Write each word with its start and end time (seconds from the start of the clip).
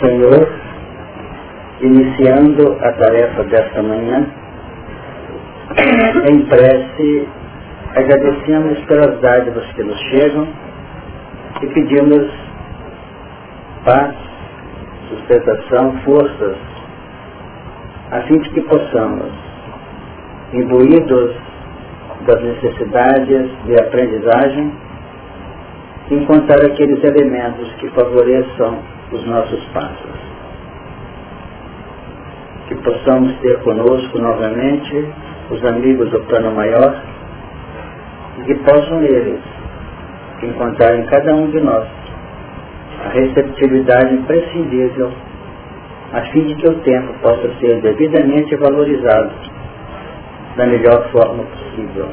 Senhor, 0.00 0.48
iniciando 1.80 2.76
a 2.80 2.92
tarefa 2.92 3.44
desta 3.44 3.82
manhã, 3.82 4.26
em 6.30 6.42
prece, 6.46 7.28
agradecemos 7.94 8.78
pelas 8.86 9.20
dádivas 9.20 9.64
que 9.72 9.82
nos 9.82 9.98
chegam 10.10 10.48
e 11.62 11.66
pedimos 11.66 12.30
paz, 13.84 14.14
sustentação, 15.08 15.92
forças, 16.04 16.56
a 18.10 18.20
fim 18.22 18.38
de 18.38 18.50
que 18.50 18.60
possamos, 18.62 19.32
imbuídos 20.52 21.34
das 22.26 22.42
necessidades 22.42 23.50
de 23.64 23.80
aprendizagem, 23.80 24.72
encontrar 26.10 26.64
aqueles 26.64 27.02
elementos 27.04 27.72
que 27.74 27.88
favoreçam 27.90 28.78
os 29.12 29.24
nossos 29.26 29.64
passos. 29.66 30.20
Que 32.68 32.74
possamos 32.76 33.32
ter 33.40 33.58
conosco 33.60 34.18
novamente 34.18 35.08
os 35.50 35.64
amigos 35.64 36.10
do 36.10 36.20
plano 36.24 36.52
maior 36.52 37.02
e 38.38 38.42
que 38.42 38.54
possam 38.56 39.02
eles 39.02 39.40
encontrar 40.42 40.96
em 40.96 41.04
cada 41.06 41.34
um 41.34 41.50
de 41.50 41.60
nós 41.60 41.86
a 43.04 43.08
receptividade 43.10 44.14
imprescindível 44.14 45.10
a 46.12 46.22
fim 46.32 46.44
de 46.44 46.54
que 46.56 46.68
o 46.68 46.74
tempo 46.80 47.14
possa 47.22 47.48
ser 47.60 47.80
devidamente 47.80 48.56
valorizado 48.56 49.32
da 50.56 50.66
melhor 50.66 51.08
forma 51.12 51.44
possível. 51.44 52.08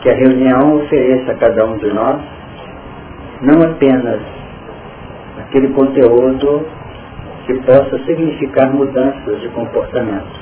Que 0.00 0.10
a 0.10 0.14
reunião 0.14 0.76
ofereça 0.76 1.32
a 1.32 1.34
cada 1.34 1.66
um 1.66 1.76
de 1.78 1.92
nós 1.92 2.20
não 3.42 3.62
apenas 3.70 4.20
aquele 5.38 5.68
conteúdo 5.68 6.66
que 7.46 7.54
possa 7.62 7.98
significar 8.04 8.70
mudanças 8.72 9.40
de 9.40 9.48
comportamento, 9.48 10.40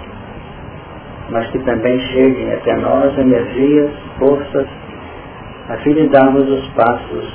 mas 1.31 1.49
que 1.51 1.59
também 1.61 1.99
cheguem 2.01 2.53
até 2.53 2.77
nós 2.77 3.17
energias, 3.17 3.91
forças, 4.19 4.67
a 5.69 5.77
fim 5.79 5.95
de 5.95 6.09
darmos 6.09 6.49
os 6.49 6.69
passos 6.71 7.35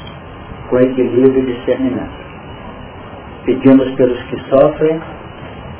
com 0.69 0.77
equilíbrio 0.77 1.39
e 1.39 1.53
discernimento. 1.53 2.23
Pedimos 3.45 3.91
pelos 3.95 4.21
que 4.23 4.39
sofrem 4.49 4.99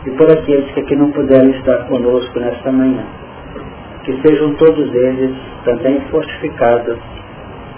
e 0.05 0.11
por 0.11 0.31
aqueles 0.31 0.71
que 0.71 0.79
aqui 0.81 0.95
não 0.95 1.11
puderam 1.11 1.49
estar 1.51 1.77
conosco 1.87 2.39
nesta 2.39 2.71
manhã. 2.71 3.03
Que 4.03 4.21
sejam 4.21 4.53
todos 4.55 4.93
eles 4.93 5.35
também 5.63 5.99
fortificados, 6.11 6.97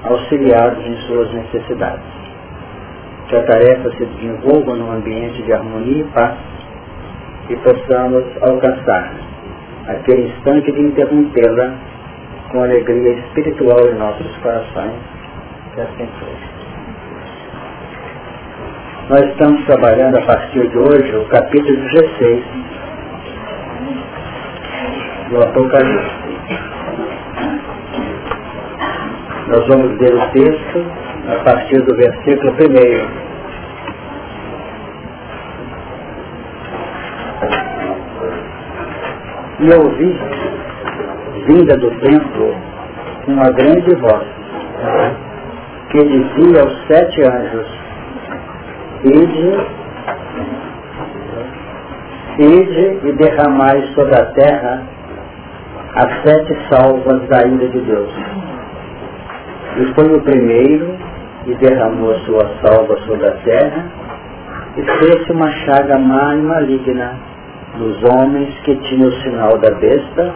auxiliados 0.03 0.85
em 0.85 0.97
suas 1.07 1.31
necessidades. 1.33 2.03
Que 3.29 3.35
a 3.35 3.43
tarefa 3.43 3.91
se 3.91 4.05
desenvolva 4.05 4.75
num 4.75 4.91
ambiente 4.91 5.41
de 5.43 5.53
harmonia 5.53 6.01
e 6.01 6.03
paz 6.05 6.35
e 7.49 7.55
possamos 7.57 8.23
alcançar 8.41 9.13
aquele 9.87 10.29
instante 10.29 10.71
de 10.71 10.81
interrompê-la 10.81 11.75
com 12.51 12.63
alegria 12.63 13.13
espiritual 13.19 13.87
em 13.87 13.95
nossos 13.95 14.35
corações. 14.37 14.93
Que 15.73 15.81
assim 15.81 16.09
seja. 16.19 16.55
Nós 19.09 19.21
estamos 19.29 19.63
trabalhando 19.65 20.17
a 20.17 20.21
partir 20.23 20.67
de 20.67 20.77
hoje 20.77 21.15
o 21.15 21.25
capítulo 21.25 21.77
16 21.77 22.43
do 25.29 25.41
Apocalipse. 25.41 26.25
Nós 29.47 29.67
vamos 29.67 29.99
ler 29.99 30.13
o 30.13 30.31
texto 30.31 30.85
a 31.27 31.43
partir 31.43 31.81
do 31.81 31.95
versículo 31.95 32.51
1. 32.51 33.25
E 39.57 39.69
ouvi, 39.73 40.19
vinda 41.47 41.77
do 41.77 41.89
templo, 42.01 42.55
uma 43.27 43.49
grande 43.51 43.95
voz, 43.95 44.27
que 45.89 46.03
dizia 46.03 46.61
aos 46.61 46.87
sete 46.87 47.21
anjos, 47.23 47.85
Ide, 49.05 49.51
ide 52.39 52.99
e 53.03 53.11
derramai 53.13 53.81
sobre 53.93 54.15
a 54.15 54.25
terra 54.31 54.94
as 55.95 56.23
sete 56.23 56.57
salvas 56.69 57.25
da 57.29 57.47
ira 57.47 57.69
de 57.69 57.79
Deus. 57.79 58.11
E 59.77 59.93
foi 59.93 60.11
o 60.13 60.21
primeiro 60.23 60.93
e 61.45 61.53
derramou 61.55 62.11
a 62.11 62.19
sua 62.19 62.51
salva 62.61 62.97
sobre 63.07 63.25
a 63.25 63.31
terra 63.31 63.85
e 64.75 64.83
fez 64.83 65.29
uma 65.29 65.49
chaga 65.49 65.97
má 65.97 66.35
e 66.35 66.41
maligna 66.41 67.13
nos 67.77 67.97
homens 68.03 68.53
que 68.65 68.75
tinham 68.75 69.07
o 69.07 69.21
sinal 69.21 69.57
da 69.57 69.71
besta 69.71 70.33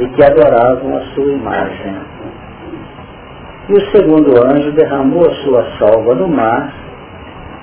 e 0.00 0.08
que 0.08 0.24
adoravam 0.24 0.96
a 0.96 1.00
sua 1.14 1.32
imagem. 1.32 1.94
E 3.68 3.72
o 3.74 3.80
segundo 3.92 4.44
anjo 4.44 4.72
derramou 4.72 5.24
a 5.24 5.34
sua 5.44 5.64
salva 5.78 6.16
no 6.16 6.26
mar, 6.26 6.72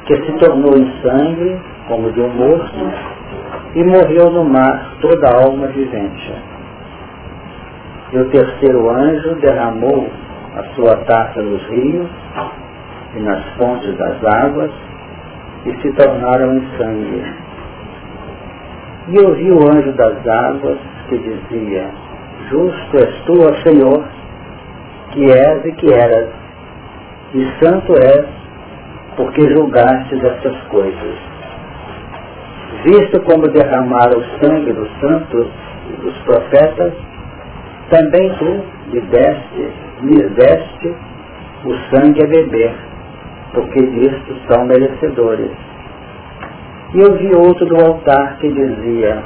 que 0.05 0.15
se 0.15 0.31
tornou 0.39 0.77
em 0.77 0.89
sangue, 1.01 1.59
como 1.89 2.09
de 2.13 2.21
um 2.21 2.29
morto, 2.29 2.91
e 3.75 3.83
morreu 3.83 4.29
no 4.31 4.45
mar 4.45 4.93
toda 5.01 5.27
a 5.27 5.43
alma 5.43 5.67
vivente. 5.67 6.50
E 8.11 8.17
o 8.17 8.29
terceiro 8.29 8.89
anjo 8.89 9.35
derramou 9.35 10.09
a 10.57 10.63
sua 10.75 10.97
taça 11.05 11.41
nos 11.41 11.63
rios 11.67 12.09
e 13.15 13.19
nas 13.21 13.43
fontes 13.57 13.95
das 13.97 14.23
águas, 14.23 14.71
e 15.65 15.73
se 15.81 15.91
tornaram 15.93 16.55
em 16.55 16.77
sangue. 16.77 17.23
E 19.09 19.19
ouvi 19.19 19.51
o 19.51 19.67
anjo 19.69 19.91
das 19.93 20.27
águas 20.27 20.77
que 21.07 21.17
dizia, 21.17 21.87
Justo 22.49 22.97
és 22.97 23.15
tu, 23.25 23.33
ó 23.41 23.53
Senhor, 23.63 24.03
que 25.11 25.31
és 25.31 25.65
e 25.65 25.71
que 25.73 25.93
eras, 25.93 26.29
e 27.33 27.47
santo 27.63 27.93
és, 27.93 28.25
porque 29.15 29.53
julgastes 29.53 30.23
estas 30.23 30.57
coisas. 30.63 31.15
Visto 32.83 33.21
como 33.21 33.47
derramaram 33.47 34.19
o 34.19 34.23
sangue 34.39 34.73
dos 34.73 34.89
santos 34.99 35.47
e 35.89 36.01
dos 36.01 36.17
profetas, 36.19 36.93
também 37.91 38.33
tu 38.39 38.63
lhe 38.91 39.01
deste, 39.01 39.67
lhes 40.03 40.31
deste 40.31 40.95
o 41.65 41.73
sangue 41.89 42.23
a 42.23 42.27
beber, 42.27 42.73
porque 43.53 43.85
disto 43.85 44.35
são 44.47 44.65
merecedores. 44.65 45.51
E 46.93 46.99
eu 46.99 47.17
vi 47.17 47.35
outro 47.35 47.65
do 47.65 47.75
altar 47.85 48.37
que 48.37 48.49
dizia, 48.49 49.21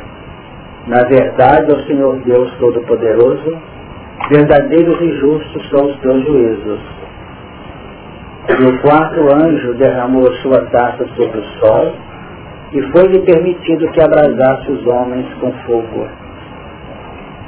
na 0.87 1.03
verdade, 1.03 1.71
ó 1.71 1.79
Senhor 1.87 2.17
Deus 2.25 2.51
Todo-Poderoso, 2.59 3.57
verdadeiros 4.29 4.99
e 5.01 5.11
justos 5.19 5.69
são 5.69 5.85
os 5.85 5.99
teus 5.99 6.25
juízos. 6.25 6.79
E 8.49 8.63
o 8.63 8.81
quarto 8.81 9.21
anjo 9.33 9.73
derramou 9.75 10.31
sua 10.41 10.65
taça 10.65 11.05
sobre 11.15 11.39
o 11.39 11.43
sol, 11.59 11.93
e 12.73 12.81
foi-lhe 12.91 13.19
permitido 13.21 13.87
que 13.91 14.01
abrasasse 14.01 14.71
os 14.71 14.85
homens 14.87 15.25
com 15.39 15.51
fogo. 15.65 16.24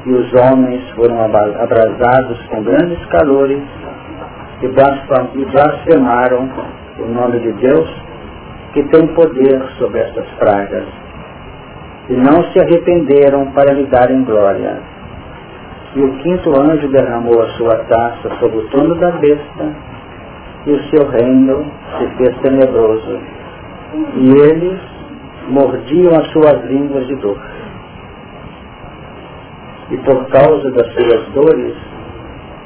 E 0.08 0.12
os 0.12 0.34
homens 0.34 0.90
foram 0.96 1.22
abrasados 1.22 2.40
com 2.48 2.64
grandes 2.64 3.06
calores, 3.08 3.62
e 4.64 4.68
blasfemaram 5.46 6.50
o 7.00 7.06
nome 7.06 7.40
de 7.40 7.52
Deus, 7.54 7.88
que 8.74 8.84
tem 8.86 9.06
poder 9.08 9.62
sobre 9.78 10.00
estas 10.00 10.26
pragas 10.40 10.88
e 12.10 12.14
não 12.14 12.44
se 12.52 12.60
arrependeram 12.60 13.48
para 13.52 13.74
lhe 13.74 13.86
darem 13.88 14.24
glória. 14.24 14.78
E 15.96 16.02
o 16.02 16.14
quinto 16.20 16.60
anjo 16.60 16.88
derramou 16.90 17.42
a 17.42 17.50
sua 17.52 17.76
taça 17.86 18.30
sobre 18.40 18.58
o 18.60 18.70
trono 18.70 18.96
da 18.96 19.12
besta, 19.12 19.76
e 20.66 20.72
o 20.72 20.84
seu 20.90 21.10
reino 21.10 21.66
se 21.98 22.08
fez 22.18 22.38
tenebroso. 22.42 23.20
E 24.16 24.30
eles 24.30 24.80
mordiam 25.50 26.14
as 26.14 26.28
suas 26.32 26.64
línguas 26.66 27.08
de 27.08 27.16
dor. 27.16 27.38
E 29.90 29.98
por 29.98 30.28
causa 30.28 30.72
das 30.72 30.88
suas 30.94 31.28
dores, 31.34 31.76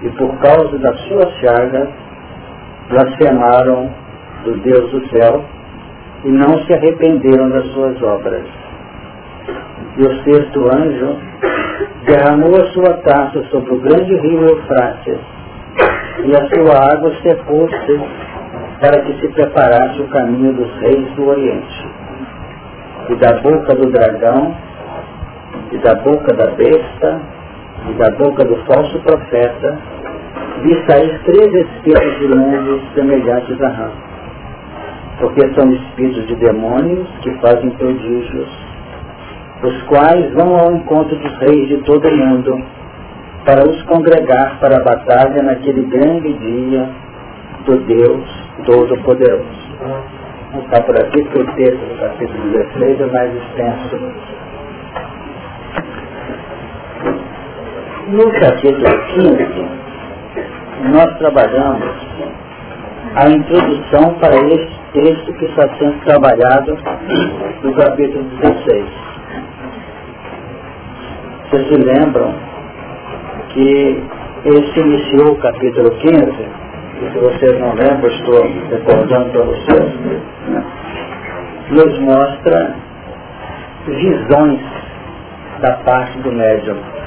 e 0.02 0.10
por 0.10 0.36
causa 0.40 0.78
das 0.80 1.00
suas 1.02 1.30
chagas, 1.40 1.90
blasfemaram 2.90 3.90
do 4.44 4.58
Deus 4.58 4.92
do 4.92 5.08
céu, 5.10 5.44
e 6.24 6.30
não 6.30 6.64
se 6.66 6.74
arrependeram 6.74 7.50
das 7.50 7.66
suas 7.74 8.02
obras 8.02 8.46
e 9.98 10.04
o 10.04 10.24
sexto 10.24 10.66
anjo 10.74 11.18
derramou 12.06 12.56
a 12.56 12.68
sua 12.72 12.94
taça 13.04 13.44
sobre 13.52 13.74
o 13.74 13.80
grande 13.80 14.16
rio 14.18 14.48
Eufrates, 14.48 15.20
e 16.24 16.32
a 16.32 16.50
sua 16.50 16.94
água 16.94 17.14
secou-se 17.22 18.02
para 18.80 19.02
que 19.02 19.20
se 19.20 19.28
preparasse 19.34 20.02
o 20.02 20.08
caminho 20.08 20.54
dos 20.54 20.72
reis 20.80 21.12
do 21.16 21.28
Oriente. 21.28 21.88
E 23.10 23.16
da 23.16 23.34
boca 23.42 23.76
do 23.76 23.92
dragão, 23.92 24.56
e 25.72 25.78
da 25.78 25.96
boca 25.96 26.34
da 26.34 26.48
besta, 26.48 27.22
e 27.90 27.94
da 27.94 28.12
boca 28.12 28.44
do 28.46 28.56
falso 28.66 29.00
profeta, 29.00 29.78
vi 30.64 30.84
sair 30.88 31.20
três 31.26 31.54
espíritos 31.54 32.30
grandes 32.30 32.94
semelhantes 32.94 33.62
a 33.62 33.70
rãs. 33.70 34.12
porque 35.20 35.42
são 35.54 35.72
espíritos 35.72 36.26
de 36.28 36.36
demônios 36.36 37.08
que 37.22 37.32
fazem 37.36 37.70
prodígios, 37.72 38.50
os 39.62 39.82
quais 39.84 40.34
vão 40.34 40.56
ao 40.58 40.74
encontro 40.74 41.16
dos 41.16 41.38
reis 41.38 41.68
de 41.68 41.78
todo 41.84 42.08
o 42.08 42.18
mundo, 42.18 42.60
para 43.46 43.68
os 43.68 43.82
congregar 43.84 44.60
para 44.60 44.78
a 44.78 44.84
batalha 44.84 45.44
naquele 45.44 45.84
grande 45.84 46.34
dia 46.34 46.90
do 47.66 47.78
Deus 47.86 48.28
Todo-Poderoso. 48.66 49.62
Estar 50.64 50.84
por 50.84 51.00
aqui, 51.00 51.24
porque 51.24 51.40
o 51.40 51.54
texto 51.54 51.80
do 51.80 52.00
capítulo 52.02 52.52
16 52.52 53.02
é 53.02 53.06
mais 53.06 53.32
extenso. 53.36 54.41
No 58.08 58.32
capítulo 58.32 58.86
15, 59.14 59.66
nós 60.92 61.18
trabalhamos 61.18 61.84
a 63.16 63.30
introdução 63.30 64.16
para 64.20 64.36
este 64.36 64.80
texto 64.94 65.34
que 65.34 65.46
está 65.46 65.70
sendo 65.78 66.04
trabalhado 66.04 66.78
no 67.64 67.74
capítulo 67.76 68.24
16. 68.42 68.86
Vocês 71.50 71.68
se 71.68 71.76
lembram 71.76 72.34
que 73.50 74.04
esse 74.46 74.80
iniciou 74.80 75.34
o 75.34 75.38
capítulo 75.38 75.92
15, 75.92 76.12
e 76.12 77.12
se 77.12 77.20
vocês 77.20 77.60
não 77.60 77.74
lembram, 77.76 78.10
estou 78.10 78.44
recordando 78.70 79.30
para 79.30 79.44
vocês, 79.44 79.94
nos 81.70 82.00
mostra 82.00 82.76
visões 83.86 84.60
da 85.62 85.74
parte 85.84 86.18
do 86.20 86.32
médium. 86.32 87.01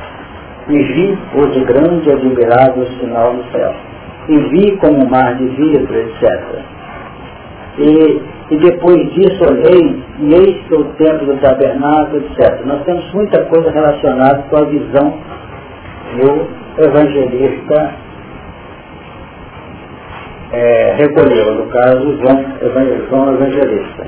E 0.69 0.82
vi 0.82 1.19
o 1.34 1.46
de 1.46 1.64
grande 1.64 2.08
e 2.08 2.12
admirável 2.12 2.87
sinal 2.99 3.34
no 3.34 3.44
céu. 3.52 3.75
E 4.28 4.38
vi 4.38 4.76
como 4.78 5.05
um 5.05 5.08
mar 5.08 5.34
de 5.37 5.46
vidro, 5.49 5.94
etc. 5.94 6.43
E, 7.78 8.22
e 8.50 8.56
depois 8.56 9.12
disso 9.12 9.44
olhei, 9.50 10.02
e 10.20 10.34
eis 10.34 10.66
que 10.66 10.75
o 10.75 10.84
templo 10.94 11.26
do 11.26 11.40
tabernáculo, 11.40 12.19
etc. 12.19 12.64
Nós 12.64 12.82
temos 12.84 13.12
muita 13.12 13.44
coisa 13.44 13.70
relacionada 13.70 14.44
com 14.49 14.56
a 14.56 14.64
visão 14.64 15.14
do 16.16 16.82
evangelista 16.82 18.05
é, 20.55 20.94
recolheu, 20.99 21.55
no 21.56 21.66
caso, 21.66 22.16
João, 22.19 22.44
João 23.08 23.34
Evangelista. 23.34 24.06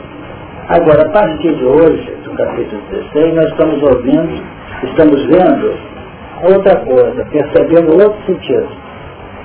Agora, 0.69 1.03
a 1.03 1.11
partir 1.11 1.55
de 1.55 1.65
hoje, 1.65 2.13
do 2.25 2.31
capítulo 2.33 2.81
16, 2.91 3.35
nós 3.35 3.47
estamos 3.47 3.83
ouvindo, 3.83 4.43
estamos 4.85 5.27
vendo 5.27 5.96
outra 6.43 6.77
coisa, 6.81 7.25
percebendo 7.27 7.93
outro 7.93 8.19
sentido. 8.27 8.69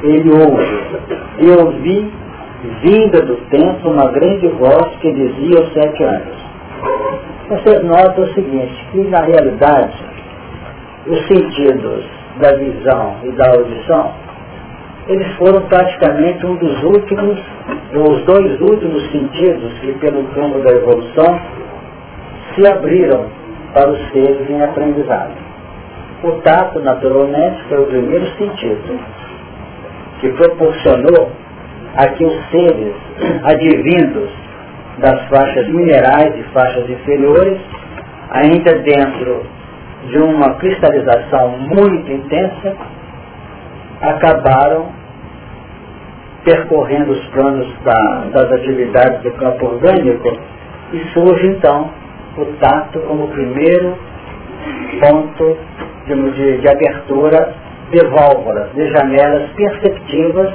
Ele 0.04 0.32
ouve. 0.32 0.82
Eu 1.40 1.66
ouvi, 1.66 2.12
vinda 2.84 3.22
do 3.22 3.36
templo, 3.50 3.92
uma 3.92 4.12
grande 4.12 4.48
voz 4.48 4.88
que 5.00 5.12
dizia 5.12 5.60
aos 5.60 5.74
sete 5.74 6.04
anos. 6.04 6.52
Você 7.50 7.80
nota 7.80 8.22
o 8.22 8.34
seguinte, 8.34 8.88
que 8.92 9.02
na 9.10 9.22
realidade, 9.22 9.98
os 11.08 11.28
sentidos 11.28 12.06
da 12.40 12.54
visão 12.54 13.16
e 13.24 13.32
da 13.32 13.52
audição 13.52 14.12
eles 15.08 15.28
foram 15.36 15.62
praticamente 15.68 16.46
um 16.46 16.56
dos 16.56 16.84
últimos, 16.84 17.40
os 17.94 18.24
dois 18.24 18.62
últimos 18.62 19.12
sentidos 19.12 19.74
que 19.80 19.94
pelo 19.94 20.24
campo 20.30 20.60
da 20.60 20.72
evolução 20.72 21.42
se 22.54 22.68
abriram 22.68 23.26
para 23.74 23.90
os 23.90 24.12
seres 24.12 24.50
em 24.50 24.62
aprendizado. 24.62 25.51
O 26.24 26.32
tato, 26.44 26.80
naturalmente, 26.80 27.64
foi 27.68 27.80
o 27.80 27.88
primeiro 27.88 28.28
sentido 28.38 29.00
que 30.20 30.30
proporcionou 30.34 31.32
a 31.98 32.08
que 32.10 32.24
os 32.24 32.50
seres 32.52 32.94
advindos 33.44 34.30
das 35.00 35.28
faixas 35.30 35.68
minerais 35.70 36.36
e 36.38 36.44
faixas 36.54 36.88
inferiores, 36.90 37.60
ainda 38.30 38.78
dentro 38.80 39.44
de 40.10 40.18
uma 40.20 40.56
cristalização 40.56 41.58
muito 41.58 42.12
intensa, 42.12 42.76
acabaram 44.02 44.90
percorrendo 46.44 47.12
os 47.12 47.26
planos 47.28 47.68
da, 47.84 48.26
das 48.32 48.52
atividades 48.52 49.22
do 49.22 49.32
campo 49.32 49.66
orgânico 49.66 50.38
e 50.94 51.00
surge 51.14 51.48
então 51.48 51.90
o 52.38 52.46
tato 52.60 53.00
como 53.02 53.28
primeiro 53.28 53.96
ponto 55.00 55.58
de, 56.08 56.32
de, 56.32 56.58
de 56.60 56.68
abertura 56.68 57.54
de 57.92 58.08
válvulas, 58.08 58.72
de 58.74 58.90
janelas 58.90 59.50
perceptivas 59.52 60.54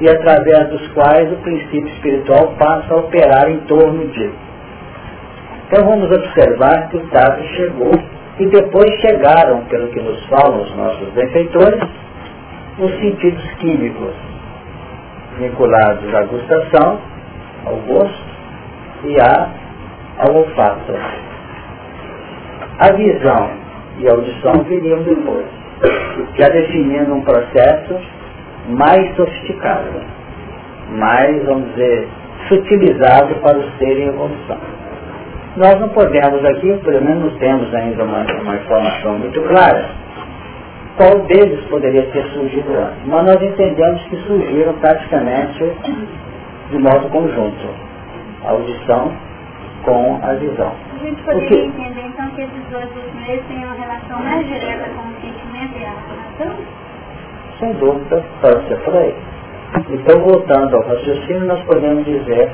e 0.00 0.08
através 0.10 0.68
dos 0.68 0.86
quais 0.88 1.32
o 1.32 1.36
princípio 1.36 1.88
espiritual 1.88 2.54
passa 2.58 2.92
a 2.92 2.96
operar 2.98 3.48
em 3.48 3.58
torno 3.60 4.06
disso. 4.08 4.34
Então 5.66 5.86
vamos 5.86 6.10
observar 6.10 6.88
que 6.88 6.96
o 6.96 7.06
tato 7.08 7.42
chegou 7.54 7.92
e 8.38 8.46
depois 8.46 8.90
chegaram, 9.00 9.64
pelo 9.64 9.88
que 9.88 10.00
nos 10.00 10.24
falam 10.26 10.62
os 10.62 10.76
nossos 10.76 11.08
benfeitores, 11.10 11.82
os 12.78 12.90
sentidos 13.00 13.44
químicos 13.58 14.14
vinculados 15.38 16.14
à 16.14 16.22
gustação, 16.24 16.98
ao 17.64 17.76
gosto 17.76 18.24
e 19.04 19.20
à, 19.20 19.48
ao 20.18 20.34
olfato. 20.34 20.92
A 22.78 22.92
visão 22.92 23.65
e 23.98 24.08
audição 24.08 24.64
viriam 24.64 25.02
depois, 25.02 25.46
já 26.38 26.48
definindo 26.48 27.14
um 27.14 27.22
processo 27.22 27.98
mais 28.68 29.14
sofisticado, 29.16 30.00
mais, 30.90 31.44
vamos 31.44 31.68
dizer, 31.70 32.08
sutilizado 32.48 33.34
para 33.36 33.58
o 33.58 33.70
ser 33.78 33.98
em 33.98 34.08
evolução. 34.08 34.58
Nós 35.56 35.80
não 35.80 35.88
podemos 35.88 36.44
aqui, 36.44 36.74
pelo 36.84 37.02
menos 37.02 37.32
não 37.32 37.38
temos 37.38 37.74
ainda 37.74 38.04
uma, 38.04 38.24
uma 38.42 38.56
informação 38.56 39.18
muito 39.18 39.40
clara, 39.42 39.88
qual 40.96 41.20
deles 41.26 41.60
poderia 41.68 42.02
ter 42.10 42.24
surgido 42.32 42.70
antes. 42.76 43.06
Mas 43.06 43.24
nós 43.24 43.42
entendemos 43.42 44.02
que 44.04 44.16
surgiram 44.26 44.74
praticamente 44.74 45.72
de 46.70 46.78
modo 46.78 47.08
conjunto. 47.10 47.68
A 48.44 48.50
audição 48.50 49.12
com 49.84 50.20
a 50.22 50.34
visão. 50.34 50.72
Gente 51.16 51.24
poderia 51.24 51.48
que... 51.48 51.54
entender 51.54 52.02
então 52.06 52.30
que 52.30 52.42
esses 52.42 52.64
dois 52.70 52.84
últimos 52.84 53.46
têm 53.48 53.64
uma 53.64 53.74
relação 53.74 54.20
mais 54.20 54.46
direta 54.46 54.88
com 54.90 55.08
o 55.08 55.14
sentimento 55.20 55.78
e 55.78 55.84
a 55.84 55.90
razão? 55.90 56.56
Sem 57.58 57.72
dúvida, 57.74 58.24
pode 58.42 58.68
ser 58.68 58.76
por 58.80 58.96
aí. 58.96 59.14
Então, 59.90 60.20
voltando 60.20 60.76
ao 60.76 60.82
raciocínio, 60.82 61.46
nós 61.46 61.60
podemos 61.64 62.04
dizer 62.04 62.50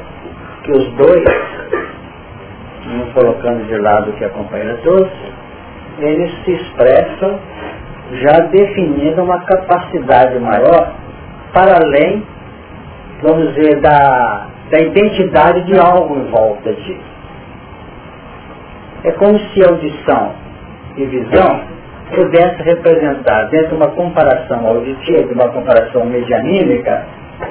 que 0.63 0.73
os 0.73 0.93
dois, 0.93 1.25
não 2.87 3.13
colocando 3.13 3.67
de 3.67 3.79
lado 3.79 4.11
o 4.11 4.13
que 4.15 4.25
a 4.25 4.31
companheira 4.31 4.77
trouxe, 4.79 5.33
eles 5.99 6.33
se 6.45 6.53
expressam 6.53 7.39
já 8.13 8.41
definindo 8.47 9.23
uma 9.23 9.41
capacidade 9.41 10.39
maior 10.39 10.95
para 11.53 11.77
além, 11.77 12.25
vamos 13.23 13.55
dizer, 13.55 13.81
da, 13.81 14.47
da 14.71 14.79
identidade 14.79 15.65
de 15.65 15.79
algo 15.79 16.17
em 16.17 16.31
volta 16.31 16.73
disso. 16.73 17.12
É 19.05 19.11
como 19.13 19.39
se 19.39 19.65
audição 19.69 20.33
e 20.97 21.05
visão 21.07 21.61
pudesse 22.15 22.63
representar, 22.63 23.49
dentro 23.49 23.69
de 23.69 23.75
uma 23.75 23.89
comparação 23.89 24.67
auditiva, 24.67 25.25
de 25.25 25.33
uma 25.35 25.49
comparação 25.49 26.05
medianímica, 26.05 27.05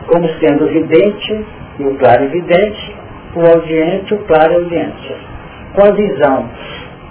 como 0.08 0.28
sendo 0.40 0.66
o 0.66 0.68
vidente 0.68 1.46
e 1.80 1.84
o 1.84 1.96
claro 1.96 2.24
evidente, 2.24 2.96
o 3.36 3.42
audiente 3.42 4.14
e 4.14 4.18
o 4.18 4.20
claro 4.20 4.54
audiente. 4.56 5.16
Com 5.74 5.88
a 5.88 5.92
visão 5.92 6.50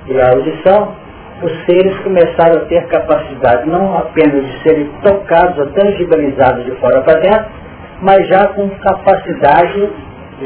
e 0.07 0.21
a 0.21 0.29
audição, 0.31 0.95
os 1.43 1.53
seres 1.65 1.99
começaram 2.01 2.63
a 2.63 2.65
ter 2.67 2.87
capacidade 2.87 3.69
não 3.69 3.99
apenas 3.99 4.47
de 4.47 4.63
serem 4.63 4.91
tocados 5.03 5.59
ou 5.59 5.67
tangibilizados 5.73 6.65
de 6.65 6.73
fora 6.73 7.01
para 7.03 7.21
dentro, 7.21 7.47
mas 8.03 8.27
já 8.29 8.49
com 8.49 8.69
capacidade, 8.71 9.89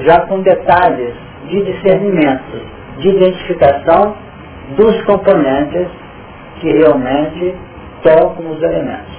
já 0.05 0.21
com 0.23 0.41
detalhes 0.41 1.15
de 1.49 1.63
discernimento, 1.63 2.74
de 2.99 3.09
identificação 3.09 4.17
dos 4.77 5.03
componentes 5.03 5.89
que 6.61 6.73
realmente 6.73 7.55
tocam 8.03 8.51
os 8.51 8.63
elementos, 8.63 9.19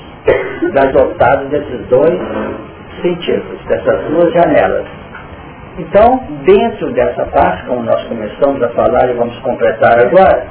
das 0.74 0.92
dotados 0.92 1.50
desses 1.50 1.88
dois 1.88 2.20
sentidos, 3.02 3.60
dessas 3.68 4.06
duas 4.06 4.34
janelas. 4.34 4.86
Então, 5.78 6.24
dentro 6.44 6.92
dessa 6.92 7.26
parte, 7.26 7.66
como 7.66 7.84
nós 7.84 8.02
começamos 8.06 8.64
a 8.64 8.70
falar 8.70 9.10
e 9.10 9.14
vamos 9.14 9.38
completar 9.40 10.00
agora, 10.00 10.48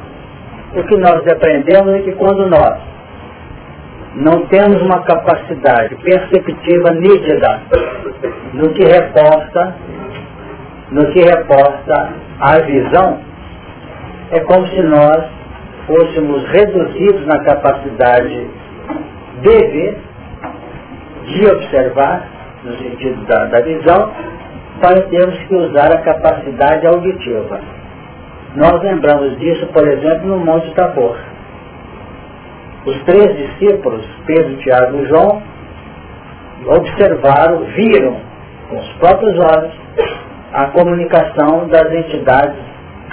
o 0.77 0.83
que 0.83 0.97
nós 0.97 1.27
aprendemos 1.27 1.95
é 1.95 1.99
que 2.01 2.13
quando 2.13 2.49
nós 2.49 2.79
não 4.17 4.47
temos 4.47 4.81
uma 4.83 5.03
capacidade 5.03 5.95
perceptiva 5.97 6.91
nítida 6.93 7.61
no 8.53 8.69
que 8.71 8.85
reporta, 8.85 9.75
no 10.91 11.07
que 11.13 11.21
reporta 11.21 12.13
a 12.41 12.59
visão, 12.61 13.21
é 14.31 14.41
como 14.41 14.67
se 14.69 14.83
nós 14.83 15.25
fôssemos 15.87 16.45
reduzidos 16.49 17.27
na 17.27 17.45
capacidade 17.45 18.49
de 19.43 19.67
ver, 19.67 19.99
de 21.27 21.47
observar, 21.47 22.29
no 22.65 22.77
sentido 22.79 23.25
da, 23.27 23.45
da 23.47 23.61
visão, 23.61 24.11
para 24.81 25.03
termos 25.03 25.39
que 25.47 25.55
usar 25.55 25.93
a 25.93 25.99
capacidade 25.99 26.87
auditiva. 26.87 27.61
Nós 28.57 28.83
lembramos 28.83 29.39
disso, 29.39 29.67
por 29.69 29.87
exemplo, 29.87 30.27
no 30.27 30.39
Monte 30.39 30.71
Tabor. 30.75 31.17
Os 32.87 33.03
três 33.05 33.37
discípulos, 33.37 34.05
Pedro, 34.27 34.57
Tiago 34.59 34.99
e 34.99 35.07
João, 35.07 35.43
observaram, 36.67 37.65
viram 37.77 38.17
com 38.69 38.77
os 38.77 38.93
próprios 38.95 39.39
olhos 39.39 39.85
a 40.55 40.67
comunicação 40.67 41.67
das 41.67 41.93
entidades 41.93 42.57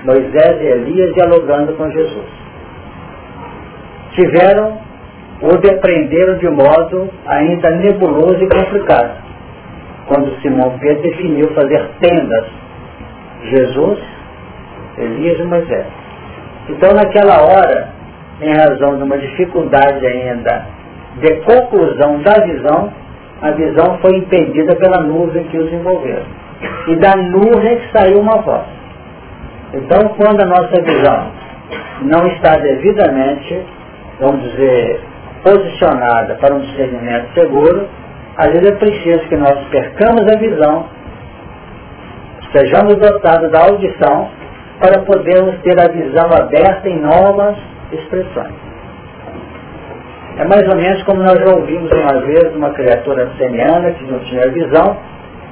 Moisés 0.04 0.62
e 0.62 0.66
Elias 0.66 1.14
dialogando 1.16 1.74
com 1.74 1.90
Jesus. 1.90 2.28
Tiveram 4.14 4.80
ou 5.42 5.58
depreenderam 5.58 6.38
de 6.38 6.50
modo 6.50 7.10
ainda 7.26 7.72
nebuloso 7.72 8.44
e 8.44 8.48
complicado. 8.48 9.22
Quando 10.08 10.40
Simão 10.42 10.78
Pedro 10.80 11.02
definiu 11.02 11.48
fazer 11.56 11.84
tendas, 12.00 12.46
Jesus, 13.46 14.00
Elias 15.00 15.40
e 15.40 15.44
Moisés. 15.44 15.88
Então 16.70 16.94
naquela 16.94 17.42
hora, 17.42 17.90
em 18.40 18.54
razão 18.54 18.98
de 18.98 19.04
uma 19.04 19.18
dificuldade 19.18 20.06
ainda 20.06 20.68
de 21.18 21.36
conclusão 21.42 22.22
da 22.22 22.34
visão, 22.46 22.94
a 23.42 23.52
visão 23.52 23.98
foi 24.00 24.18
impedida 24.18 24.76
pela 24.76 25.02
nuvem 25.02 25.44
que 25.46 25.58
os 25.58 25.74
envolveu. 25.74 26.22
E 26.88 26.96
da 26.96 27.16
nuvem 27.16 27.78
que 27.80 27.98
saiu 27.98 28.20
uma 28.20 28.42
voz. 28.42 28.66
Então 29.74 30.10
quando 30.18 30.42
a 30.42 30.46
nossa 30.46 30.82
visão 30.82 31.32
não 32.02 32.28
está 32.28 32.58
devidamente, 32.58 33.66
vamos 34.20 34.44
dizer, 34.52 35.02
posicionada 35.44 36.36
para 36.36 36.56
um 36.56 36.60
discernimento 36.60 37.34
seguro, 37.34 37.88
às 38.38 38.48
vezes 38.48 38.70
é 38.70 38.76
preciso 38.76 39.20
que 39.28 39.36
nós 39.38 39.58
percamos 39.70 40.22
a 40.32 40.38
visão, 40.38 40.86
sejamos 42.54 42.96
dotados 42.96 43.52
da 43.52 43.62
audição, 43.64 44.30
para 44.80 45.00
podermos 45.02 45.62
ter 45.62 45.80
a 45.80 45.88
visão 45.88 46.26
aberta 46.34 46.90
em 46.90 47.00
novas 47.00 47.56
expressões. 47.92 48.54
É 50.38 50.46
mais 50.46 50.68
ou 50.68 50.76
menos 50.76 51.04
como 51.04 51.22
nós 51.22 51.38
já 51.40 51.56
ouvimos 51.56 51.92
uma 51.92 52.20
vez 52.22 52.56
uma 52.56 52.72
criatura 52.72 53.30
semiana 53.38 53.92
que 53.92 54.04
não 54.06 54.20
tinha 54.22 54.50
visão, 54.50 54.98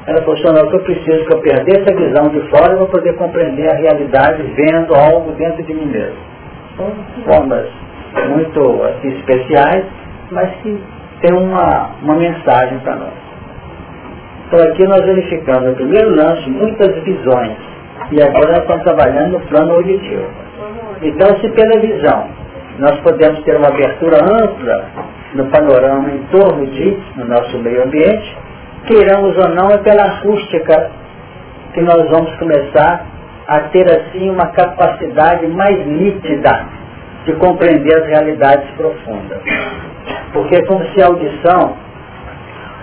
ela 0.09 0.21
falou, 0.23 0.37
senhor, 0.37 0.67
que 0.69 0.75
eu 0.75 0.79
preciso 0.79 1.25
que 1.25 1.33
eu 1.33 1.39
perdesse 1.41 1.93
a 1.93 1.95
visão 1.95 2.29
de 2.29 2.39
fora 2.49 2.75
para 2.75 2.85
poder 2.87 3.13
compreender 3.13 3.69
a 3.71 3.75
realidade 3.75 4.41
vendo 4.55 4.95
algo 4.95 5.31
dentro 5.33 5.61
de 5.61 5.71
mim 5.71 5.85
mesmo. 5.85 6.17
São 6.75 6.91
formas 7.25 7.67
muito 8.29 8.83
assim, 8.85 9.09
especiais, 9.19 9.85
mas 10.31 10.49
que 10.63 10.81
tem 11.21 11.37
uma, 11.37 11.91
uma 12.01 12.15
mensagem 12.15 12.79
para 12.79 12.95
nós. 12.95 13.13
Então 14.47 14.67
aqui 14.67 14.83
nós 14.87 15.05
verificamos 15.05 15.69
no 15.69 15.75
primeiro 15.75 16.15
lance 16.15 16.49
muitas 16.49 17.03
visões 17.03 17.55
e 18.11 18.19
agora 18.19 18.47
nós 18.47 18.61
estamos 18.61 18.83
trabalhando 18.83 19.33
no 19.33 19.39
plano 19.41 19.73
auditivo. 19.73 20.25
Então 21.03 21.39
se 21.39 21.49
pela 21.49 21.79
visão 21.79 22.27
nós 22.79 22.99
podemos 23.01 23.43
ter 23.43 23.57
uma 23.57 23.67
abertura 23.67 24.17
ampla 24.23 24.85
no 25.35 25.45
panorama 25.51 26.09
em 26.09 26.23
torno 26.31 26.65
de, 26.65 26.97
no 27.15 27.25
nosso 27.25 27.59
meio 27.59 27.83
ambiente, 27.83 28.35
queiramos 28.87 29.37
ou 29.37 29.49
não, 29.49 29.69
é 29.69 29.77
pela 29.77 30.03
acústica 30.03 30.91
que 31.73 31.81
nós 31.81 32.09
vamos 32.09 32.33
começar 32.37 33.05
a 33.47 33.59
ter 33.69 33.85
assim 33.89 34.29
uma 34.29 34.47
capacidade 34.47 35.47
mais 35.47 35.85
nítida 35.85 36.67
de 37.25 37.33
compreender 37.33 37.97
as 37.97 38.05
realidades 38.07 38.69
profundas. 38.71 39.39
Porque 40.33 40.55
é 40.55 40.65
como 40.65 40.85
se 40.89 41.01
a 41.01 41.07
audição 41.07 41.77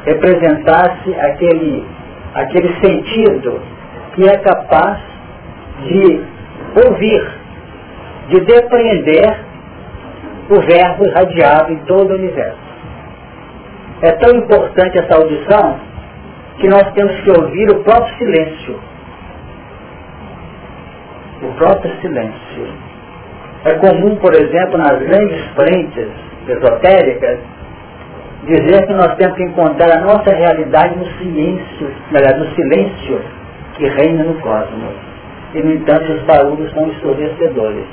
representasse 0.05 1.15
aquele, 1.21 1.87
aquele 2.35 2.75
sentido 2.85 3.61
que 4.15 4.29
é 4.29 4.37
capaz 4.39 4.99
de 5.85 6.21
ouvir, 6.85 7.31
de 8.29 8.41
depreender 8.41 9.37
o 10.49 10.61
verbo 10.61 11.07
irradiado 11.07 11.73
em 11.73 11.79
todo 11.79 12.11
o 12.11 12.15
universo. 12.15 12.66
É 14.03 14.13
tão 14.13 14.37
importante 14.37 14.99
essa 14.99 15.17
audição 15.17 15.81
que 16.59 16.69
nós 16.69 16.93
temos 16.93 17.19
que 17.21 17.31
ouvir 17.31 17.71
o 17.71 17.83
próprio 17.83 18.17
silêncio. 18.19 18.79
O 21.43 21.53
próprio 21.55 21.93
silêncio. 22.01 22.69
É 23.65 23.75
comum, 23.75 24.17
por 24.17 24.35
exemplo, 24.35 24.79
nas 24.79 24.99
grandes 24.99 25.45
frentes 25.55 26.09
esotéricas, 26.47 27.39
dizer 28.47 28.87
que 28.87 28.93
nós 28.93 29.15
temos 29.17 29.37
que 29.37 29.43
encontrar 29.45 29.99
a 29.99 30.01
nossa 30.01 30.31
realidade 30.35 30.97
no 30.97 31.07
silêncio, 31.19 31.91
melhor, 32.11 32.39
no 32.39 32.55
silêncio 32.55 33.21
que 33.77 33.89
reina 33.89 34.25
no 34.25 34.35
cosmos. 34.41 34.95
E, 35.55 35.63
no 35.63 35.73
entanto, 35.73 36.13
os 36.13 36.23
barulhos 36.23 36.73
são 36.73 36.87
ensurdecedores. 36.89 37.87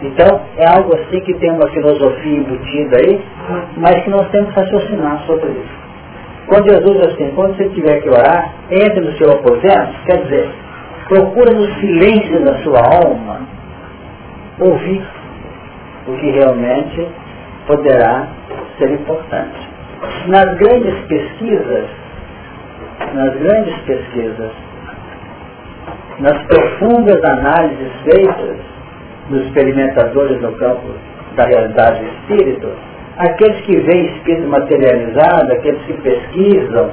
Então, 0.00 0.40
é 0.56 0.66
algo 0.66 0.94
assim 0.94 1.20
que 1.20 1.34
tem 1.34 1.50
uma 1.50 1.68
filosofia 1.70 2.38
embutida 2.38 2.98
aí, 2.98 3.20
mas 3.76 4.00
que 4.04 4.10
nós 4.10 4.28
temos 4.30 4.54
que 4.54 4.60
raciocinar 4.60 5.24
sobre 5.26 5.50
isso. 5.50 5.78
Quando 6.46 6.70
Jesus 6.70 7.06
assim, 7.08 7.32
quando 7.34 7.56
você 7.56 7.68
tiver 7.70 8.00
que 8.00 8.08
orar, 8.08 8.54
entre 8.70 9.00
no 9.00 9.12
seu 9.18 9.32
aposento, 9.32 9.92
quer 10.06 10.22
dizer, 10.22 10.50
procura 11.08 11.52
no 11.52 11.66
silêncio 11.80 12.44
da 12.44 12.54
sua 12.62 12.80
alma 12.80 13.40
ouvir 14.60 15.04
o 16.06 16.12
que 16.16 16.30
realmente 16.30 17.08
poderá 17.66 18.28
ser 18.78 18.92
importante. 18.92 19.68
Nas 20.28 20.54
grandes 20.58 20.94
pesquisas, 21.06 21.86
nas 23.14 23.34
grandes 23.34 23.76
pesquisas, 23.80 24.52
nas 26.20 26.42
profundas 26.44 27.22
análises 27.24 27.92
feitas 28.04 28.67
dos 29.28 29.46
experimentadores 29.46 30.40
no 30.40 30.52
campo 30.52 30.88
da 31.36 31.44
realidade 31.44 32.00
do 32.00 32.06
espírito, 32.06 32.68
aqueles 33.18 33.60
que 33.62 33.76
veem 33.80 34.16
espírito 34.16 34.48
materializado, 34.48 35.52
aqueles 35.52 35.82
que 35.82 35.92
pesquisam 35.94 36.90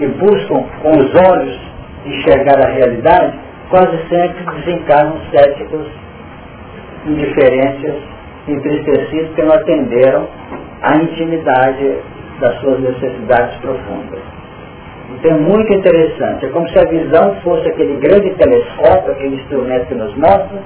e 0.00 0.06
buscam 0.06 0.64
com 0.82 0.90
os 0.90 1.14
olhos 1.30 1.58
enxergar 2.04 2.64
a 2.64 2.70
realidade, 2.70 3.38
quase 3.70 3.98
sempre 4.08 4.44
desencarnam 4.56 5.18
céticos 5.30 5.86
indiferentes, 7.06 7.94
entristecidos 8.48 9.28
porque 9.28 9.42
não 9.42 9.54
atenderam 9.54 10.28
à 10.82 10.96
intimidade 10.96 11.96
das 12.40 12.60
suas 12.60 12.80
necessidades 12.80 13.56
profundas. 13.56 14.20
Então 15.14 15.30
é 15.30 15.40
muito 15.40 15.72
interessante. 15.72 16.46
É 16.46 16.48
como 16.48 16.68
se 16.68 16.78
a 16.78 16.84
visão 16.84 17.34
fosse 17.42 17.68
aquele 17.68 17.96
grande 17.96 18.30
telescópio, 18.34 19.12
aquele 19.12 19.36
instrumento 19.36 19.86
que 19.86 19.94
nos 19.94 20.14
mostra, 20.16 20.58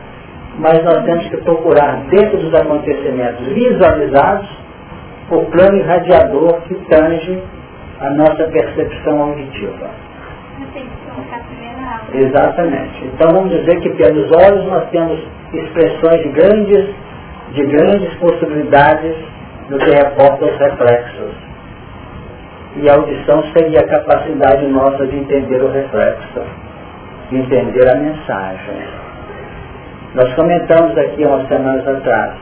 mas 0.60 0.84
nós 0.84 1.02
temos 1.04 1.26
que 1.28 1.38
procurar 1.38 2.04
dentro 2.10 2.36
dos 2.36 2.54
acontecimentos 2.54 3.46
visualizados 3.46 4.48
o 5.30 5.44
plano 5.46 5.78
irradiador 5.78 6.60
que 6.62 6.74
tange 6.86 7.42
a 8.00 8.10
nossa 8.10 8.44
percepção 8.44 9.22
auditiva. 9.22 9.88
Exatamente. 12.12 13.04
Então 13.06 13.30
vamos 13.32 13.50
dizer 13.50 13.80
que 13.80 13.90
pelos 13.90 14.30
olhos 14.32 14.66
nós 14.66 14.90
temos 14.90 15.18
expressões 15.52 16.22
de 16.22 16.28
grandes, 16.28 16.94
de 17.52 17.64
grandes 17.64 18.14
possibilidades 18.14 19.16
no 19.70 19.78
que 19.78 19.90
reporta 19.90 20.44
aos 20.44 20.58
reflexos. 20.58 21.34
E 22.76 22.88
a 22.88 22.94
audição 22.94 23.42
seria 23.56 23.80
a 23.80 23.88
capacidade 23.88 24.66
nossa 24.66 25.06
de 25.06 25.16
entender 25.16 25.62
o 25.62 25.70
reflexo, 25.70 26.42
de 27.30 27.38
entender 27.38 27.90
a 27.90 27.94
mensagem. 27.96 29.09
Nós 30.14 30.34
comentamos 30.34 30.96
aqui 30.98 31.24
umas 31.24 31.46
semanas 31.48 31.86
atrás. 31.86 32.32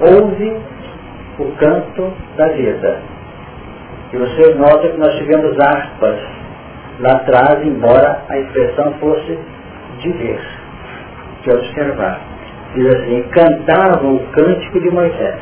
Ouve 0.00 0.56
o 1.38 1.52
canto 1.56 2.12
da 2.36 2.48
vida. 2.48 2.98
E 4.12 4.16
você 4.16 4.54
nota 4.54 4.88
que 4.88 4.98
nós 4.98 5.14
tivemos 5.16 5.56
aspas 5.58 6.18
lá 7.00 7.12
atrás, 7.16 7.66
embora 7.66 8.22
a 8.28 8.38
expressão 8.38 8.92
fosse 9.00 9.38
de 10.00 10.10
ver 10.10 10.62
de 11.42 11.50
observar. 11.50 12.20
Diz 12.74 12.86
assim, 12.94 13.22
cantavam 13.30 14.16
o 14.16 14.26
cântico 14.32 14.80
de 14.80 14.90
Moisés. 14.90 15.36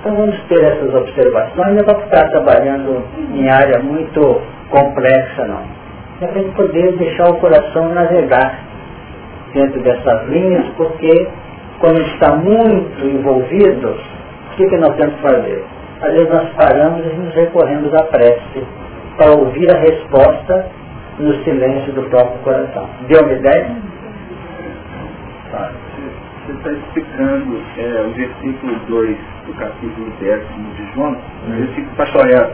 Então 0.00 0.14
vamos 0.16 0.38
ter 0.48 0.62
essas 0.62 0.94
observações, 0.94 1.74
não 1.74 1.80
é 1.80 1.82
para 1.82 2.00
ficar 2.00 2.28
trabalhando 2.30 3.04
em 3.32 3.48
área 3.48 3.80
muito 3.82 4.40
complexa 4.70 5.44
não. 5.46 5.62
É 6.20 6.26
para 6.26 6.42
poder 6.52 6.92
deixar 6.96 7.30
o 7.30 7.34
coração 7.38 7.88
navegar 7.94 8.60
dentro 9.54 9.80
dessas 9.80 10.28
linhas, 10.28 10.66
porque 10.76 11.28
quando 11.78 12.00
está 12.02 12.36
muito 12.36 13.06
envolvido, 13.06 13.88
o 13.88 14.56
que, 14.56 14.66
que 14.66 14.76
nós 14.76 14.94
temos 14.96 15.14
que 15.14 15.22
fazer? 15.22 15.64
Às 16.02 16.12
vezes 16.12 16.28
nós 16.28 16.48
paramos 16.56 17.06
e 17.06 17.16
nos 17.16 17.34
recorremos 17.34 17.94
à 17.94 18.02
prece 18.04 18.64
para 19.16 19.32
ouvir 19.32 19.72
a 19.74 19.78
resposta 19.78 20.66
no 21.18 21.32
silêncio 21.44 21.92
do 21.92 22.02
próprio 22.10 22.38
coração. 22.40 22.88
Deu 23.08 23.22
uma 23.22 23.32
ideia? 23.32 23.76
Você 26.46 26.52
está 26.52 26.72
explicando 26.72 27.62
é, 27.78 28.06
o 28.06 28.10
versículo 28.10 28.74
2 28.88 29.16
do 29.46 29.54
capítulo 29.54 30.12
10 30.20 30.40
de 30.76 30.94
João, 30.94 31.16
o 31.46 31.50
versículo 31.52 31.96
pastorel. 31.96 32.50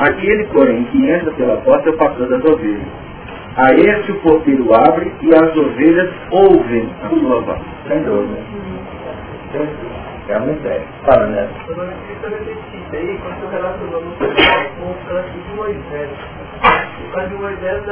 Aquele, 0.00 0.44
porém, 0.48 0.84
que 0.84 1.10
entra 1.10 1.30
pela 1.32 1.56
porta 1.58 1.88
é 1.88 1.92
o 1.92 1.96
pastor 1.96 2.28
das 2.28 2.44
ovelhas. 2.44 2.86
A 3.56 3.74
esse 3.74 4.12
o 4.12 4.20
porteiro 4.20 4.66
abre 4.74 5.12
e 5.20 5.34
as 5.34 5.56
ovelhas 5.56 6.10
ouvem 6.30 6.88
a 7.02 7.08
sua 7.08 7.40
voz. 7.40 7.60
Sem 7.86 8.02
dúvida. 8.02 8.40
É 10.28 10.36
uma 10.38 10.52
ideia. 10.52 10.82
Fala, 11.04 11.26
né? 11.26 11.48
aí 12.92 13.18
quando 13.22 13.40
você 13.40 13.56
relacionou 13.56 14.02
no 14.02 14.12
com 14.12 14.90
o 14.90 14.94
cântico 15.08 15.38
de 15.38 15.54
Moisés. 15.54 16.10
O 16.62 17.12
cântico 17.12 17.36
de 17.36 17.42
Moisés, 17.42 17.82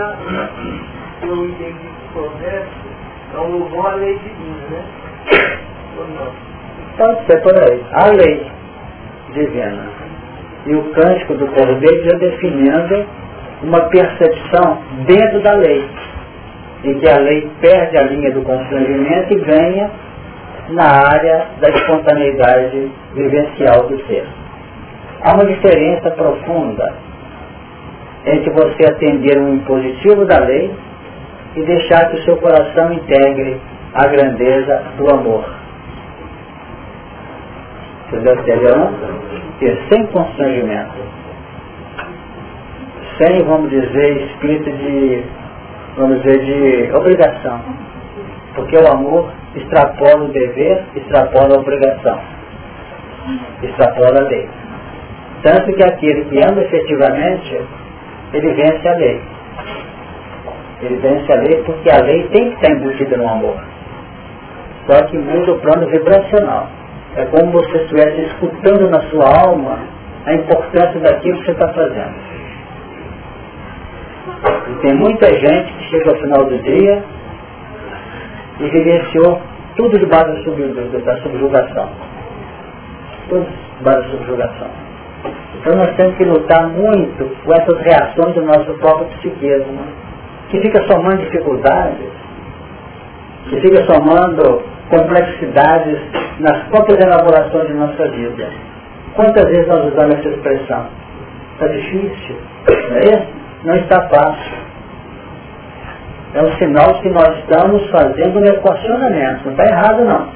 eu 1.23 1.49
entendi 1.49 1.91
correto, 2.15 2.71
é 3.35 3.39
um 3.39 3.59
louvor 3.59 3.87
à 3.87 3.95
lei 3.97 4.19
divina, 4.19 4.67
né? 4.71 4.85
Ou 5.99 6.09
não? 6.09 6.33
Pode 6.97 7.27
ser 7.27 7.43
por 7.43 7.55
aí. 7.55 7.85
A 7.93 8.07
lei 8.09 8.51
divina. 9.33 9.87
E 10.67 10.75
o 10.75 10.85
cântico 10.93 11.35
do 11.35 11.47
Cordeiro 11.49 12.05
já 12.05 12.19
definindo 12.19 13.07
uma 13.63 13.81
percepção 13.89 14.79
dentro 15.07 15.41
da 15.41 15.53
lei, 15.53 15.85
em 16.85 16.99
que 16.99 17.09
a 17.09 17.19
lei 17.19 17.51
perde 17.61 17.99
a 17.99 18.03
linha 18.05 18.33
do 18.33 18.43
constrangimento 18.43 19.35
e 19.35 19.41
ganha 19.41 19.91
na 20.71 20.85
área 20.85 21.47
da 21.61 21.69
espontaneidade 21.69 22.91
vivencial 23.15 23.87
do 23.89 23.99
ser. 24.07 24.27
Há 25.23 25.35
uma 25.35 25.45
diferença 25.45 26.11
profunda 26.13 26.95
entre 28.25 28.51
você 28.51 28.87
atender 28.87 29.39
um 29.39 29.55
impositivo 29.55 30.25
da 30.25 30.39
lei 30.39 30.75
e 31.57 31.63
deixar 31.63 32.09
que 32.11 32.17
o 32.17 32.25
seu 32.25 32.37
coração 32.37 32.93
integre 32.93 33.61
a 33.95 34.07
grandeza 34.07 34.83
do 34.97 35.11
amor. 35.13 35.45
Entendeu? 38.13 38.91
E 39.61 39.79
sem 39.89 40.07
constrangimento. 40.07 41.20
Sem, 43.21 43.43
vamos 43.45 43.69
dizer, 43.69 44.31
espírito 44.31 44.71
de, 44.71 45.23
vamos 45.95 46.23
dizer, 46.23 46.43
de 46.43 46.97
obrigação. 46.97 47.61
Porque 48.55 48.79
o 48.79 48.91
amor 48.91 49.31
extrapola 49.55 50.25
o 50.25 50.29
dever, 50.29 50.85
extrapola 50.97 51.57
a 51.57 51.59
obrigação. 51.59 52.19
Extrapola 53.63 54.21
a 54.21 54.25
lei. 54.27 54.49
Tanto 55.43 55.71
que 55.75 55.85
aquele 55.85 56.25
que 56.25 56.39
ama 56.43 56.63
efetivamente, 56.63 57.61
ele 58.33 58.55
vence 58.55 58.89
a 58.89 58.97
lei. 58.97 59.21
Ele 60.81 60.97
vence 60.97 61.31
a 61.31 61.37
lei 61.37 61.63
porque 61.67 61.91
a 61.91 62.03
lei 62.03 62.27
tem 62.29 62.53
que 62.53 62.55
estar 62.55 62.73
embutida 62.73 63.19
no 63.19 63.29
amor. 63.29 63.57
Só 64.87 65.03
que 65.05 65.19
muda 65.19 65.53
o 65.53 65.59
plano 65.59 65.87
vibracional. 65.89 66.69
É 67.17 67.27
como 67.27 67.53
você 67.53 67.83
estivesse 67.83 68.23
escutando 68.23 68.89
na 68.89 69.03
sua 69.11 69.27
alma 69.47 69.79
a 70.25 70.33
importância 70.33 71.01
daquilo 71.01 71.39
que 71.41 71.45
você 71.45 71.51
está 71.51 71.69
fazendo. 71.69 72.40
E 74.69 74.75
tem 74.83 74.95
muita 74.95 75.27
gente 75.27 75.73
que 75.73 75.85
chega 75.85 76.11
ao 76.11 76.17
final 76.17 76.45
do 76.45 76.59
dia 76.59 77.03
e 78.61 78.69
vivenciou 78.69 79.41
tudo 79.77 79.99
debaixo 79.99 80.33
da 80.33 81.17
subjugação. 81.23 81.89
Tudo 83.29 83.47
debaixo 83.79 84.03
da 84.03 84.09
subjugação. 84.11 84.69
Então 85.61 85.77
nós 85.77 85.95
temos 85.97 86.17
que 86.17 86.25
lutar 86.25 86.69
muito 86.69 87.25
com 87.45 87.53
essas 87.53 87.81
reações 87.83 88.35
do 88.35 88.43
nosso 88.43 88.73
próprio 88.79 89.07
psiquismo, 89.19 89.81
que 90.51 90.61
fica 90.61 90.83
somando 90.87 91.19
dificuldades, 91.19 92.09
que 93.49 93.61
fica 93.61 93.85
somando 93.85 94.63
complexidades 94.89 95.99
nas 96.41 96.69
próprias 96.69 97.01
elaborações 97.01 97.69
de 97.69 97.75
nossa 97.75 98.09
vida. 98.09 98.49
Quantas 99.15 99.45
vezes 99.45 99.67
nós 99.69 99.93
usamos 99.93 100.19
essa 100.19 100.29
expressão? 100.29 100.87
Está 101.55 101.67
difícil, 101.69 102.37
não 102.91 102.97
é 102.97 103.01
isso? 103.01 103.40
Não 103.65 103.77
está 103.77 104.09
fácil. 104.09 104.59
É 106.33 106.43
um 106.43 106.53
sinal 106.59 107.01
que 107.01 107.09
nós 107.11 107.39
estamos 107.39 107.91
fazendo 107.91 108.39
um 108.39 108.45
equacionamento. 108.45 109.45
Não 109.45 109.53
está 109.53 109.65
errado 109.65 110.05
não. 110.05 110.29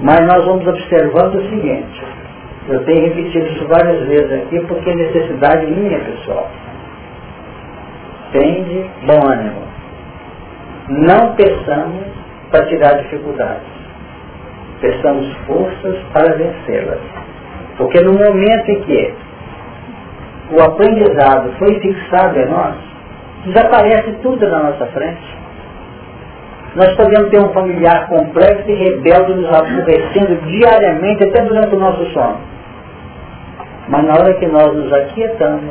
Mas 0.00 0.20
nós 0.26 0.44
vamos 0.44 0.66
observando 0.66 1.36
o 1.36 1.48
seguinte, 1.48 2.02
eu 2.68 2.84
tenho 2.84 3.02
repetido 3.02 3.46
isso 3.46 3.66
várias 3.68 4.04
vezes 4.06 4.32
aqui 4.32 4.58
porque 4.66 4.90
é 4.90 4.94
necessidade 4.94 5.66
minha, 5.66 6.00
pessoal. 6.00 6.50
Tende 8.32 8.90
bom 9.06 9.26
ânimo. 9.30 9.62
Não 10.88 11.34
peçamos 11.36 12.04
para 12.50 12.66
tirar 12.66 12.94
dificuldades. 13.02 13.68
Peçamos 14.80 15.32
forças 15.46 15.96
para 16.12 16.34
vencê-las. 16.34 17.00
Porque 17.76 18.00
no 18.00 18.12
momento 18.14 18.68
em 18.68 18.80
que 18.82 19.14
o 20.52 20.62
aprendizado 20.62 21.52
foi 21.58 21.80
fixado 21.80 22.38
em 22.38 22.46
nós, 22.46 22.74
desaparece 23.46 24.12
tudo 24.22 24.46
na 24.48 24.64
nossa 24.64 24.86
frente. 24.86 25.42
Nós 26.74 26.94
podemos 26.94 27.28
ter 27.30 27.38
um 27.38 27.52
familiar 27.52 28.08
complexo 28.08 28.70
e 28.70 28.74
rebelde 28.74 29.34
nos 29.34 29.52
aborrecendo 29.52 30.36
diariamente, 30.46 31.24
até 31.24 31.42
durante 31.42 31.74
o 31.74 31.78
nosso 31.78 32.04
sono. 32.12 32.38
Mas 33.88 34.04
na 34.04 34.14
hora 34.14 34.34
que 34.34 34.46
nós 34.46 34.74
nos 34.74 34.92
aquietamos 34.92 35.70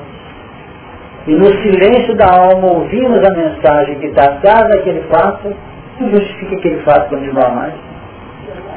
e 1.28 1.32
no 1.34 1.48
silêncio 1.62 2.15
da 2.15 2.28
alma 2.36 2.67
ouvimos 2.74 3.24
a 3.24 3.32
mensagem 3.32 4.00
que 4.00 4.08
está 4.08 4.26
atrás 4.26 4.67
daquele 4.70 5.02
fato, 5.04 5.56
não 6.00 6.10
justifica 6.10 6.56
aquele 6.56 6.82
fato 6.82 7.10
continuar 7.10 7.56
mais. 7.56 7.74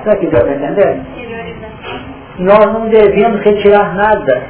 Será 0.02 0.16
que 0.16 0.26
deu 0.26 0.40
para 0.40 0.54
entender? 0.54 1.00
Nós 2.38 2.66
não 2.72 2.88
devemos 2.88 3.40
retirar 3.40 3.94
nada 3.94 4.42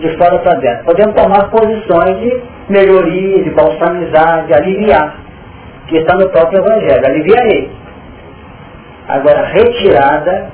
de 0.00 0.16
fora 0.16 0.38
para 0.38 0.58
dentro. 0.58 0.84
Podemos 0.84 1.14
tomar 1.14 1.50
posições 1.50 2.18
de 2.20 2.42
melhoria, 2.68 3.42
de 3.44 3.50
balsamizar, 3.50 4.46
de 4.46 4.54
aliviar, 4.54 5.16
que 5.86 5.96
está 5.98 6.16
no 6.16 6.28
próprio 6.30 6.60
Evangelho. 6.60 7.06
Aliviarei. 7.06 7.70
Agora, 9.08 9.46
retirada 9.46 10.50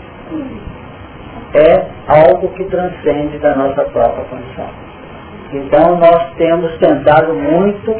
é 1.54 1.84
algo 2.08 2.48
que 2.50 2.64
transcende 2.64 3.38
da 3.38 3.54
nossa 3.54 3.82
própria 3.84 4.24
condição. 4.24 4.68
Então 5.52 5.98
nós 5.98 6.34
temos 6.36 6.76
tentado 6.78 7.34
muito 7.34 7.96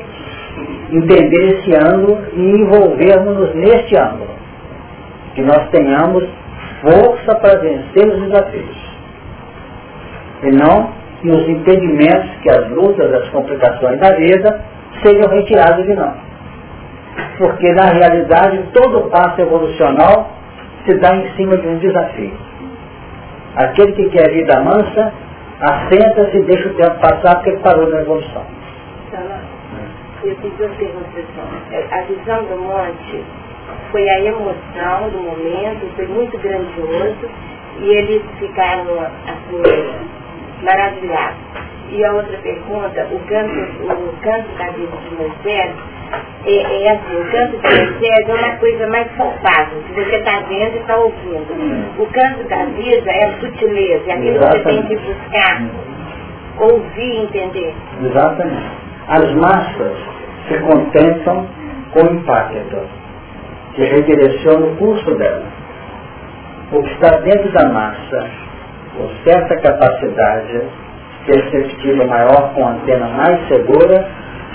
entender 0.91 1.59
esse 1.59 1.75
ângulo 1.75 2.19
e 2.33 2.41
envolvermos-nos 2.41 3.55
neste 3.55 3.99
ângulo. 4.01 4.31
Que 5.35 5.43
nós 5.43 5.69
tenhamos 5.71 6.25
força 6.81 7.35
para 7.37 7.59
vencer 7.59 8.09
os 8.09 8.23
desafios. 8.23 8.87
E 10.43 10.51
não 10.51 10.91
que 11.21 11.31
os 11.31 11.49
impedimentos, 11.49 12.31
que 12.43 12.51
as 12.51 12.69
lutas, 12.71 13.13
as 13.13 13.29
complicações 13.31 13.99
da 13.99 14.13
vida 14.13 14.61
sejam 15.03 15.31
retirados 15.31 15.85
de 15.85 15.95
nós. 15.95 16.15
Porque 17.39 17.73
na 17.73 17.87
realidade 17.87 18.63
todo 18.73 19.11
passo 19.11 19.41
evolucional 19.41 20.31
se 20.85 20.95
dá 20.99 21.15
em 21.15 21.29
cima 21.37 21.57
de 21.57 21.67
um 21.67 21.79
desafio. 21.79 22.33
Aquele 23.57 23.93
que 23.93 24.09
quer 24.11 24.31
vida 24.31 24.61
mansa, 24.61 25.13
assenta-se 25.61 26.37
e 26.37 26.43
deixa 26.43 26.69
o 26.69 26.75
tempo 26.75 27.01
passar 27.01 27.37
porque 27.37 27.53
parou 27.59 27.89
na 27.89 28.01
evolução. 28.01 28.43
Eu 30.23 30.35
tenho 30.37 30.55
duas 30.55 30.73
perguntas. 30.75 31.25
A 31.93 32.01
visão 32.03 32.45
do 32.45 32.63
monte 32.63 33.25
foi 33.91 34.09
a 34.09 34.21
emoção 34.21 35.11
do 35.11 35.19
momento, 35.19 35.95
foi 35.95 36.07
muito 36.07 36.39
grandioso 36.39 37.31
e 37.81 37.89
eles 37.89 38.23
ficaram 38.39 38.99
assim, 39.01 39.63
maravilhados. 40.63 41.39
E 41.91 42.05
a 42.05 42.13
outra 42.13 42.37
pergunta, 42.39 43.07
o 43.13 43.19
canto, 43.29 43.55
o 43.93 44.17
canto 44.21 44.59
da 44.59 44.71
vida 44.71 44.97
de 44.97 45.15
Moisés 45.15 45.75
é, 46.45 46.85
é 46.85 46.91
assim, 46.91 47.17
o 47.17 47.31
canto 47.31 47.57
da 47.59 47.71
Moisés 47.71 48.29
é 48.29 48.35
uma 48.35 48.57
coisa 48.57 48.87
mais 48.89 49.09
palpável, 49.13 49.83
que 49.87 49.93
você 49.93 50.17
está 50.17 50.41
vendo 50.49 50.75
e 50.75 50.79
está 50.79 50.97
ouvindo. 50.97 52.03
O 52.03 52.07
canto 52.07 52.49
da 52.49 52.65
vida 52.65 53.11
é 53.11 53.25
a 53.25 53.41
sutileza, 53.41 54.05
é 54.09 54.13
aquilo 54.13 54.39
que 54.39 54.47
você 54.47 54.63
tem 54.65 54.83
que 54.83 54.97
buscar, 54.97 55.63
ouvir 56.59 57.15
e 57.15 57.23
entender. 57.23 57.75
Exatamente. 58.03 58.71
As 59.09 59.33
massas 59.35 59.99
se 60.49 60.59
contentam 60.59 61.47
com 61.93 62.01
o 62.01 62.15
impacto, 62.15 62.81
que 63.75 63.85
redireciona 63.85 64.67
o 64.67 64.77
curso 64.77 65.15
dela. 65.15 65.45
O 66.73 66.83
que 66.83 66.93
está 66.95 67.17
dentro 67.19 67.51
da 67.53 67.69
massa, 67.69 68.29
com 68.97 69.09
certa 69.25 69.57
capacidade 69.61 70.63
perceptiva 71.27 72.05
maior, 72.07 72.55
com 72.55 72.67
antena 72.67 73.09
mais 73.09 73.49
segura, 73.49 74.09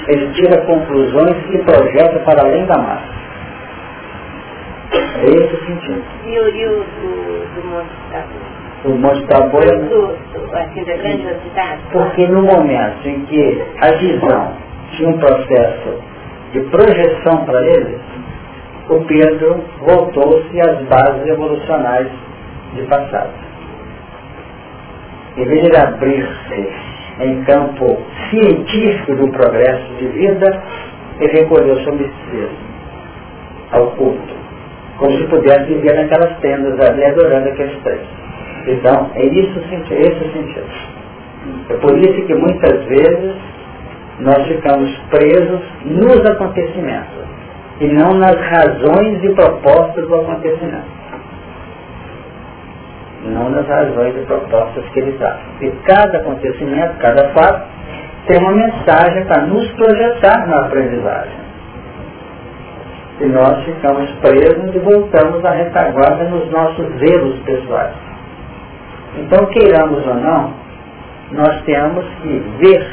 ele 0.08 0.34
tira 0.34 0.65
conclusões 0.65 1.38
e 1.49 1.58
projeta 1.60 2.19
para 2.19 2.41
além 2.41 2.65
da 2.65 2.77
massa. 2.77 3.21
É 4.93 5.25
esse 5.25 5.54
o 5.54 5.65
sentido. 5.65 6.04
E 6.25 6.39
o 6.39 6.51
rio 6.51 6.84
do, 7.01 7.62
do 7.62 7.67
Monte 7.67 7.91
Tabor? 8.12 8.51
O 8.84 8.89
Monte 8.97 9.27
Tabor 9.27 9.63
é... 9.63 9.77
Do, 9.77 10.17
assim, 10.56 10.84
da 10.84 10.97
grandiosidade? 10.97 11.82
Porque 11.91 12.27
no 12.27 12.41
momento 12.41 13.08
em 13.08 13.25
que 13.25 13.63
a 13.82 13.91
visão 13.97 14.54
tinha 14.91 15.10
um 15.10 15.17
processo 15.19 16.01
de 16.51 16.60
projeção 16.62 17.45
para 17.45 17.62
ele, 17.62 17.99
o 18.89 19.06
Pedro 19.06 19.63
voltou-se 19.80 20.62
às 20.62 20.82
bases 20.88 21.27
evolucionais 21.27 22.10
de 22.73 22.82
passado. 22.88 23.50
Em 25.38 25.46
vez 25.46 25.63
de 25.63 25.78
abrir-se 25.78 26.70
em 27.22 27.44
campo 27.44 27.98
científico 28.30 29.15
do 29.15 29.28
progresso 29.30 29.94
de 30.00 30.08
vida, 30.08 30.63
ele 31.20 31.34
recolheu 31.34 31.76
seu 31.84 31.94
misticismo 31.94 32.72
ao 33.72 33.91
culto, 33.91 34.34
como 34.98 35.17
se 35.17 35.24
pudesse 35.26 35.65
viver 35.65 35.96
naquelas 35.96 36.38
tendas 36.39 36.80
ali 36.80 37.06
adorando 37.06 37.50
aqueles 37.50 37.78
três. 37.84 38.02
Então, 38.67 39.10
é 39.15 39.26
isso, 39.26 39.60
esse 39.91 40.24
o 40.24 40.34
sentido. 40.34 40.91
É 41.70 41.74
por 41.76 41.98
isso 41.98 42.26
que 42.26 42.34
muitas 42.36 42.84
vezes 42.86 43.36
nós 44.20 44.46
ficamos 44.48 44.96
presos 45.10 45.62
nos 45.86 46.26
acontecimentos 46.30 47.22
e 47.80 47.88
não 47.88 48.13
nas 48.13 48.36
razões 48.36 49.24
e 49.24 49.30
propostas 49.34 50.08
do 50.08 50.15
acontecimento. 50.15 51.00
Não 53.25 53.49
nas 53.49 53.67
razões 53.67 54.15
e 54.15 54.25
propostas 54.25 54.84
que 54.89 54.99
ele 54.99 55.17
dá. 55.19 55.38
E 55.62 55.69
cada 55.86 56.17
acontecimento, 56.17 56.97
cada 56.99 57.29
fato, 57.29 57.67
tem 58.27 58.39
uma 58.39 58.51
mensagem 58.51 59.25
para 59.25 59.43
nos 59.43 59.67
projetar 59.73 60.47
na 60.47 60.65
aprendizagem. 60.65 61.41
E 63.19 63.25
nós 63.25 63.63
ficamos 63.63 64.10
presos 64.13 64.73
e 64.73 64.79
voltamos 64.79 65.45
à 65.45 65.51
retaguarda 65.51 66.23
nos 66.25 66.49
nossos 66.49 66.88
erros 67.01 67.38
pessoais. 67.45 67.93
Então, 69.17 69.45
queiramos 69.47 70.05
ou 70.07 70.15
não, 70.15 70.53
nós 71.31 71.62
temos 71.63 72.05
que 72.21 72.43
ver 72.60 72.88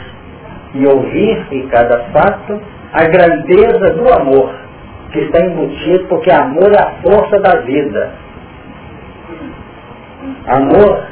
e 0.74 0.86
ouvir 0.86 1.46
em 1.50 1.66
cada 1.68 1.98
fato 2.12 2.60
a 2.92 3.04
grandeza 3.04 3.94
do 3.94 4.12
amor 4.12 4.50
que 5.12 5.20
está 5.20 5.40
embutido, 5.40 6.04
porque 6.08 6.30
amor 6.30 6.70
é 6.72 6.82
a 6.82 6.90
força 7.02 7.40
da 7.40 7.60
vida. 7.60 8.12
Amor 10.48 11.02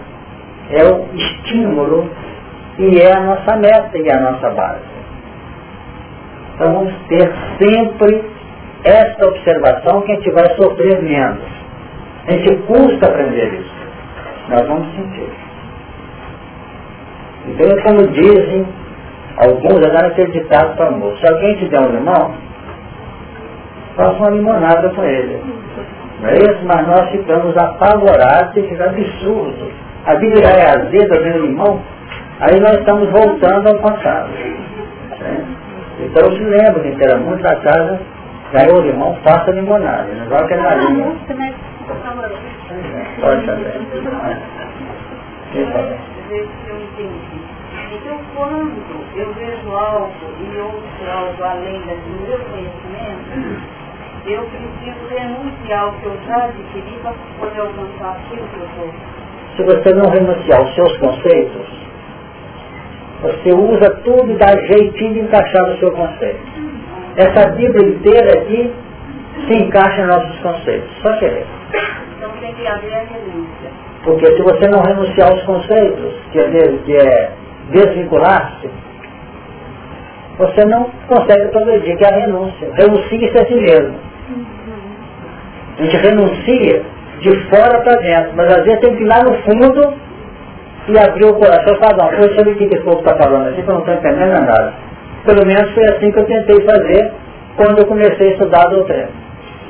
é 0.71 0.85
o 0.85 1.15
estímulo 1.15 2.11
e 2.79 3.01
é 3.01 3.13
a 3.13 3.21
nossa 3.21 3.57
meta 3.57 3.99
e 3.99 4.11
a 4.11 4.21
nossa 4.21 4.51
base. 4.51 4.97
Então 6.55 6.73
vamos 6.73 6.95
ter 7.09 7.31
sempre 7.59 8.25
esta 8.83 9.27
observação 9.27 10.01
que 10.03 10.13
a 10.13 10.15
gente 10.15 10.31
vai 10.31 10.49
sofrer 10.57 11.03
menos. 11.03 11.45
A 12.27 12.33
gente 12.33 12.57
custa 12.63 13.07
aprender 13.07 13.61
isso. 13.61 13.77
Nós 14.49 14.67
vamos 14.67 14.95
sentir. 14.95 15.29
Então 17.49 17.79
é 17.79 17.83
como 17.83 18.07
dizem 18.09 18.67
alguns, 19.37 19.87
agora 19.87 20.11
ter 20.15 20.31
ditado 20.31 20.77
para 20.77 20.91
o 20.91 21.17
Se 21.19 21.33
alguém 21.33 21.57
te 21.57 21.69
der 21.69 21.81
um 21.81 21.91
limão, 21.91 22.35
faça 23.97 24.17
uma 24.19 24.31
limonada 24.31 24.89
com 24.91 25.05
ele. 25.05 25.43
Não 26.21 26.29
é 26.29 26.37
isso? 26.39 26.61
Mas 26.65 26.87
nós 26.87 27.11
ficamos 27.11 27.57
apavorados 27.57 28.57
e 28.57 28.63
ficamos 28.63 28.95
absurdos. 28.95 29.73
A 30.07 30.15
vida 30.15 30.37
já 30.37 30.51
é 30.51 30.71
azeda 30.71 31.21
vendo 31.21 31.47
limão, 31.47 31.83
aí 32.41 32.61
nós 32.61 32.79
estamos 32.79 33.11
voltando 33.11 33.69
ao 33.69 33.79
passado. 33.81 34.29
Né? 34.29 35.45
Então 36.01 36.31
se 36.31 36.43
lembra 36.45 36.81
que 36.83 37.05
era 37.05 37.17
muito 37.17 37.43
da 37.43 37.57
casa, 37.57 37.99
ganhou 38.53 38.81
limão, 38.83 39.17
faça 39.25 39.51
limonada. 39.51 40.07
Não 40.15 40.27
vai 40.27 40.47
ter 40.47 40.57
nada. 40.57 40.77
Pode 43.21 43.47
saber. 43.47 43.73
Quem 45.53 45.67
fala? 45.67 45.97
Então, 47.93 48.19
quando 48.35 48.73
eu 49.17 49.33
vejo 49.35 49.71
algo 49.71 50.11
e 50.41 50.59
outro 50.59 51.11
algo 51.11 51.43
além 51.43 51.81
do 51.81 52.27
meu 52.27 52.39
conhecimento, 52.39 53.63
eu 54.27 54.43
preciso 54.43 55.07
renunciar 55.09 55.85
ao 55.85 55.93
que 55.93 56.07
eu 56.07 56.17
já 56.27 56.45
adquiri 56.45 56.99
para 57.03 57.15
poder 57.39 57.61
alcançar 57.61 58.17
aquilo 58.17 58.47
que 58.49 58.57
eu 58.57 58.67
estou. 58.67 58.91
Se 59.57 59.63
você 59.63 59.95
não 59.95 60.11
renunciar 60.11 60.61
aos 60.61 60.75
seus 60.75 60.97
conceitos, 60.99 61.67
você 63.23 63.51
usa 63.55 63.91
tudo 64.05 64.33
e 64.33 64.37
dá 64.37 64.49
jeitinho 64.67 65.15
de 65.15 65.21
encaixar 65.21 65.67
no 65.69 65.79
seu 65.79 65.93
conceito. 65.93 66.41
Essa 67.17 67.51
Bíblia 67.51 67.89
inteira 67.89 68.39
aqui 68.41 68.73
se 69.47 69.55
encaixa 69.55 70.03
em 70.03 70.07
nossos 70.07 70.39
conceitos. 70.41 70.91
Só 71.03 71.13
querer. 71.19 71.47
Então 72.17 72.31
tem 72.41 72.53
que 72.55 72.67
haver 72.67 72.95
a 72.95 72.99
renúncia. 72.99 73.71
Porque 74.05 74.27
se 74.27 74.43
você 74.43 74.69
não 74.69 74.83
renunciar 74.83 75.31
aos 75.31 75.43
conceitos, 75.45 76.15
que 76.33 76.39
é, 76.39 76.51
que 76.85 76.97
é 76.97 77.31
desvincular-se, 77.71 78.71
você 80.39 80.65
não 80.67 80.91
consegue 81.09 81.49
progredir, 81.49 81.97
que 81.97 82.05
é 82.05 82.09
a 82.09 82.19
renúncia. 82.19 82.71
Renuncie-se 82.75 83.39
a 83.39 83.47
si 83.47 83.55
mesmo. 83.55 84.06
A 85.79 85.83
gente 85.83 85.97
renuncia 85.97 86.83
de 87.21 87.49
fora 87.49 87.81
para 87.83 87.97
dentro, 87.97 88.33
mas 88.35 88.47
às 88.49 88.65
vezes 88.65 88.81
tem 88.81 88.97
que 88.97 89.03
ir 89.03 89.07
lá 89.07 89.23
no 89.23 89.35
fundo 89.43 89.95
e 90.89 90.99
abrir 90.99 91.27
o 91.27 91.35
coração 91.35 91.75
e 91.75 91.79
falar, 91.79 91.97
não, 91.97 92.23
sobre 92.35 92.53
o 92.53 92.57
que 92.57 92.65
esse 92.65 92.85
povo 92.85 92.99
está 92.99 93.17
falando 93.17 93.49
aqui, 93.49 93.63
que 93.63 93.69
eu 93.69 93.75
não 93.75 93.81
estou 93.81 93.95
entendendo 93.95 94.33
nada. 94.33 94.75
Pelo 95.25 95.45
menos 95.47 95.71
foi 95.73 95.85
assim 95.85 96.13
que 96.13 96.19
eu 96.19 96.25
tentei 96.25 96.65
fazer 96.65 97.13
quando 97.57 97.79
eu 97.81 97.87
comecei 97.87 98.29
a 98.29 98.33
estudar 98.33 98.63
a 98.67 98.69
doutrina. 98.69 99.09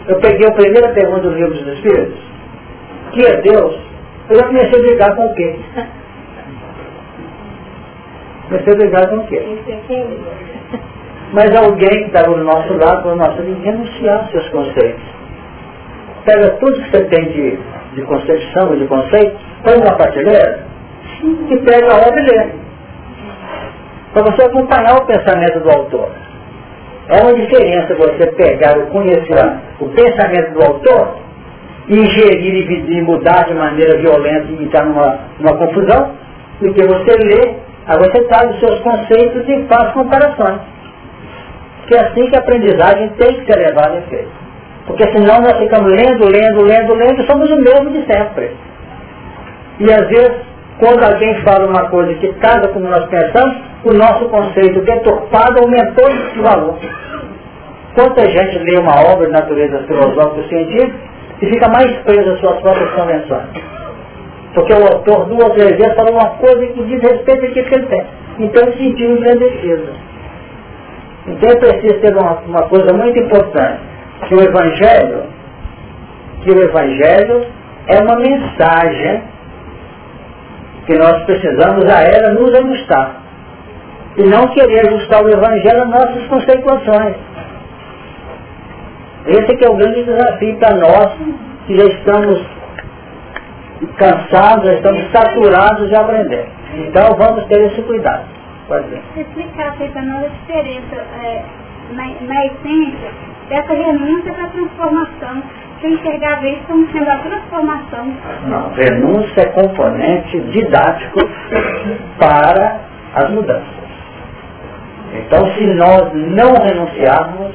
Eu 0.09 0.21
peguei 0.21 0.49
a 0.49 0.53
primeira 0.53 0.93
pergunta 0.93 1.23
do 1.23 1.31
livro 1.31 1.55
dos 1.55 1.75
Espíritos, 1.75 2.19
que 3.13 3.27
é 3.27 3.41
Deus, 3.41 3.77
eu 4.29 4.37
já 4.37 4.47
comecei 4.47 4.79
a 4.79 4.83
brigar 4.83 5.17
com 5.17 5.27
o 5.27 5.35
quê? 5.35 5.57
Comecei 8.49 8.75
a 8.75 8.77
brigar 8.77 9.09
com 9.09 9.17
o 9.17 9.27
quê? 9.27 9.43
Mas 11.37 11.55
alguém 11.55 11.91
que 11.91 12.07
estava 12.07 12.35
do 12.35 12.43
nosso 12.43 12.73
lado 12.79 13.03
falou, 13.03 13.17
nossa, 13.17 13.43
tem 13.43 13.55
que 13.57 13.63
renunciar 13.63 14.21
aos 14.21 14.31
seus 14.31 14.49
conceitos. 14.49 15.03
Pega 16.25 16.49
tudo 16.53 16.83
que 16.83 16.91
você 16.91 17.05
tem 17.05 17.25
de, 17.27 17.59
de 17.95 18.03
concepção 18.05 18.75
e 18.75 18.79
de 18.79 18.87
conceito, 18.87 19.37
põe 19.63 19.77
uma 19.77 19.95
prateleira 19.97 20.65
e 21.51 21.57
pega 21.59 21.93
a 21.93 22.09
obra 22.09 22.23
e 22.23 22.25
lê. 22.25 22.49
Para 24.15 24.23
você 24.23 24.47
acompanhar 24.47 24.97
o 24.97 25.05
pensamento 25.05 25.61
do 25.61 25.71
autor. 25.71 26.09
É 27.11 27.23
uma 27.23 27.35
diferença 27.35 27.95
você 27.97 28.33
pegar 28.33 28.79
o 28.79 28.87
conhecimento, 28.87 29.61
o 29.81 29.89
pensamento 29.91 30.55
do 30.55 30.63
autor, 30.65 31.19
ingerir 31.87 32.91
e 32.91 33.03
mudar 33.03 33.45
de 33.45 33.53
maneira 33.53 33.99
violenta 33.99 34.47
e 34.53 34.65
entrar 34.65 34.87
numa, 34.87 35.19
numa 35.39 35.55
confusão, 35.59 36.13
do 36.63 36.73
que 36.73 36.83
você 36.83 37.13
lê, 37.25 37.57
aí 37.87 37.99
você 37.99 38.25
traz 38.25 38.55
os 38.55 38.59
seus 38.59 38.81
conceitos 38.81 39.47
e 39.47 39.67
faz 39.69 39.93
comparações. 39.93 40.76
Que 41.87 41.95
é 41.95 42.01
assim 42.01 42.29
que 42.29 42.37
a 42.37 42.41
aprendizagem 42.41 43.09
tem 43.19 43.35
que 43.35 43.53
ser 43.53 43.59
levada 43.59 43.95
a 43.95 43.99
efeito. 43.99 44.31
Porque 44.87 45.05
senão 45.13 45.41
nós 45.41 45.59
ficamos 45.59 45.91
lendo, 45.91 46.27
lendo, 46.27 46.63
lendo, 46.63 46.95
lendo, 46.95 47.27
somos 47.27 47.51
o 47.51 47.57
mesmo 47.57 47.91
de 47.91 48.05
sempre. 48.13 48.51
E 49.81 49.93
às 49.93 50.09
vezes, 50.09 50.37
quando 50.79 51.03
alguém 51.03 51.35
fala 51.43 51.67
uma 51.67 51.89
coisa 51.89 52.15
que 52.15 52.33
casa 52.35 52.69
como 52.69 52.89
nós 52.89 53.05
pensamos, 53.07 53.57
o 53.85 53.93
nosso 53.93 54.29
conceito 54.29 54.81
deturpado 54.81 55.61
aumentou 55.61 56.09
de 56.09 56.41
valor. 56.41 56.79
Quanta 57.95 58.31
gente 58.31 58.59
lê 58.59 58.79
uma 58.79 59.13
obra 59.13 59.27
de 59.27 59.33
natureza 59.33 59.79
filosófica 59.87 60.49
científica 60.49 60.99
e 61.41 61.47
fica 61.47 61.69
mais 61.69 61.91
preso 61.99 62.31
às 62.31 62.41
suas 62.41 62.61
próprias 62.61 62.91
convenções. 62.93 63.49
Porque 64.55 64.73
o 64.73 64.83
autor 64.83 65.27
duas 65.27 65.55
vezes 65.55 65.95
fala 65.95 66.11
uma 66.11 66.31
coisa 66.39 66.67
que 66.67 66.83
diz 66.85 67.03
respeito 67.03 67.45
àquilo 67.47 67.67
que 67.67 67.75
ele 67.75 67.87
tem. 67.87 68.07
Então 68.39 68.63
ele 68.63 68.77
sentiu 68.77 69.11
engrandecido. 69.11 69.89
Então 71.29 71.51
é 71.51 71.57
preciso 71.57 72.01
ter 72.01 72.17
uma, 72.17 72.39
uma 72.41 72.63
coisa 72.69 72.93
muito 72.97 73.19
importante, 73.19 73.81
que 74.29 74.35
o 74.35 74.41
Evangelho, 74.41 75.25
que 76.43 76.51
o 76.51 76.63
Evangelho 76.63 77.47
é 77.89 78.03
uma 78.03 78.17
mensagem 78.17 79.23
que 80.87 80.97
nós 80.97 81.25
precisamos 81.25 81.85
a 81.93 82.03
ela 82.03 82.33
nos 82.35 82.55
ajustar. 82.55 83.23
E 84.17 84.23
não 84.23 84.47
querer 84.49 84.89
ajustar 84.89 85.23
o 85.23 85.29
Evangelho 85.29 85.83
às 85.83 85.89
nossas 85.91 86.27
conceituações. 86.29 87.17
Esse 89.27 89.65
é 89.65 89.69
o 89.69 89.75
grande 89.75 90.05
desafio 90.05 90.57
para 90.59 90.77
nós, 90.77 91.13
que 91.67 91.77
já 91.77 91.85
estamos 91.85 92.41
cansados, 93.99 94.65
já 94.65 94.75
estamos 94.75 95.11
saturados 95.11 95.89
de 95.89 95.97
aprender. 95.97 96.49
Então 96.75 97.17
vamos 97.19 97.45
ter 97.47 97.61
esse 97.67 97.83
cuidado. 97.83 98.36
Pode 98.69 98.89
ser. 98.89 99.03
Explicar 99.17 99.77
para 99.77 100.03
nós 100.03 100.25
a 100.25 100.29
diferença 100.29 100.97
é, 101.23 101.45
na, 101.93 102.05
na 102.23 102.47
essência 102.47 103.11
dessa 103.49 103.73
renúncia 103.73 104.33
para 104.33 104.45
a 104.45 104.49
transformação. 104.49 105.43
Você 105.81 105.89
enxergava 105.89 106.47
isso 106.49 106.63
como 106.67 106.91
sendo 106.91 107.09
a 107.09 107.19
transformação. 107.19 108.13
Não, 108.47 108.73
renúncia 108.73 109.43
é 109.43 109.47
componente 109.47 110.41
didático 110.51 111.21
para 112.19 112.81
as 113.15 113.31
mudanças. 113.31 113.77
Então 115.13 115.47
se 115.55 115.67
nós 115.75 116.13
não 116.15 116.55
renunciarmos 116.55 117.55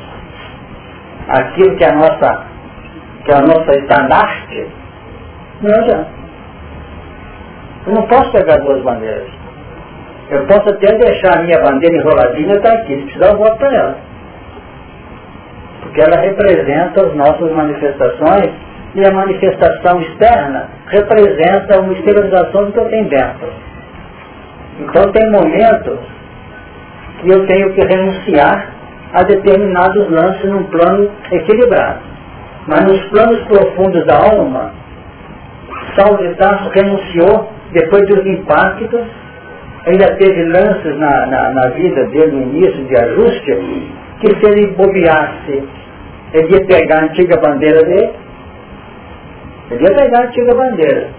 aquilo 1.27 1.75
que 1.77 1.83
é 1.83 1.89
a 1.89 1.95
nossa, 1.95 2.45
que 3.25 3.31
é 3.31 3.35
a 3.35 3.41
nossa 3.41 3.71
estandarte, 3.77 4.67
não 5.61 5.75
adianta. 5.75 6.07
Eu 7.87 7.93
não 7.93 8.03
posso 8.03 8.31
pegar 8.31 8.57
duas 8.57 8.81
bandeiras. 8.83 9.40
Eu 10.31 10.45
posso 10.45 10.69
até 10.69 10.95
deixar 10.97 11.39
a 11.39 11.43
minha 11.43 11.59
bandeira 11.59 11.97
enroladinha 11.97 12.55
está 12.55 12.71
aqui, 12.71 12.95
se 12.95 13.01
precisar 13.03 13.33
eu 13.33 13.37
volto 13.37 13.57
para 13.57 13.75
ela. 13.75 13.97
Porque 15.81 16.01
ela 16.01 16.21
representa 16.21 17.05
as 17.05 17.13
nossas 17.15 17.51
manifestações 17.51 18.51
e 18.95 19.05
a 19.05 19.11
manifestação 19.11 20.01
externa 20.01 20.69
representa 20.87 21.81
uma 21.81 21.93
exteriorização 21.93 22.65
do 22.65 22.71
que 22.71 22.79
eu 22.79 22.89
tenho 22.89 23.09
dentro. 23.09 23.53
Então 24.79 25.11
tem 25.11 25.29
momentos 25.31 25.99
que 27.19 27.29
eu 27.29 27.45
tenho 27.45 27.73
que 27.73 27.81
renunciar 27.81 28.69
a 29.13 29.23
determinados 29.23 30.09
lances 30.09 30.45
num 30.45 30.63
plano 30.63 31.11
equilibrado. 31.29 31.99
Mas 32.67 32.85
nos 32.85 33.01
planos 33.09 33.41
profundos 33.47 34.05
da 34.05 34.15
alma, 34.15 34.71
Saulo 35.97 36.17
de 36.17 36.33
Tarso 36.35 36.69
renunciou 36.69 37.49
depois 37.73 38.07
dos 38.07 38.25
impactos, 38.25 39.01
ainda 39.85 40.15
teve 40.15 40.43
lances 40.45 40.97
na, 40.97 41.25
na, 41.27 41.49
na 41.51 41.69
vida 41.69 42.05
dele 42.07 42.31
no 42.31 42.41
início 42.43 42.85
de 42.85 42.95
ajuste, 42.95 43.91
que 44.19 44.27
se 44.39 44.51
ele 44.51 44.67
bobeasse, 44.75 45.63
ele 46.33 46.53
ia 46.53 46.65
pegar 46.65 46.99
a 46.99 47.03
antiga 47.05 47.37
bandeira 47.37 47.83
dele, 47.83 48.13
ele 49.71 49.83
ia 49.83 49.95
pegar 49.95 50.19
a 50.19 50.25
antiga 50.25 50.53
bandeira. 50.53 51.09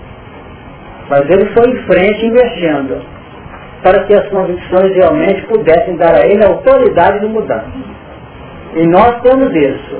Mas 1.11 1.29
ele 1.29 1.47
foi 1.53 1.71
em 1.71 1.77
frente 1.85 2.27
investindo 2.27 3.03
para 3.83 4.05
que 4.05 4.15
as 4.15 4.29
convicções 4.29 4.95
realmente 4.95 5.43
pudessem 5.47 5.97
dar 5.97 6.15
a 6.15 6.25
ele 6.25 6.45
a 6.45 6.49
autoridade 6.49 7.21
de 7.21 7.27
mudança. 7.27 7.67
E 8.75 8.87
nós 8.87 9.21
temos 9.23 9.55
isso. 9.55 9.97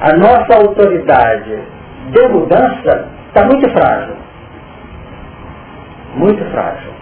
A 0.00 0.16
nossa 0.16 0.54
autoridade 0.54 1.58
de 2.12 2.28
mudança 2.28 3.08
está 3.28 3.44
muito 3.44 3.68
frágil. 3.70 4.14
Muito 6.14 6.44
frágil. 6.50 6.92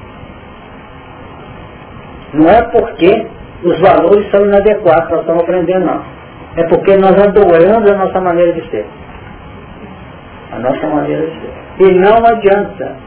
Não 2.34 2.48
é 2.48 2.62
porque 2.62 3.26
os 3.64 3.80
valores 3.80 4.30
são 4.30 4.44
inadequados, 4.44 5.10
nós 5.10 5.20
estamos 5.20 5.42
aprendendo, 5.42 5.86
não. 5.86 6.02
É 6.56 6.64
porque 6.68 6.96
nós 6.96 7.12
adoramos 7.12 7.90
a 7.90 7.96
nossa 7.96 8.20
maneira 8.20 8.52
de 8.52 8.70
ser. 8.70 8.86
A 10.52 10.58
nossa 10.58 10.86
maneira 10.86 11.26
de 11.26 11.32
ser. 11.40 11.90
E 11.90 11.94
não 11.94 12.24
adianta 12.26 13.04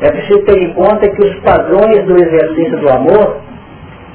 é 0.00 0.10
preciso 0.10 0.42
ter 0.44 0.58
em 0.62 0.72
conta 0.72 1.08
que 1.10 1.22
os 1.22 1.40
padrões 1.40 2.04
do 2.06 2.14
exercício 2.14 2.78
do 2.78 2.88
amor, 2.88 3.36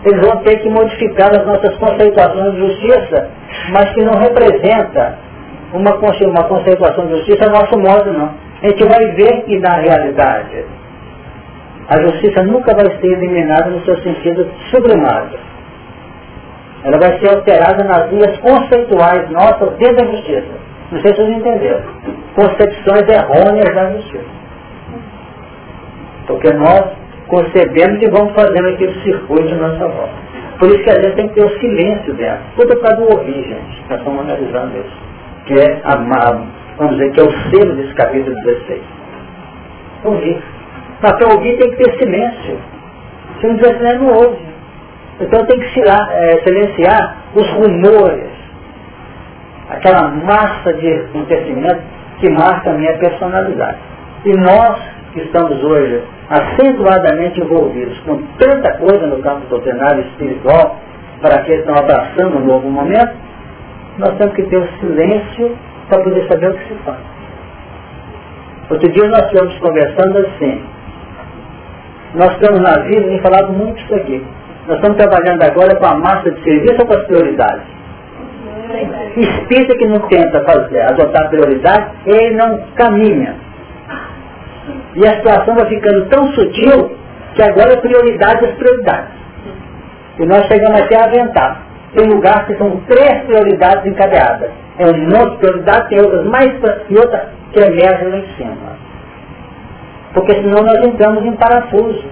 eles 0.04 0.28
vão 0.28 0.38
ter 0.38 0.58
que 0.60 0.70
modificar 0.70 1.30
as 1.30 1.46
nossas 1.46 1.76
conceituações 1.78 2.54
de 2.54 2.60
justiça, 2.60 3.30
mas 3.72 3.94
que 3.94 4.04
não 4.04 4.13
representa 4.20 5.15
uma, 5.72 5.91
uma 5.91 6.44
conceituação 6.46 7.06
de 7.06 7.18
justiça 7.18 7.48
a 7.48 7.52
nosso 7.52 7.80
modo, 7.80 8.12
não. 8.12 8.34
A 8.63 8.68
gente 8.68 8.84
vai 8.84 9.12
ver 9.12 9.44
que 9.44 9.60
na 9.60 9.76
realidade 9.76 10.65
a 11.88 12.02
justiça 12.02 12.43
nunca 12.43 12.74
vai 12.74 12.86
ser 13.00 13.06
eliminada 13.06 13.69
no 13.69 13.84
seu 13.86 13.98
sentido 14.02 14.50
sublimado. 14.71 15.38
Ela 16.84 17.00
vai 17.00 17.19
ser 17.19 17.30
alterada 17.30 17.84
nas 17.84 18.12
linhas 18.12 18.38
conceituais 18.38 19.30
nossas 19.30 19.71
dentro 19.78 19.98
da 19.98 20.12
justiça. 20.12 20.65
Não 20.91 21.02
sei 21.02 21.13
se 21.13 21.21
vocês 21.21 21.38
entenderam. 21.38 21.84
Concepções 22.36 23.08
errôneas 23.10 23.76
da 23.76 23.91
justiça. 23.91 24.26
Porque 26.28 26.54
nós 26.54 26.91
concebemos 27.28 28.02
e 28.02 28.10
vamos 28.10 28.34
fazendo 28.34 28.67
aquele 28.67 28.93
circuito 29.02 29.48
de 29.48 29.56
nossa 29.56 29.88
volta. 29.88 30.26
Por 30.60 30.69
isso 30.69 30.84
que 30.84 30.89
às 30.89 30.98
vezes 30.98 31.15
tem 31.15 31.28
que 31.28 31.36
ter 31.36 31.45
o 31.45 31.60
silêncio 31.60 32.13
dela. 32.13 32.39
Tudo 32.56 32.78
para 32.78 32.95
do 32.95 33.04
ouvir, 33.12 33.43
gente. 33.43 33.84
Nós 33.89 34.00
estamos 34.00 34.21
analisando 34.21 34.78
isso. 34.80 34.98
Que 35.45 35.54
é 35.54 35.82
a, 35.84 35.95
vamos 36.78 36.98
dizer, 36.98 37.12
que 37.12 37.19
é 37.19 37.24
o 37.24 37.32
selo 37.50 37.76
desse 37.76 37.93
capítulo 37.93 38.36
16. 38.43 38.82
Ouvir. 40.06 40.55
Mas 41.02 41.12
para 41.14 41.34
ouvir 41.34 41.58
tem 41.58 41.70
que 41.72 41.84
ter 41.84 41.98
silêncio. 41.98 42.60
Se 43.40 43.48
não 43.48 43.58
tiver 43.58 43.78
silêncio, 43.78 44.02
não 44.02 44.14
ouve. 44.14 44.46
Então 45.20 45.46
tem 45.46 45.60
que 45.60 45.74
silar, 45.74 46.10
é, 46.12 46.42
silenciar 46.44 47.18
os 47.34 47.50
rumores, 47.52 48.30
aquela 49.70 50.10
massa 50.10 50.74
de 50.74 50.92
acontecimentos 50.92 51.84
que 52.20 52.30
marca 52.30 52.72
a 52.72 52.74
minha 52.74 52.94
personalidade. 52.98 53.78
E 54.26 54.34
nós 54.38 54.78
que 55.14 55.22
estamos 55.22 55.64
hoje 55.64 56.04
acentuadamente 56.30 57.40
envolvidos 57.40 57.98
com 58.00 58.22
tanta 58.38 58.78
coisa 58.78 59.08
no 59.08 59.22
campo 59.22 59.48
doutrinário 59.48 60.04
e 60.04 60.08
espiritual, 60.10 60.78
para 61.22 61.42
que 61.44 61.54
estão 61.54 61.76
abraçando 61.76 62.38
um 62.38 62.46
novo 62.46 62.70
momento, 62.70 63.16
nós 63.98 64.18
temos 64.18 64.36
que 64.36 64.44
ter 64.44 64.58
o 64.58 64.68
silêncio 64.80 65.58
para 65.88 66.04
poder 66.04 66.28
saber 66.28 66.50
o 66.50 66.54
que 66.56 66.68
se 66.68 66.74
faz. 66.84 66.98
Outro 68.70 68.92
dia 68.92 69.08
nós 69.08 69.22
estivemos 69.22 69.58
conversando 69.60 70.18
assim. 70.18 70.64
Nós 72.15 72.32
estamos 72.32 72.62
na 72.62 72.80
vida 72.84 73.08
e 73.12 73.19
falado 73.19 73.51
muito 73.51 73.78
isso 73.84 73.93
aqui. 73.93 74.25
Nós 74.67 74.78
estamos 74.78 74.97
trabalhando 74.97 75.43
agora 75.43 75.75
com 75.75 75.86
a 75.86 75.95
massa 75.95 76.32
de 76.32 76.43
serviço 76.43 76.78
ou 76.80 76.88
com 76.88 76.93
as 76.93 77.06
prioridades? 77.08 77.63
Espírita 79.17 79.78
que 79.78 79.86
não 79.86 79.99
tenta 80.08 80.43
fazer, 80.43 80.82
adotar 80.82 81.30
prioridade, 81.30 81.91
ele 82.06 82.36
não 82.36 82.60
caminha. 82.75 83.36
E 84.95 85.06
a 85.06 85.15
situação 85.17 85.56
vai 85.56 85.65
ficando 85.67 86.06
tão 86.06 86.25
sutil 86.34 86.97
que 87.36 87.43
agora 87.43 87.73
é 87.73 87.78
prioridade 87.78 88.41
das 88.41 88.56
prioridades. 88.56 89.12
E 90.17 90.25
nós 90.25 90.45
chegamos 90.47 90.82
até 90.82 90.95
a 90.97 91.06
aventar. 91.06 91.62
Tem 91.93 92.08
lugares 92.08 92.45
que 92.47 92.58
são 92.58 92.78
três 92.88 93.23
prioridades 93.25 93.86
encadeadas. 93.86 94.51
É 94.80 94.88
um 94.88 95.10
monte 95.10 95.32
de 95.32 95.38
prioridades, 95.38 95.89
tem 95.89 95.99
outras 95.99 96.25
mais 96.28 96.51
e 96.89 96.97
outras 96.97 97.23
que 97.51 97.60
emergem 97.60 98.10
lá 98.10 98.17
em 98.17 98.28
cima. 98.38 98.85
Porque 100.15 100.34
senão 100.34 100.63
nós 100.63 100.88
entramos 100.88 101.23
em 101.25 101.34
parafuso. 101.34 102.04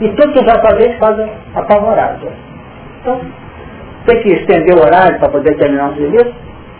E 0.00 0.08
tudo 0.10 0.32
que 0.32 0.44
vai 0.44 0.62
fazer, 0.62 0.96
faz 0.98 1.18
apavorado. 1.54 2.28
Então, 3.00 3.20
tem 4.06 4.22
que 4.22 4.28
estender 4.30 4.74
o 4.74 4.80
horário 4.80 5.18
para 5.18 5.28
poder 5.28 5.56
terminar 5.58 5.90
o 5.90 5.96
serviço. 5.96 6.32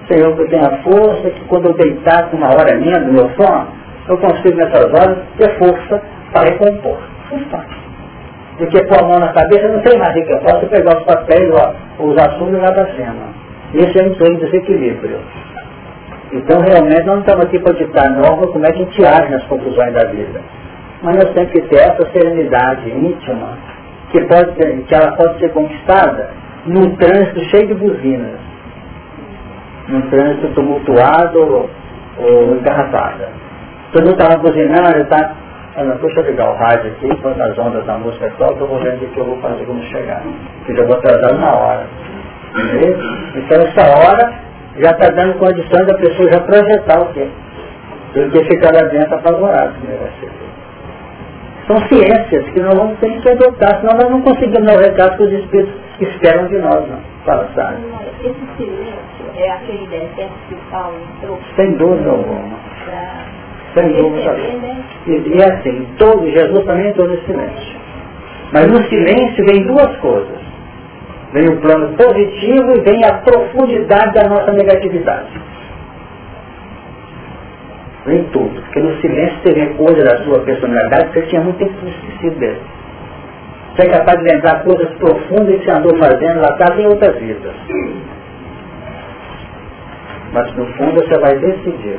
Senhor, 0.09 0.35
que 0.35 0.43
eu 0.43 0.49
tenha 0.49 0.79
força, 0.83 1.31
que 1.31 1.45
quando 1.47 1.67
eu 1.67 1.75
deitar 1.75 2.31
com 2.31 2.39
uma 2.39 2.49
hora 2.49 2.77
minha 2.77 2.99
do 3.01 3.13
meu 3.13 3.31
sono, 3.37 3.67
eu 4.09 4.17
consigo 4.17 4.57
nessas 4.57 4.87
horas 4.87 5.19
ter 5.37 5.59
força 5.59 6.03
para 6.33 6.49
recompor. 6.49 6.99
Porque 8.57 8.85
pôr 8.85 8.99
a 8.99 9.07
mão 9.07 9.19
na 9.19 9.33
cabeça 9.33 9.69
não 9.69 9.81
tem 9.83 9.99
mais 9.99 10.13
que 10.15 10.33
eu 10.33 10.39
posso 10.39 10.67
pegar 10.67 10.99
os 10.99 11.05
papéis, 11.05 11.51
ó, 11.53 11.75
os 12.03 12.17
assuntos 12.17 12.61
lá 12.61 12.73
para 12.73 12.87
cima. 12.95 13.41
Esse 13.75 14.03
é 14.03 14.07
um 14.07 14.15
treino 14.15 14.39
de 14.39 14.47
desequilíbrio. 14.47 15.19
Então 16.33 16.61
realmente 16.61 17.05
nós 17.05 17.07
não 17.07 17.21
estamos 17.21 17.45
aqui 17.47 17.59
para 17.59 17.73
ditar 17.75 18.11
norma 18.11 18.47
como 18.47 18.65
é 18.65 18.71
que 18.71 18.83
a 18.83 18.85
gente 18.85 19.05
age 19.05 19.31
nas 19.31 19.45
conclusões 19.45 19.93
da 19.93 20.09
vida. 20.11 20.41
Mas 21.03 21.17
nós 21.17 21.35
temos 21.35 21.51
que 21.51 21.61
ter 21.63 21.79
essa 21.79 22.07
serenidade 22.13 22.89
íntima 22.91 23.59
que, 24.11 24.21
pode 24.25 24.53
ter, 24.53 24.83
que 24.83 24.95
ela 24.95 25.13
pode 25.17 25.39
ser 25.39 25.51
conquistada 25.53 26.31
num 26.67 26.95
trânsito 26.97 27.41
cheio 27.51 27.69
de 27.69 27.75
buzinas. 27.75 28.39
Num 29.89 30.03
trânsito 30.03 30.49
tumultuado 30.55 31.69
ou, 32.19 32.57
engarrafado. 32.57 33.25
Todo 33.93 34.05
mundo 34.05 34.21
estava 34.21 34.41
buzinando? 34.41 34.99
Eu 35.77 35.99
deixa 35.99 36.21
eu 36.21 36.27
ligar 36.27 36.51
o 36.51 36.57
rádio 36.57 36.93
aqui, 36.93 37.17
quando 37.23 37.41
as 37.41 37.59
ondas 37.59 37.85
da 37.87 37.97
música 37.97 38.31
soltam, 38.37 38.61
eu 38.61 38.67
vou 38.69 38.79
vendo 38.81 39.03
o 39.03 39.09
que 39.09 39.19
eu 39.19 39.25
vou 39.25 39.39
fazer 39.39 39.65
quando 39.65 39.83
chegar. 39.85 40.23
Que 40.67 40.77
já 40.77 40.85
vou 40.85 40.97
atrasar 40.97 41.35
uma 41.35 41.57
hora. 41.57 41.87
Então 43.35 43.63
essa 43.63 43.99
hora 43.99 44.50
já 44.81 44.91
está 44.91 45.09
dando 45.11 45.39
condições 45.39 45.87
da 45.87 45.95
pessoa 45.99 46.33
já 46.33 46.41
projetar 46.41 47.01
o 47.01 47.13
quê? 47.13 47.29
Do 48.15 48.31
que 48.31 48.45
ficar 48.45 48.73
lá 48.75 48.89
dentro 48.89 49.15
apavorado. 49.15 49.75
Né? 49.85 49.99
São 51.67 51.77
ciências 51.89 52.45
que 52.53 52.61
nós 52.61 52.75
vamos 52.75 52.99
ter 52.99 53.21
que 53.21 53.31
adotar, 53.31 53.81
senão 53.81 53.95
nós 53.95 54.11
não 54.11 54.23
conseguimos 54.23 54.67
dar 54.67 54.75
o 54.77 54.81
recado 54.81 55.17
que 55.17 55.23
os 55.23 55.33
espíritos 55.33 55.75
esperam 56.01 56.49
de 56.49 56.59
nós, 56.59 56.89
não. 56.89 56.99
Fala, 57.25 57.49
sabe? 57.55 57.77
Esse 58.25 58.35
silêncio 58.57 59.31
é 59.37 59.51
aquele 59.51 59.87
decreto 59.87 60.33
que 60.49 60.55
o 60.55 60.59
Paulo 60.71 60.97
entrou. 61.17 61.39
Sem 61.55 61.73
dúvida 61.77 62.11
alguma. 62.11 62.59
Sem 63.75 63.93
dúvida 63.93 64.31
alguma. 64.31 64.77
E, 65.07 65.13
e 65.13 65.41
é 65.41 65.53
assim, 65.53 65.87
todo, 65.99 66.29
Jesus 66.29 66.65
também 66.65 66.89
entrou 66.89 67.07
no 67.07 67.21
silêncio. 67.21 67.81
Mas 68.53 68.67
no 68.67 68.83
silêncio 68.89 69.45
vem 69.47 69.63
duas 69.67 69.97
coisas. 69.99 70.50
Vem 71.33 71.49
o 71.49 71.61
plano 71.61 71.97
positivo 71.97 72.77
e 72.77 72.81
vem 72.81 73.05
a 73.05 73.15
profundidade 73.19 74.15
da 74.15 74.29
nossa 74.29 74.53
negatividade. 74.53 75.29
Vem 78.07 78.25
tudo. 78.33 78.61
Porque 78.63 78.81
no 78.81 79.01
silêncio 79.01 79.39
você 79.43 79.55
vê 79.55 79.67
coisas 79.75 80.05
da 80.05 80.25
sua 80.25 80.41
personalidade 80.41 81.09
que 81.09 81.21
você 81.21 81.27
tinha 81.27 81.43
muito 81.43 81.59
tempo 81.59 81.75
esquecido 81.87 82.39
dele. 82.41 82.61
Você 83.77 83.87
é 83.87 83.91
capaz 83.91 84.19
de 84.19 84.33
lembrar 84.33 84.65
coisas 84.65 84.91
profundas 84.95 85.59
que 85.59 85.65
você 85.65 85.71
andou 85.71 85.97
fazendo 85.97 86.41
lá 86.41 86.49
atrás 86.49 86.79
em 86.79 86.87
outras 86.87 87.17
vidas. 87.19 87.53
Mas 90.33 90.57
no 90.57 90.67
fundo 90.67 90.95
você 90.95 91.19
vai 91.21 91.39
decidir 91.39 91.99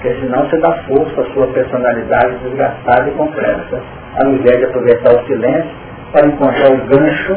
porque 0.00 0.14
senão 0.14 0.48
você 0.48 0.56
dá 0.56 0.72
força 0.88 1.20
à 1.20 1.24
sua 1.34 1.46
personalidade 1.48 2.38
desgastada 2.38 3.10
e 3.10 3.12
complexa, 3.12 3.82
ao 4.24 4.30
invés 4.32 4.58
de 4.58 4.64
aproveitar 4.64 5.14
o 5.14 5.26
silêncio 5.26 5.70
para 6.10 6.26
encontrar 6.26 6.72
o 6.72 6.86
gancho 6.86 7.36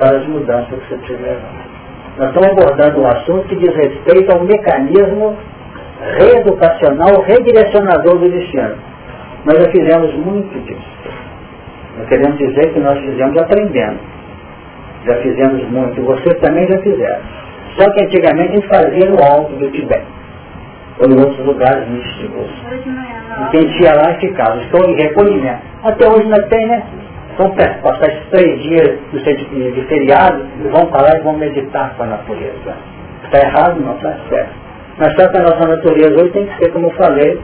para 0.00 0.16
as 0.16 0.26
mudanças 0.26 0.66
que 0.70 0.88
você 0.88 0.98
tiver. 1.06 1.38
Nós 2.16 2.28
estamos 2.30 2.48
abordando 2.48 3.00
um 3.00 3.06
assunto 3.06 3.46
que 3.48 3.56
diz 3.56 3.74
respeito 3.76 4.32
ao 4.32 4.42
mecanismo 4.42 5.36
reeducacional, 6.18 7.22
redirecionador 7.22 8.18
do 8.18 8.30
destino. 8.30 8.74
Nós 9.44 9.58
já 9.58 9.70
fizemos 9.70 10.14
muito 10.14 10.58
disso. 10.64 10.90
Nós 11.98 12.08
queremos 12.08 12.38
dizer 12.38 12.72
que 12.72 12.80
nós 12.80 12.98
fizemos 12.98 13.36
aprendendo. 13.40 13.98
Já 15.06 15.14
fizemos 15.16 15.70
muito, 15.70 16.02
vocês 16.02 16.38
também 16.40 16.66
já 16.66 16.78
fizeram. 16.78 17.20
Só 17.78 17.90
que 17.92 18.04
antigamente 18.04 18.52
a 18.52 18.56
gente 18.56 18.68
fazia 18.68 19.10
no 19.10 19.22
alto 19.22 19.52
do 19.56 19.70
Tibete 19.70 20.20
ou 20.98 21.10
em 21.10 21.18
outros 21.18 21.46
lugares 21.46 21.88
místicos. 21.88 22.50
E 23.40 23.50
quem 23.50 23.82
ia 23.82 23.94
lá 23.94 24.12
e 24.12 24.20
ficava. 24.20 24.60
Estou 24.62 24.84
em 24.90 24.94
recolhimento. 24.94 25.62
Até 25.82 26.06
hoje 26.06 26.26
não 26.26 26.48
tem, 26.48 26.66
né? 26.66 26.82
Vão 27.36 27.50
passar 27.82 28.08
esses 28.08 28.28
três 28.30 28.62
dias 28.62 28.98
de, 29.12 29.84
feriado 29.88 30.46
e 30.64 30.68
vão 30.68 30.86
falar 30.88 31.16
e 31.16 31.20
vão 31.20 31.36
meditar 31.36 31.94
com 31.96 32.02
a 32.02 32.06
natureza. 32.06 32.74
Está 33.24 33.38
errado? 33.46 33.80
Não 33.80 33.94
está 33.96 34.16
certo. 34.28 34.52
Mas 34.98 35.14
só 35.14 35.28
que 35.28 35.38
a 35.38 35.42
nossa 35.42 35.66
natureza 35.68 36.22
hoje 36.22 36.32
tem 36.32 36.46
que 36.46 36.58
ser, 36.58 36.72
como 36.72 36.86
eu 36.86 36.90
falei, 36.92 37.40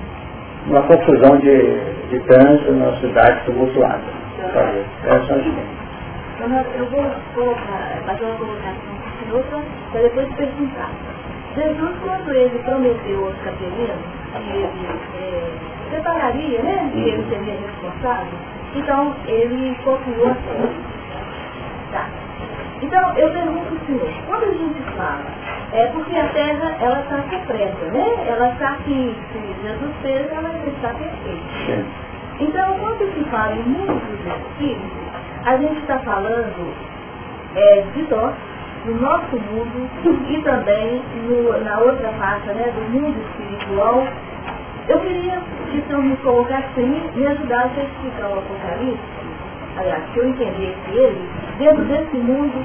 uma 0.66 0.82
confusão 0.82 1.38
de, 1.38 1.80
de 2.10 2.20
trânsito 2.20 2.72
na 2.72 2.92
cidade 2.96 3.44
tumultuada. 3.46 4.16
É 4.38 5.10
a 5.10 5.18
Eu 6.78 6.86
vou 6.86 7.04
colocar, 7.34 8.02
fazer 8.06 8.24
uma 8.24 8.36
colocação 8.36 8.96
para 9.92 10.02
depois 10.02 10.28
perguntar. 10.34 10.90
Jesus, 11.56 11.96
quando 12.04 12.30
ele 12.34 12.58
prometeu 12.64 13.24
aos 13.24 13.36
capelinos 13.42 13.96
que 14.34 14.50
ele 14.50 14.68
é, 15.18 15.50
separaria, 15.90 16.62
né? 16.62 16.90
Que 16.92 16.98
ele 16.98 17.24
seria 17.30 17.54
responsável, 17.54 18.38
então 18.76 19.14
ele 19.26 19.76
confiou 19.84 20.30
assim. 20.30 20.86
Tá. 21.92 22.08
Então, 22.82 23.16
eu 23.16 23.30
pergunto 23.30 23.72
ao 23.72 23.86
senhor, 23.86 24.12
quando 24.26 24.44
a 24.44 24.52
gente 24.52 24.82
fala, 24.96 25.24
é 25.72 25.86
porque 25.86 26.16
a 26.16 26.28
terra, 26.28 26.76
ela 26.80 27.00
está 27.00 27.16
completa, 27.22 27.86
né? 27.86 28.26
Ela 28.28 28.48
está 28.50 28.68
aqui, 28.72 29.16
se 29.32 29.38
Jesus 29.62 29.92
fez, 30.02 30.30
ela 30.30 30.52
está 30.66 30.88
perfeita. 30.90 31.86
Então, 32.38 32.78
quando 32.78 33.14
se 33.14 33.24
fala 33.30 33.52
em 33.54 33.62
mundo 33.62 33.94
dos 33.94 34.26
espíritos, 34.26 34.90
a 35.46 35.56
gente 35.56 35.80
está 35.80 35.98
falando 36.00 36.74
é, 37.54 37.84
de 37.94 38.02
nós, 38.14 38.34
no 38.84 39.00
nosso 39.00 39.36
mundo 39.36 39.90
e 40.28 40.42
também 40.42 41.02
no, 41.24 41.64
na 41.64 41.78
outra 41.80 42.12
faixa 42.12 42.52
né, 42.52 42.72
do 42.74 42.90
mundo 42.92 43.16
espiritual. 43.18 44.06
Eu 44.88 45.00
queria 45.00 45.42
que 45.70 45.78
o 45.78 45.86
senhor 45.86 46.02
me 46.02 46.16
colocasse 46.18 46.80
e 46.80 47.18
me 47.18 47.26
ajudasse 47.26 47.80
a 47.80 47.84
explicar 47.84 48.28
o 48.28 48.38
Apocalipse, 48.38 49.00
aliás, 49.76 50.04
que 50.12 50.20
eu 50.20 50.28
entendesse 50.28 50.90
ele, 50.92 51.28
dentro 51.58 51.84
desse 51.86 52.16
mundo 52.18 52.64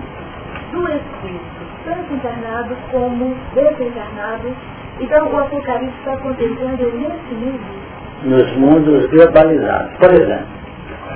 do 0.72 0.84
Espírito, 0.84 1.42
tanto 1.84 2.14
encarnado 2.14 2.76
como 2.92 3.36
desencarnado. 3.56 4.56
Então 5.00 5.32
o 5.32 5.38
Apocalipse 5.38 5.98
está 5.98 6.14
acontecendo 6.14 6.92
nesse 6.96 7.34
mundo. 7.34 7.82
Nos 8.24 8.56
mundos 8.56 9.08
globalizados. 9.08 9.94
Por 9.98 10.14
exemplo, 10.14 10.62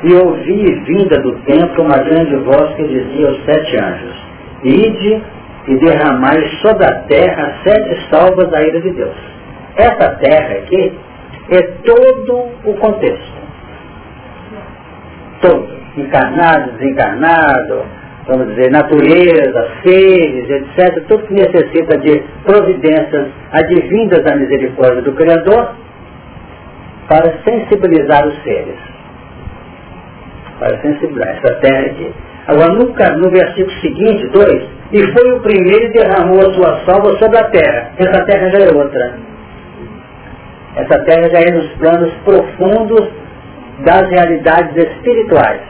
e 0.03 0.13
ouvi 0.15 0.83
vinda 0.85 1.19
do 1.21 1.33
templo 1.41 1.83
uma 1.83 1.97
grande 1.97 2.35
voz 2.37 2.75
que 2.75 2.83
dizia 2.87 3.27
aos 3.27 3.45
sete 3.45 3.77
anjos, 3.77 4.25
Ide 4.63 5.23
e 5.67 5.75
derramai 5.77 6.41
sobre 6.63 6.85
a 6.85 6.95
terra 7.01 7.59
sete 7.63 8.09
salvas 8.09 8.49
da 8.49 8.61
ira 8.63 8.81
de 8.81 8.89
Deus. 8.91 9.34
Essa 9.77 10.15
terra 10.15 10.55
aqui 10.59 10.97
é 11.51 11.61
todo 11.85 12.49
o 12.63 12.73
contexto. 12.75 13.35
Todo. 15.41 15.75
Encarnado, 15.97 16.71
desencarnado, 16.73 17.85
vamos 18.27 18.47
dizer, 18.55 18.71
natureza, 18.71 19.67
seres, 19.83 20.49
etc. 20.49 21.05
Tudo 21.07 21.27
que 21.27 21.33
necessita 21.33 21.97
de 21.97 22.23
providências 22.43 23.27
advindas 23.51 24.23
da 24.23 24.35
misericórdia 24.35 25.01
do 25.01 25.13
Criador 25.13 25.75
para 27.07 27.33
sensibilizar 27.43 28.27
os 28.27 28.43
seres. 28.43 28.75
Para 30.59 30.81
sensibilizar 30.81 31.37
essa 31.37 31.55
terra 31.55 31.85
aqui. 31.85 32.13
Agora, 32.47 32.73
no, 32.73 32.85
no 32.85 33.29
versículo 33.29 33.71
seguinte, 33.81 34.27
2, 34.27 34.63
e 34.93 35.11
foi 35.11 35.31
o 35.31 35.39
primeiro 35.41 35.85
e 35.85 35.93
derramou 35.93 36.39
a 36.39 36.53
sua 36.53 36.85
salva 36.85 37.17
sobre 37.17 37.37
a 37.37 37.43
terra. 37.45 37.91
Essa 37.97 38.25
terra 38.25 38.49
já 38.49 38.65
é 38.65 38.73
outra. 38.73 39.34
Essa 40.75 40.99
terra 41.05 41.29
já 41.29 41.39
é 41.39 41.51
nos 41.51 41.67
planos 41.73 42.11
profundos 42.25 43.09
das 43.79 44.09
realidades 44.09 44.75
espirituais. 44.75 45.61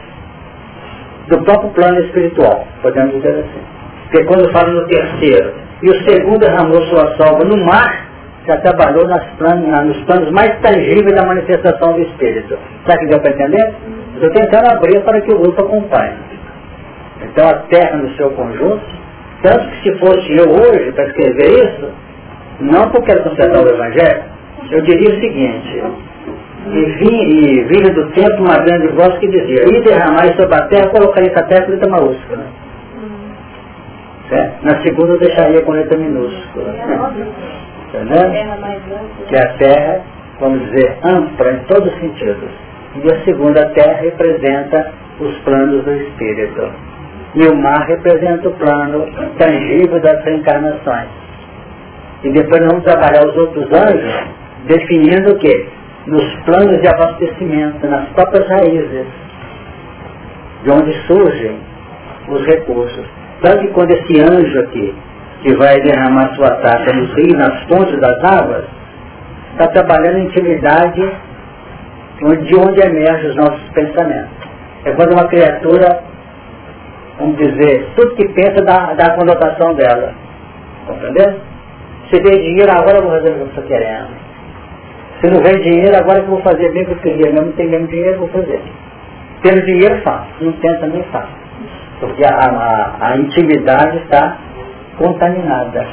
Do 1.28 1.42
próprio 1.42 1.70
plano 1.70 2.00
espiritual, 2.00 2.66
podemos 2.82 3.14
dizer 3.14 3.30
assim. 3.30 3.76
Porque 4.04 4.24
quando 4.24 4.52
fala 4.52 4.72
no 4.72 4.86
terceiro, 4.86 5.52
e 5.82 5.90
o 5.90 6.08
segundo 6.08 6.38
derramou 6.38 6.80
sua 6.82 7.16
salva 7.16 7.44
no 7.44 7.64
mar, 7.64 8.06
já 8.46 8.56
trabalhou 8.58 9.06
nas 9.08 9.24
planos, 9.38 9.86
nos 9.86 10.04
planos 10.04 10.30
mais 10.30 10.56
tangíveis 10.60 11.14
da 11.14 11.26
manifestação 11.26 11.94
do 11.94 12.02
Espírito. 12.02 12.56
Sabe 12.86 13.00
que 13.00 13.06
deu 13.06 13.20
para 13.20 13.32
entender? 13.32 13.74
Estou 14.14 14.30
tentando 14.30 14.70
abrir 14.70 15.00
para 15.02 15.20
que 15.20 15.32
o 15.32 15.38
grupo 15.38 15.60
acompanhe. 15.62 16.14
Então 17.22 17.48
a 17.48 17.54
terra 17.54 17.96
no 17.96 18.14
seu 18.16 18.30
conjunto, 18.30 18.80
tanto 19.42 19.68
que 19.68 19.90
se 19.90 19.98
fosse 19.98 20.36
eu 20.36 20.48
hoje 20.48 20.92
para 20.92 21.06
escrever 21.06 21.64
isso, 21.64 21.90
não 22.60 22.88
porque 22.90 23.10
era 23.10 23.22
consertar 23.22 23.64
o 23.64 23.68
Evangelho, 23.68 24.35
eu 24.70 24.80
diria 24.82 25.16
o 25.16 25.20
seguinte, 25.20 25.82
e, 26.68 26.84
vi, 26.84 27.06
e 27.06 27.64
vinha 27.64 27.94
do 27.94 28.10
tempo 28.10 28.42
uma 28.42 28.58
grande 28.58 28.88
voz 28.88 29.16
que 29.18 29.28
dizia, 29.28 29.64
e 29.68 29.80
derramar 29.82 30.26
sobre 30.36 30.54
a 30.54 30.66
terra, 30.66 30.88
colocaria 30.88 31.30
essa 31.30 31.44
terra 31.44 31.64
com 31.64 31.72
letra 31.72 31.90
minúscula. 31.90 32.44
Certo? 34.28 34.64
Na 34.64 34.82
segunda 34.82 35.12
eu 35.12 35.18
deixaria 35.20 35.62
com 35.62 35.72
letra 35.72 35.96
minúscula. 35.98 36.74
Entendeu? 37.88 38.30
Que 39.28 39.36
a 39.36 39.48
terra, 39.58 40.00
vamos 40.40 40.60
dizer, 40.66 40.98
ampla 41.04 41.52
em 41.52 41.58
todos 41.68 41.92
os 41.92 42.00
sentidos. 42.00 42.50
E 43.04 43.12
a 43.12 43.24
segunda 43.24 43.66
terra 43.70 44.00
representa 44.00 44.92
os 45.20 45.36
planos 45.38 45.84
do 45.84 45.92
Espírito. 45.92 46.72
E 47.34 47.46
o 47.46 47.54
mar 47.54 47.86
representa 47.86 48.48
o 48.48 48.52
plano 48.52 49.06
tangível 49.38 50.00
das 50.00 50.24
reencarnações. 50.24 51.08
E 52.24 52.30
depois 52.30 52.60
nós 52.62 52.70
vamos 52.70 52.84
trabalhar 52.84 53.24
os 53.26 53.36
outros 53.36 53.66
anjos, 53.72 54.26
definindo 54.66 55.32
o 55.32 55.38
quê? 55.38 55.66
Nos 56.06 56.34
planos 56.44 56.80
de 56.80 56.88
abastecimento, 56.88 57.86
nas 57.86 58.08
próprias 58.10 58.48
raízes, 58.48 59.06
de 60.62 60.70
onde 60.70 60.92
surgem 61.06 61.58
os 62.28 62.46
recursos. 62.46 63.06
Tanto 63.42 63.58
que 63.58 63.68
quando 63.68 63.90
esse 63.90 64.20
anjo 64.20 64.60
aqui, 64.60 64.94
que 65.42 65.56
vai 65.56 65.80
derramar 65.80 66.34
sua 66.34 66.50
taça 66.56 66.92
nos 66.94 67.12
rios, 67.14 67.34
nas 67.34 67.62
fontes 67.64 67.98
das 68.00 68.24
águas, 68.24 68.64
está 69.52 69.68
trabalhando 69.68 70.18
em 70.18 70.24
intimidade 70.24 71.00
de 72.18 72.56
onde 72.56 72.80
emergem 72.80 73.30
os 73.30 73.36
nossos 73.36 73.68
pensamentos. 73.74 74.46
É 74.84 74.92
quando 74.92 75.12
uma 75.12 75.28
criatura 75.28 76.02
vamos 77.18 77.36
dizer, 77.36 77.88
tudo 77.96 78.14
que 78.14 78.28
pensa 78.28 78.62
dá, 78.64 78.94
dá 78.94 79.06
a 79.06 79.16
conotação 79.16 79.74
dela. 79.74 80.12
Compreendeu? 80.86 81.40
Se 82.10 82.22
vê 82.22 82.30
dinheiro, 82.42 82.70
agora 82.70 82.98
eu 82.98 83.02
vou 83.02 83.12
fazer 83.12 83.30
o 83.30 83.34
que 83.34 83.40
eu 83.40 83.46
estou 83.46 83.64
querendo. 83.64 84.25
Se 85.26 85.32
não 85.32 85.42
vem 85.42 85.60
dinheiro, 85.60 85.96
agora 85.96 86.20
que 86.20 86.26
eu 86.26 86.34
vou 86.36 86.42
fazer 86.42 86.70
bem 86.70 86.84
que 86.84 86.92
eu 86.92 86.98
queria. 86.98 87.32
Mesmo 87.32 87.46
não 87.46 87.52
tem 87.54 87.68
mesmo 87.68 87.88
dinheiro, 87.88 88.20
vou 88.20 88.28
fazer. 88.28 88.62
Tendo 89.42 89.60
dinheiro, 89.66 90.00
faço. 90.02 90.28
Não 90.40 90.52
tem 90.52 90.78
também, 90.78 91.02
faço. 91.10 91.32
Porque 91.98 92.24
a, 92.24 92.30
a, 92.30 93.08
a 93.08 93.16
intimidade 93.16 93.96
está 94.04 94.38
contaminada. 94.96 95.84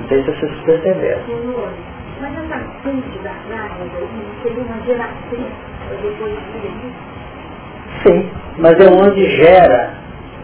Não 0.00 0.08
sei 0.08 0.22
se 0.22 0.30
vocês 0.30 0.52
perceberam. 0.66 1.22
Mas 2.20 2.32
essa 2.32 2.60
fonte 2.84 3.18
da 3.24 3.32
seria 4.44 4.62
uma 4.62 4.76
depois 6.00 6.32
de 6.62 6.92
Sim, 8.06 8.30
mas 8.58 8.78
é 8.78 8.88
onde 8.88 9.28
gera 9.30 9.90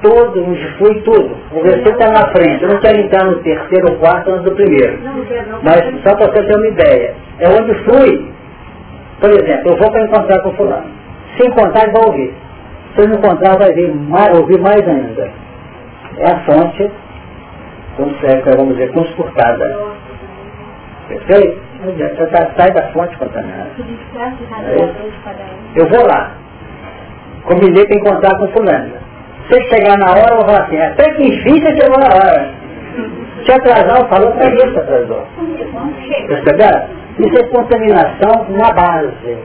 todo, 0.04 0.44
onde 0.44 0.68
foi 0.78 1.00
tudo. 1.00 1.34
O 1.50 1.62
versículo 1.62 1.92
está 1.92 2.12
na 2.12 2.28
frente, 2.28 2.62
eu 2.62 2.68
não 2.68 2.78
quero 2.80 2.98
entrar 2.98 3.24
no 3.24 3.42
terceiro 3.42 3.90
ou 3.90 3.98
quarto 3.98 4.30
antes 4.30 4.44
do 4.44 4.52
primeiro. 4.52 5.00
Mas 5.62 5.80
só 6.02 6.14
para 6.14 6.26
você 6.26 6.42
ter 6.42 6.56
uma 6.56 6.68
ideia, 6.68 7.14
é 7.40 7.48
onde 7.48 7.74
fui. 7.84 8.30
Por 9.20 9.30
exemplo, 9.30 9.72
eu 9.72 9.78
vou 9.78 9.90
para 9.90 10.04
encontrar 10.04 10.42
com 10.42 10.52
fulano. 10.52 10.90
Se 11.36 11.48
encontrar, 11.48 11.90
vai 11.90 12.04
ouvir. 12.06 12.34
Se 12.94 13.08
não 13.08 13.16
encontrar, 13.16 13.56
vai 13.56 13.72
vir 13.72 13.92
mais, 13.94 14.38
ouvir 14.38 14.60
mais 14.60 14.86
ainda. 14.86 15.32
É 16.18 16.30
a 16.30 16.38
fonte, 16.40 16.90
vamos 17.96 18.76
dizer, 18.76 18.92
conspurtada. 18.92 19.76
Perfeito? 21.08 21.64
Sai 22.56 22.70
da 22.72 22.82
fonte 22.92 23.16
contaminada. 23.16 23.70
É 23.76 23.80
eu 25.80 25.88
vou 25.88 26.06
lá. 26.06 26.34
Combinei 27.44 27.86
para 27.86 27.96
encontrar 27.96 28.38
com 28.38 28.48
fulano. 28.48 29.03
Se 29.50 29.60
chegar 29.68 29.98
na 29.98 30.10
hora, 30.12 30.30
eu 30.30 30.36
vou 30.36 30.46
falar 30.46 30.64
assim, 30.64 30.80
até 30.80 31.10
que 31.12 31.22
enfim 31.22 31.60
você 31.60 31.76
chegou 31.76 31.98
na 31.98 32.14
hora. 32.14 32.54
Se 33.44 33.52
atrasar, 33.52 34.00
eu 34.00 34.08
falo 34.08 34.32
para 34.32 34.54
isso 34.54 34.78
atrasou. 34.78 35.26
Perceberam? 36.28 36.84
Isso 37.18 37.38
é 37.38 37.42
contaminação 37.48 38.46
na 38.48 38.72
base, 38.72 39.38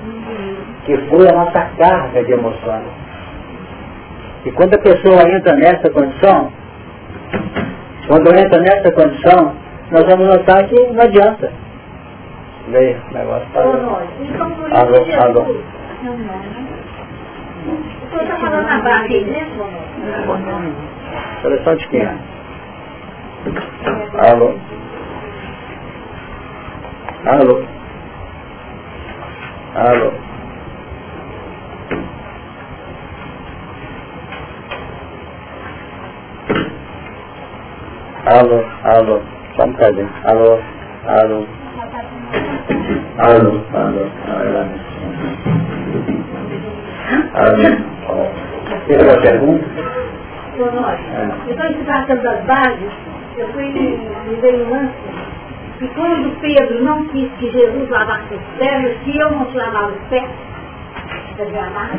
que 0.86 0.98
foi 1.10 1.28
a 1.28 1.34
nossa 1.34 1.70
carga 1.78 2.24
de 2.24 2.32
emoções. 2.32 2.88
E 4.46 4.52
quando 4.52 4.74
a 4.74 4.80
pessoa 4.80 5.30
entra 5.30 5.54
nessa 5.56 5.90
condição, 5.90 6.52
quando 8.08 8.30
entra 8.30 8.62
nessa 8.62 8.92
condição, 8.92 9.54
nós 9.92 10.04
vamos 10.06 10.28
notar 10.28 10.66
que 10.68 10.76
não 10.94 11.04
adianta. 11.04 11.52
Veio 12.70 12.98
o 13.12 13.14
negócio 13.14 13.48
para. 13.52 13.64
Alô, 14.80 15.06
alô 15.22 15.46
senhor 18.10 18.24
está 18.24 18.40
falando 18.40 18.68
na 18.68 18.82
barra 18.82 19.06
aqui, 19.06 19.26
né, 19.26 19.50
Telefone 21.42 21.78
de 21.78 21.88
quem? 21.90 22.08
Alô? 24.28 24.54
Alô? 27.26 27.66
Alô? 29.76 30.12
Alô, 38.26 38.60
alô, 38.84 39.16
Alô? 39.16 39.22
Alô? 39.56 40.00
Alô? 40.26 40.26
Alô? 40.26 40.26
Alô, 40.26 40.60
alô. 41.08 41.48
Alô, 43.20 43.52
alô, 43.78 44.04
alô. 44.28 44.60
alô. 44.60 45.69
Tem 48.88 48.98
uma 49.02 49.22
pergunta? 49.22 49.66
Depois 51.48 51.78
de 51.78 51.84
tratando 51.86 52.22
das 52.22 52.44
bases, 52.46 52.92
eu 53.38 53.48
fui 53.50 53.66
me 53.70 54.36
veio 54.42 54.66
um 54.66 54.70
lance 54.70 54.94
e 55.82 55.88
quando 55.88 56.38
Pedro 56.42 56.84
não 56.84 57.06
quis 57.06 57.32
que 57.40 57.50
Jesus 57.50 57.90
lavasse 57.90 58.34
os 58.34 58.58
pés, 58.58 58.98
se 59.04 59.18
eu 59.18 59.32
não 59.32 59.46
te 59.46 59.56
lavar 59.56 59.90
os 59.90 59.98
pés, 60.10 60.28
você 61.38 61.46
lavar? 61.46 61.92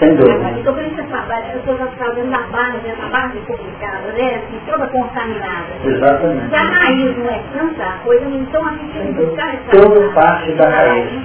Sem 0.00 0.16
dúvida. 0.16 0.50
Então 0.58 0.74
por 0.74 0.82
isso 0.82 1.00
essa 1.00 1.22
eu 1.52 1.58
estou 1.60 1.76
fazendo 1.96 2.30
da 2.30 2.40
base, 2.48 2.88
essa 2.88 3.06
base 3.06 3.38
complicada, 3.46 4.12
né? 4.18 4.34
Assim, 4.34 4.60
toda 4.66 4.86
contaminada. 4.88 5.66
Exatamente. 5.84 6.48
Se 6.48 6.54
a 6.56 6.62
raiz 6.62 7.18
não 7.18 7.30
é 7.30 7.40
santa, 7.56 7.84
a 7.84 7.98
coisa 8.02 8.26
então 8.30 8.66
a 8.66 8.70
gente 8.72 8.92
tem 8.98 9.14
que 9.14 9.24
buscar 9.24 9.54
essa 9.54 9.70
Tudo 9.70 10.12
parte 10.12 10.52
da 10.54 10.68
raiz, 10.68 11.22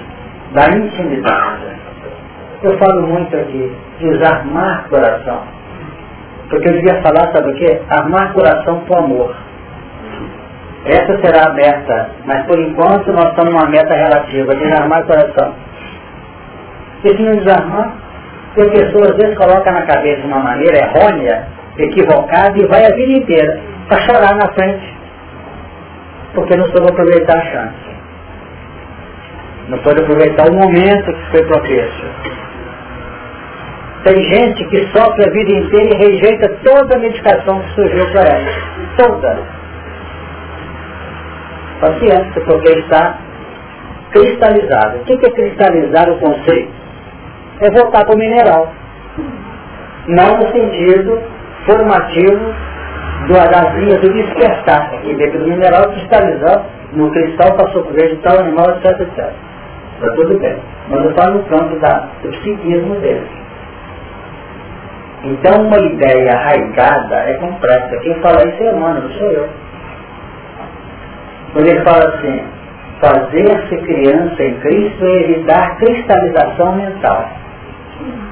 da 0.51 0.77
intimidade. 0.77 1.84
Eu 2.65 2.75
falo 2.79 3.05
muito 3.05 3.37
aqui, 3.37 3.71
desarmar 3.99 4.87
coração. 4.89 5.43
Porque 6.49 6.67
eu 6.67 6.73
devia 6.73 6.99
falar, 7.03 7.31
sabe 7.31 7.51
o 7.51 7.55
quê? 7.57 7.79
Armar 7.91 8.33
coração 8.33 8.79
com 8.87 8.97
amor. 8.97 9.35
Essa 10.83 11.15
será 11.23 11.47
a 11.47 11.53
meta, 11.53 12.09
mas 12.25 12.43
por 12.47 12.59
enquanto 12.59 13.13
nós 13.13 13.29
estamos 13.29 13.53
numa 13.53 13.69
meta 13.69 13.93
relativa, 13.93 14.55
desarmar 14.55 15.05
coração. 15.05 15.53
E 17.03 17.09
se 17.09 17.21
não 17.21 17.35
desarmar, 17.35 17.93
que 18.55 18.61
a 18.61 18.71
pessoa 18.71 19.11
às 19.11 19.15
vezes 19.15 19.37
coloca 19.37 19.71
na 19.71 19.83
cabeça 19.83 20.21
de 20.21 20.27
uma 20.27 20.39
maneira 20.39 20.87
errônea, 20.87 21.47
equivocada, 21.77 22.57
e 22.57 22.65
vai 22.65 22.83
a 22.83 22.95
vida 22.95 23.11
inteira 23.11 23.59
para 23.87 24.01
chorar 24.01 24.35
na 24.37 24.51
frente, 24.53 24.97
porque 26.33 26.57
não 26.57 26.65
soube 26.69 26.89
aproveitar 26.89 27.37
a 27.37 27.45
chance. 27.45 27.95
Não 29.69 29.77
pode 29.79 30.01
aproveitar 30.01 30.49
o 30.49 30.53
momento 30.55 31.13
que 31.13 31.31
foi 31.31 31.43
propício. 31.45 32.44
Tem 34.05 34.23
gente 34.23 34.65
que 34.67 34.87
sofre 34.97 35.27
a 35.27 35.31
vida 35.31 35.51
inteira 35.51 35.95
e 35.95 35.97
rejeita 35.97 36.47
toda 36.63 36.95
a 36.95 36.99
medicação 36.99 37.59
que 37.59 37.75
surgiu 37.75 38.11
para 38.11 38.21
ela. 38.21 38.51
Toda. 38.97 39.37
Paciência, 41.81 42.41
porque 42.45 42.79
está 42.79 43.17
cristalizado. 44.11 44.99
O 44.99 45.03
que 45.03 45.13
é 45.13 45.31
cristalizar 45.31 46.09
o 46.09 46.19
conceito? 46.19 46.85
é 47.61 47.71
voltar 47.71 48.05
para 48.05 48.15
o 48.15 48.17
mineral. 48.17 48.73
Não 50.07 50.37
no 50.37 50.51
sentido 50.51 51.21
formativo 51.65 52.53
do, 53.27 53.79
linhas 53.79 54.01
do 54.01 54.13
despertar, 54.13 54.91
que 55.01 55.13
dentro 55.15 55.39
do 55.39 55.47
mineral 55.47 55.89
cristalizar, 55.91 56.65
no 56.93 57.11
cristal 57.11 57.55
passou 57.55 57.83
por 57.83 57.93
verde 57.93 58.17
tal 58.23 58.39
animal, 58.39 58.69
etc, 58.71 59.01
etc. 59.01 59.33
Está 59.95 60.15
tudo 60.15 60.37
bem. 60.39 60.57
Mas 60.89 61.05
eu 61.05 61.11
falo 61.15 61.35
no 61.35 61.43
campo 61.45 61.79
da, 61.79 62.07
do 62.21 62.29
psiquismo 62.29 62.95
dele. 62.95 63.27
Então 65.25 65.65
uma 65.65 65.79
ideia 65.79 66.33
arraigada 66.33 67.15
é 67.15 67.33
complexa. 67.33 67.97
Quem 68.03 68.13
fala 68.21 68.47
isso 68.47 68.63
é 68.63 68.71
humano, 68.71 69.01
não 69.01 69.09
sou 69.17 69.31
eu. 69.31 69.49
Quando 71.51 71.67
ele 71.67 71.81
fala 71.81 72.13
assim, 72.13 72.43
fazer-se 73.01 73.77
criança 73.77 74.43
em 74.43 74.53
Cristo 74.59 75.03
é 75.03 75.21
evitar 75.21 75.77
cristalização 75.77 76.75
mental. 76.75 77.27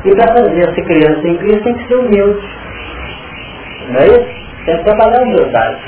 E 0.06 0.16
para 0.16 0.34
fazer-se 0.36 0.82
criança 0.84 1.28
em 1.28 1.38
Cristo 1.38 1.64
tem 1.64 1.74
que 1.74 1.88
ser 1.88 1.96
humilde. 1.96 2.48
Não 3.90 4.00
é 4.00 4.06
isso? 4.06 4.44
Tem 4.66 4.78
que 4.78 4.84
trabalhar 4.84 5.20
a 5.20 5.24
humildade. 5.24 5.82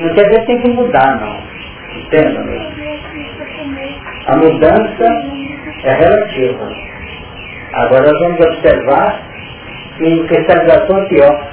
Não 0.00 0.14
quer 0.14 0.24
dizer 0.24 0.40
que 0.40 0.46
tem 0.46 0.60
que 0.60 0.68
mudar, 0.68 1.18
não. 1.18 1.98
Entenda 1.98 2.40
mesmo. 2.44 2.76
A 4.26 4.36
mudança 4.36 5.04
é 5.84 5.92
relativa. 5.94 6.72
Agora 7.72 8.12
nós 8.12 8.20
vamos 8.20 8.40
observar 8.40 9.35
que 9.96 10.26
cristalização 10.26 10.98
é 10.98 11.08
pior. 11.08 11.52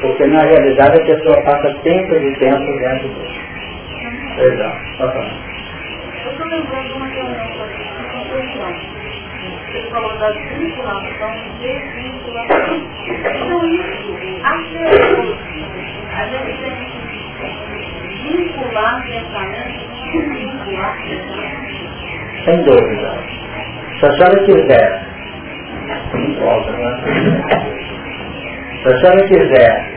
Porque 0.00 0.26
na 0.26 0.42
realidade 0.42 1.00
a 1.00 1.04
pessoa 1.04 1.42
passa 1.44 1.74
tempo 1.82 2.14
e 2.14 2.38
tempo 2.38 2.78
dentro 2.78 3.08
disso. 3.08 3.40
Perdão, 4.36 4.72
pode 4.98 5.12
falar. 5.12 5.52
Eu 6.24 6.30
estou 6.32 6.46
lembrando 6.46 6.88
de 6.88 6.92
uma 6.94 7.06
reunião 7.06 7.48
com 7.52 8.38
ele 9.74 9.90
falou 9.90 10.18
da 10.18 10.30
vinculação 10.30 11.34
e 11.34 11.50
desvinculação. 11.60 12.90
Então 13.06 13.66
isso. 13.66 14.12
A 16.14 16.26
gente 16.26 16.52
tem 16.60 16.76
que 16.84 17.00
vincular 18.22 19.02
pensamento 19.02 19.80
e 19.94 20.20
vincular 20.20 20.96
pensamento. 21.02 22.44
Sem 22.44 22.64
dúvida. 22.64 23.10
Se 23.98 24.06
a 24.06 24.12
senhora 24.12 24.44
quiser, 24.44 25.11
se 28.82 28.88
a 28.88 28.98
senhora 28.98 29.28
quiser 29.28 29.92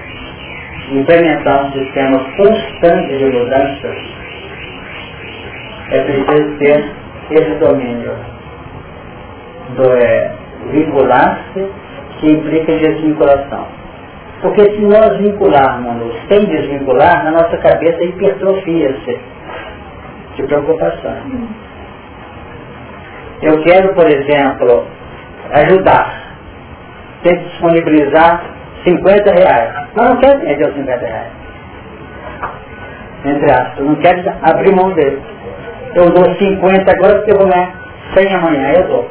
implementar 0.92 1.66
um 1.66 1.72
sistema 1.74 2.20
constante 2.38 3.18
de 3.18 3.26
mudanças, 3.26 3.98
é 5.92 6.00
preciso 6.02 6.58
ter 6.60 6.92
esse 7.32 7.56
domínio 7.56 8.16
do 9.76 9.92
é, 9.94 10.32
vincular-se, 10.72 11.68
que 12.20 12.32
implica 12.32 12.78
desvinculação. 12.78 13.68
Porque 14.42 14.62
se 14.62 14.82
nós 14.82 15.18
vincularmos 15.18 16.14
sem 16.30 16.46
desvincular, 16.46 17.24
na 17.26 17.32
nossa 17.32 17.58
cabeça 17.58 18.04
hipertrofia-se 18.04 19.20
de 20.36 20.44
preocupação. 20.44 21.16
Eu 23.42 23.62
quero, 23.64 23.94
por 23.94 24.06
exemplo, 24.08 24.86
ajudar. 25.52 26.24
Tem 27.24 27.38
que 27.38 27.50
disponibilizar 27.50 28.44
50 28.84 29.32
reais. 29.34 29.88
Mas 29.96 30.10
não 30.10 30.18
quero 30.18 30.40
perder 30.40 30.70
os 30.70 30.76
50 30.76 31.06
reais. 31.06 31.32
Entre 33.26 33.52
aspas, 33.52 33.80
não 33.80 33.96
quero 33.96 34.34
abrir 34.44 34.76
mão 34.76 34.92
dele. 34.92 35.22
Eu 35.96 36.10
dou 36.12 36.26
50 36.36 36.92
agora 36.92 37.16
porque 37.16 37.32
eu 37.32 37.38
vou 37.38 37.48
ganhar 37.48 37.74
100 38.14 38.36
amanhã, 38.36 38.72
eu 38.74 38.88
dou. 38.88 39.10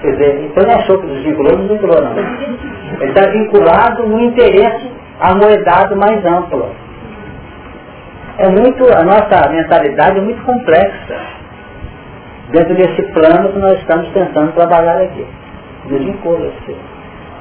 Quer 0.00 0.12
dizer, 0.12 0.44
então 0.44 0.66
não 0.66 0.74
achou 0.80 1.00
que 1.00 1.06
desvinculou, 1.06 1.56
não 1.56 1.66
desvinculou 1.66 2.02
não. 2.02 2.18
Ele 3.00 3.10
está 3.10 3.30
vinculado 3.30 4.06
no 4.06 4.20
interesse 4.20 4.90
amoedado 5.20 5.96
mais 5.96 6.24
amplo. 6.24 6.70
É 8.38 8.48
muito, 8.48 8.84
a 8.96 9.02
nossa 9.04 9.48
mentalidade 9.50 10.18
é 10.18 10.22
muito 10.22 10.42
complexa 10.44 11.16
dentro 12.50 12.74
desse 12.74 13.02
plano 13.12 13.52
que 13.52 13.58
nós 13.58 13.78
estamos 13.78 14.08
tentando 14.12 14.52
trabalhar 14.52 15.00
aqui. 15.00 15.26
Desvincula-se. 15.86 16.76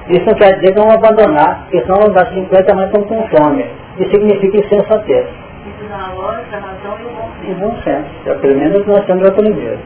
Isso 0.09 0.25
não 0.25 0.33
quer 0.33 0.55
dizer 0.55 0.73
que 0.73 0.79
vamos 0.79 0.95
abandonar, 0.95 1.61
porque 1.61 1.81
senão 1.81 1.97
vamos 1.97 2.13
dar 2.13 2.27
50, 2.27 2.75
mas 2.75 2.85
estamos 2.87 3.07
com 3.07 3.27
fome. 3.29 3.65
Isso 3.97 4.11
significa 4.11 4.57
insensatez. 4.57 5.27
Isso 5.27 5.89
dá 5.89 6.11
lógica, 6.13 6.57
razão 6.57 6.97
e 6.99 7.05
o 7.05 7.09
bom 7.09 7.29
senso. 7.39 7.51
E 7.51 7.53
bom 7.53 7.75
senso. 7.83 8.29
É 8.29 8.33
pelo 8.35 8.59
menos 8.59 8.81
o 8.81 8.83
que 8.83 8.89
nós 8.89 9.05
temos 9.05 9.25
aprendido. 9.27 9.79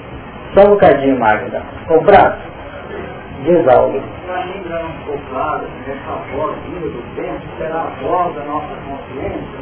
Só 0.53 0.68
um 0.68 0.70
bocadinho, 0.72 1.20
Magda. 1.20 1.62
O 1.89 2.01
prato. 2.03 2.41
Diz 3.43 3.68
algo. 3.68 4.01
Para 4.26 4.38
ainda 4.38 4.80
não 4.80 4.89
ficou 4.93 5.20
claro 5.30 5.64
essa 5.86 6.36
voz 6.36 6.56
vinda 6.66 6.88
do 6.88 7.16
tempo 7.16 7.41
será 7.58 7.82
a 7.82 7.89
voz 8.01 8.36
da 8.36 8.43
nossa 8.45 8.74
consciência 8.88 9.60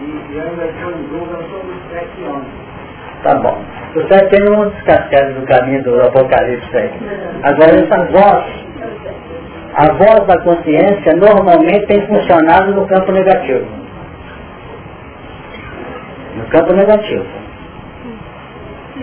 e, 0.00 0.34
e 0.34 0.40
ainda 0.40 0.64
estou 0.66 0.90
em 0.90 1.02
dúvida 1.04 1.38
sobre 1.48 1.72
os 1.72 1.90
sete 1.90 2.22
anos. 2.24 2.46
Tá 3.22 3.34
bom. 3.36 3.58
Você 3.94 4.26
tem 4.26 4.52
um 4.52 4.68
descascado 4.70 5.34
do 5.34 5.46
caminho 5.46 5.82
do 5.82 6.00
Apocalipse 6.02 6.76
aí. 6.76 6.90
Agora 7.42 7.70
essa 7.70 8.04
voz, 8.04 8.44
a 9.74 9.92
voz 9.92 10.26
da 10.26 10.38
consciência 10.42 11.16
normalmente 11.16 11.86
tem 11.86 12.06
funcionado 12.06 12.74
no 12.74 12.86
campo 12.86 13.12
negativo. 13.12 13.66
No 16.36 16.44
campo 16.46 16.72
negativo. 16.74 17.24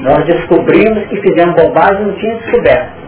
Nós 0.01 0.25
descobrimos 0.25 1.07
que 1.07 1.21
fizemos 1.21 1.55
bobagem 1.55 2.01
e 2.01 2.05
não 2.05 2.13
tinha 2.13 2.35
descoberto. 2.35 3.03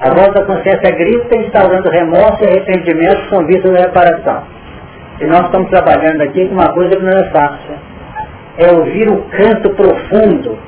A 0.00 0.10
voz 0.10 0.32
da 0.32 0.44
consciência 0.44 0.96
grita 0.96 1.36
instaurando 1.36 1.88
remorso 1.88 2.42
e 2.42 2.48
arrependimento 2.48 3.28
com 3.28 3.46
vista 3.46 3.68
de 3.68 3.80
reparação. 3.80 4.42
E 5.20 5.26
nós 5.26 5.44
estamos 5.44 5.70
trabalhando 5.70 6.20
aqui 6.22 6.48
com 6.48 6.54
uma 6.54 6.72
coisa 6.72 6.96
que 6.96 7.02
não 7.04 7.12
é 7.12 7.24
fácil. 7.30 7.74
É 8.58 8.70
ouvir 8.72 9.08
o 9.08 9.22
canto 9.30 9.70
profundo, 9.70 10.58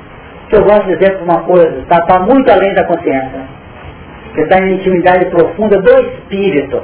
que 0.48 0.56
eu 0.56 0.64
gosto 0.64 0.86
de 0.86 0.96
dizer 0.96 1.20
uma 1.22 1.42
coisa, 1.42 1.80
está 1.80 2.00
tá 2.02 2.20
muito 2.20 2.50
além 2.50 2.72
da 2.74 2.84
consciência. 2.84 3.40
Que 4.34 4.40
está 4.40 4.58
em 4.60 4.74
intimidade 4.74 5.26
profunda 5.26 5.80
do 5.80 6.00
espírito. 6.00 6.82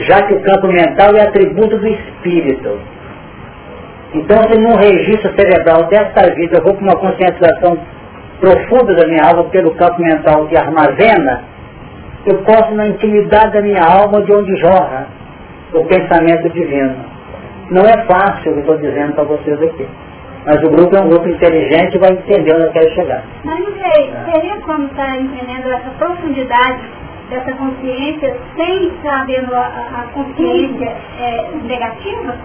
Já 0.00 0.22
que 0.22 0.34
o 0.34 0.40
campo 0.40 0.66
mental 0.66 1.14
é 1.16 1.22
atributo 1.22 1.78
do 1.78 1.88
espírito. 1.88 2.78
Então, 4.14 4.42
se 4.44 4.58
num 4.58 4.76
registro 4.76 5.32
cerebral 5.34 5.84
desta 5.84 6.34
vida 6.34 6.58
eu 6.58 6.62
vou 6.62 6.74
com 6.74 6.84
uma 6.84 6.96
conscientização 6.96 7.78
profunda 8.40 8.94
da 8.94 9.06
minha 9.06 9.24
alma 9.24 9.44
pelo 9.44 9.74
campo 9.74 10.00
mental 10.00 10.46
que 10.46 10.56
armazena, 10.56 11.44
eu 12.26 12.38
posso 12.42 12.74
na 12.74 12.88
intimidade 12.88 13.52
da 13.52 13.62
minha 13.62 13.82
alma 13.82 14.22
de 14.22 14.32
onde 14.32 14.56
jorra 14.56 15.06
o 15.72 15.84
pensamento 15.84 16.48
divino. 16.50 17.15
Não 17.70 17.82
é 17.82 18.04
fácil 18.06 18.52
o 18.52 18.54
que 18.54 18.58
eu 18.58 18.60
estou 18.60 18.78
dizendo 18.78 19.14
para 19.14 19.24
vocês 19.24 19.60
aqui. 19.60 19.88
Mas 20.46 20.62
o 20.62 20.70
grupo 20.70 20.96
é 20.96 21.00
um 21.00 21.08
grupo 21.08 21.28
inteligente 21.28 21.96
e 21.96 21.98
vai 21.98 22.10
entender 22.12 22.54
onde 22.54 22.66
eu 22.66 22.72
quero 22.72 22.94
chegar. 22.94 23.24
Mas 23.44 23.58
não 23.58 23.72
sei, 23.72 24.12
seria 24.32 24.60
como 24.60 24.86
estar 24.86 25.20
entendendo 25.20 25.66
essa 25.72 25.90
profundidade 25.98 26.80
dessa 27.28 27.52
consciência 27.54 28.36
sem 28.54 28.92
saber 29.02 29.44
a, 29.52 29.58
a 29.58 30.06
consciência 30.14 30.96
é, 31.20 31.50
negativa? 31.64 32.36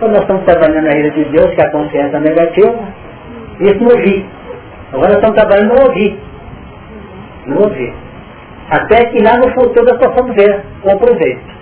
Quando 0.00 0.12
nós 0.12 0.22
estamos 0.22 0.44
trabalhando 0.44 0.84
na 0.84 0.98
ira 0.98 1.10
de 1.12 1.24
Deus, 1.26 1.54
que 1.54 1.62
é 1.62 1.66
a 1.66 1.70
consciência 1.70 2.18
negativa, 2.18 2.88
isso 3.60 3.84
no 3.84 3.90
ouvir. 3.90 4.26
Agora 4.92 5.08
nós 5.08 5.18
estamos 5.18 5.36
trabalhando 5.36 5.74
no 5.74 5.82
ouvir. 5.86 6.18
No 7.46 7.62
ouvir. 7.62 7.94
Até 8.70 9.04
que 9.06 9.22
lá 9.22 9.36
no 9.36 9.54
futuro 9.54 9.84
nós 9.84 9.98
possamos 9.98 10.34
ver 10.34 10.64
com 10.82 10.98
proveito. 10.98 11.54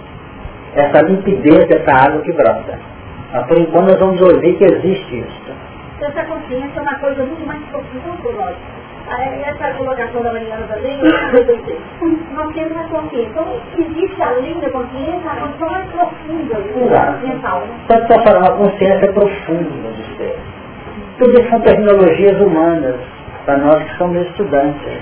Essa 0.75 1.03
limpidez 1.03 1.67
dessa 1.69 2.07
água 2.07 2.23
que 2.23 2.33
brota. 2.33 2.79
Mas 3.33 3.47
por 3.47 3.59
enquanto 3.59 3.91
nós 3.91 3.99
vamos 3.99 4.21
ouvir 4.21 4.57
que 4.57 4.65
existe 4.65 5.21
isso. 5.21 5.53
Essa 6.01 6.25
consciência 6.25 6.79
é 6.79 6.83
uma 6.83 6.95
coisa 6.99 7.23
muito 7.25 7.47
mais 7.47 7.61
nós. 8.37 8.57
Essa 9.09 9.75
colocação 9.75 10.23
da 10.23 10.33
Mariana 10.33 10.67
também, 10.67 10.99
eu 11.01 11.45
nós 12.35 12.55
temos 12.55 12.77
a 12.77 12.85
consciência. 12.85 13.29
Então, 13.31 13.61
existe 13.79 14.23
além 14.23 14.59
da 14.61 14.71
consciência 14.71 15.31
a 15.31 15.37
consciência 15.37 15.67
mais 15.71 15.91
profunda 15.91 16.55
do 16.55 17.27
mental. 17.27 17.63
Pode 17.89 18.07
só 18.07 18.23
falar 18.23 18.39
uma 18.39 18.57
consciência 18.57 19.13
profunda 19.13 19.89
do 19.91 20.17
ser. 20.17 20.39
Tudo 21.19 21.41
isso 21.41 21.51
são 21.51 21.61
tecnologias 21.61 22.41
humanas, 22.41 22.97
para 23.45 23.59
nós 23.59 23.83
que 23.83 23.99
somos 23.99 24.27
estudantes. 24.29 24.99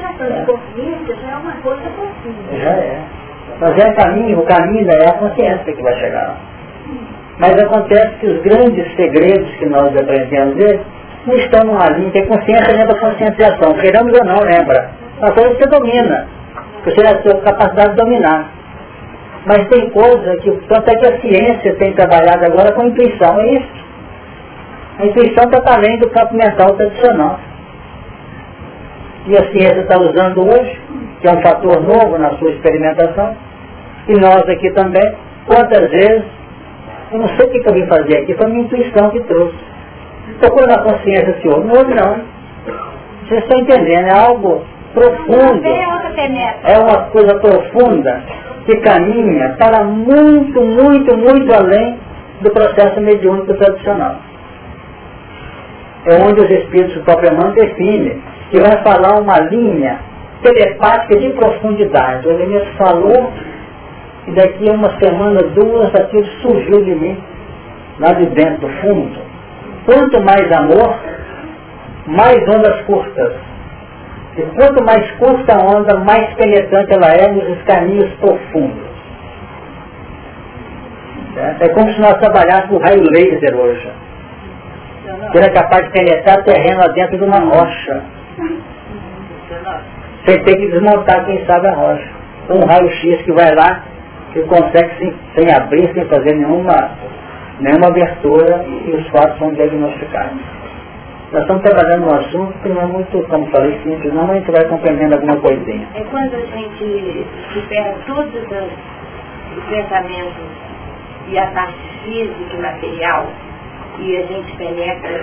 Essa 0.00 0.44
consciência 0.46 1.16
já 1.16 1.30
é 1.30 1.36
uma 1.36 1.52
coisa 1.62 1.82
profunda. 1.82 2.58
Já 2.58 2.70
é. 2.70 3.02
Mas 3.60 3.78
é 3.78 3.90
o 3.90 3.94
caminho, 3.94 4.38
o 4.40 4.42
caminho 4.42 4.90
é 4.90 5.08
a 5.08 5.12
consciência 5.14 5.72
que 5.72 5.82
vai 5.82 5.94
chegar 5.98 6.28
lá. 6.28 6.36
Mas 7.38 7.52
acontece 7.62 8.16
que 8.20 8.26
os 8.26 8.42
grandes 8.42 8.94
segredos 8.96 9.50
que 9.58 9.66
nós 9.66 9.94
aprendemos 9.96 10.56
não 11.26 11.34
estão 11.36 11.64
numa 11.64 11.88
linha, 11.90 12.22
a 12.22 12.26
consciência 12.26 12.76
lembra 12.76 12.96
a 12.96 13.00
conscienciação, 13.00 13.74
queremos 13.74 14.12
ou 14.18 14.24
não, 14.24 14.40
lembra. 14.40 14.90
Uma 15.18 15.32
coisa 15.32 15.54
que 15.54 15.62
você 15.62 15.70
domina, 15.70 16.26
você 16.84 16.96
tem 16.96 17.06
a 17.06 17.22
sua 17.22 17.40
capacidade 17.40 17.90
de 17.90 17.96
dominar. 17.96 18.50
Mas 19.46 19.68
tem 19.68 19.90
coisa 19.90 20.36
que, 20.38 20.50
tanto 20.68 20.90
é 20.90 20.94
que 20.96 21.06
a 21.06 21.20
ciência 21.20 21.74
tem 21.76 21.92
trabalhado 21.92 22.44
agora 22.44 22.72
com 22.72 22.86
intuição, 22.86 23.40
é 23.40 23.54
isso. 23.54 23.86
A 24.98 25.06
intuição 25.06 25.44
está 25.44 25.60
para 25.60 25.76
além 25.76 25.98
do 25.98 26.10
campo 26.10 26.34
mental 26.34 26.74
tradicional. 26.74 27.38
E 29.26 29.36
a 29.36 29.50
ciência 29.50 29.80
está 29.80 30.00
usando 30.00 30.48
hoje, 30.48 30.80
que 31.20 31.28
é 31.28 31.32
um 31.32 31.42
fator 31.42 31.80
novo 31.82 32.18
na 32.18 32.30
sua 32.38 32.50
experimentação, 32.50 33.36
e 34.08 34.14
nós 34.20 34.48
aqui 34.48 34.70
também, 34.72 35.14
quantas 35.46 35.90
vezes, 35.90 36.24
eu 37.12 37.18
não 37.18 37.28
sei 37.28 37.46
o 37.46 37.50
que 37.50 37.68
eu 37.68 37.74
vim 37.74 37.86
fazer 37.86 38.18
aqui, 38.18 38.34
foi 38.34 38.46
a 38.46 38.48
minha 38.48 38.62
intuição 38.62 39.10
que 39.10 39.20
trouxe. 39.20 39.56
Tocou 40.40 40.66
na 40.66 40.78
consciência, 40.78 41.38
senhor? 41.40 41.64
Não, 41.64 41.82
não. 41.82 42.20
Vocês 43.26 43.42
estão 43.42 43.58
entendendo, 43.58 44.06
é 44.06 44.18
algo 44.18 44.64
profundo. 44.94 45.66
É 46.64 46.78
uma 46.78 47.02
coisa 47.10 47.38
profunda 47.38 48.22
que 48.64 48.76
caminha 48.80 49.56
para 49.58 49.84
muito, 49.84 50.60
muito, 50.60 51.16
muito 51.16 51.54
além 51.54 51.98
do 52.40 52.50
processo 52.50 53.00
mediúnico 53.00 53.54
tradicional. 53.54 54.16
É 56.06 56.22
onde 56.22 56.40
os 56.40 56.50
espíritos 56.50 56.94
do 56.94 57.02
próprio 57.02 57.34
mão 57.34 57.52
definem 57.52 58.22
que 58.50 58.60
vai 58.60 58.82
falar 58.82 59.20
uma 59.20 59.38
linha 59.40 59.98
telepática 60.42 61.18
de 61.18 61.30
profundidade. 61.30 62.28
O 62.28 62.30
elemento 62.30 62.66
falou 62.76 63.32
e 64.26 64.32
daqui 64.32 64.68
a 64.68 64.72
uma 64.72 64.90
semana, 64.98 65.40
duas, 65.54 65.94
aquilo 65.94 66.26
surgiu 66.42 66.84
de 66.84 66.94
mim, 66.94 67.16
lá 68.00 68.12
de 68.12 68.26
dentro 68.26 68.66
do 68.66 68.68
fundo. 68.80 69.20
Quanto 69.84 70.20
mais 70.20 70.50
amor, 70.52 70.96
mais 72.08 72.36
ondas 72.48 72.80
curtas. 72.82 73.34
E 74.36 74.42
quanto 74.42 74.84
mais 74.84 75.08
curta 75.12 75.56
a 75.56 75.64
onda, 75.64 75.96
mais 76.00 76.34
penetrante 76.34 76.92
ela 76.92 77.12
é 77.12 77.30
nos 77.30 77.62
caminhos 77.62 78.12
profundos. 78.14 78.86
É 81.60 81.68
como 81.68 81.92
se 81.92 82.00
nós 82.00 82.14
trabalhássemos 82.14 82.80
o 82.80 82.82
raio 82.82 83.02
laser 83.10 83.54
hoje. 83.54 83.88
Que 85.30 85.38
era 85.38 85.52
capaz 85.52 85.84
de 85.84 85.92
penetrar 85.92 86.42
terreno 86.42 86.80
lá 86.80 86.88
dentro 86.88 87.16
de 87.16 87.24
uma 87.24 87.38
rocha. 87.38 88.02
Sem 90.26 90.42
ter 90.42 90.56
que 90.56 90.66
desmontar, 90.68 91.24
quem 91.26 91.44
sabe, 91.46 91.68
a 91.68 91.74
rocha. 91.74 92.08
Um 92.50 92.64
raio-x 92.64 93.22
que 93.22 93.32
vai 93.32 93.54
lá 93.54 93.82
e 94.36 94.42
consegue 94.42 94.98
sem, 94.98 95.14
sem 95.34 95.54
abrir, 95.54 95.92
sem 95.94 96.04
fazer 96.06 96.34
nenhuma, 96.34 96.90
nenhuma 97.60 97.88
abertura 97.88 98.64
e 98.68 98.90
os 98.90 99.08
fatos 99.08 99.38
são 99.38 99.52
diagnosticados. 99.54 100.38
Nós 101.32 101.42
estamos 101.42 101.62
trabalhando 101.62 102.06
um 102.06 102.14
assunto 102.14 102.52
que 102.62 102.68
não 102.68 102.82
é 102.82 102.86
muito, 102.86 103.22
como 103.28 103.46
falei, 103.46 103.80
simples, 103.82 104.12
não, 104.14 104.26
mas 104.26 104.36
a 104.36 104.38
gente 104.38 104.50
vai 104.52 104.64
compreendendo 104.68 105.14
alguma 105.14 105.36
coisinha. 105.36 105.88
É 105.94 106.04
quando 106.04 106.34
a 106.34 106.46
gente 106.46 107.26
supera 107.52 107.96
todos 108.06 108.32
os 108.32 109.64
pensamentos 109.68 110.44
e 111.28 111.38
a 111.38 111.46
parte 111.48 111.78
física 112.04 112.56
e 112.56 112.62
material 112.62 113.26
e 113.98 114.16
a 114.16 114.22
gente 114.26 114.56
penetra 114.56 115.20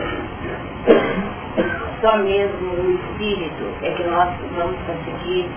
só 2.01 2.18
mesmo 2.18 2.74
o 2.74 2.91
espírito, 2.91 3.64
é 3.82 3.91
que 3.91 4.03
nós 4.03 4.30
vamos 4.57 4.76
conseguir 4.86 5.49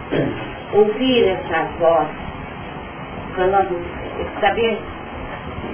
ouvir 0.72 1.28
essa 1.28 1.64
voz, 1.80 2.06
nós 3.44 3.66
saber 4.40 4.78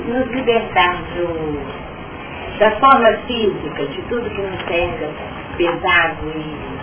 nos 0.07 0.27
libertar 0.29 0.97
do, 1.15 1.61
das 2.59 2.79
formas 2.79 3.21
físicas, 3.27 3.89
de 3.91 4.03
tudo 4.03 4.31
que 4.31 4.43
nos 4.43 4.63
pega 4.65 5.09
pesado 5.57 6.33
e. 6.37 6.83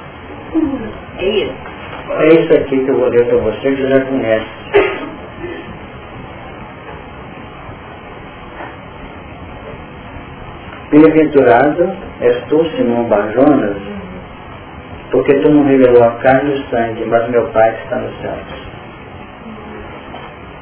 É 1.19 1.25
isso? 1.25 1.53
É 2.11 2.27
isso 2.27 2.53
aqui 2.53 2.83
que 2.83 2.89
eu 2.89 2.97
vou 2.97 3.09
ler 3.09 3.25
para 3.27 3.37
você 3.37 3.75
que 3.75 3.87
já 3.87 4.01
conhece. 4.01 4.47
Bem-aventurado 10.91 11.95
és 12.19 12.43
tu, 12.49 12.65
Simão 12.75 13.03
Barjonas, 13.03 13.77
porque 15.11 15.35
tu 15.35 15.51
não 15.51 15.63
revelou 15.63 16.03
a 16.03 16.15
carne 16.15 16.49
e 16.49 16.53
o 16.55 16.69
sangue, 16.69 17.05
mas 17.05 17.29
meu 17.29 17.47
Pai 17.49 17.75
que 17.75 17.83
está 17.83 17.97
nos 17.97 18.21
céus. 18.21 18.68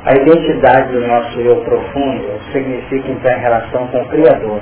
A 0.07 0.13
identidade 0.13 0.93
do 0.93 1.05
nosso 1.05 1.37
eu 1.41 1.57
profundo 1.57 2.39
significa 2.53 3.11
entrar 3.11 3.39
em 3.39 3.41
relação 3.41 3.87
com 3.87 3.97
o 3.97 4.07
Criador, 4.07 4.61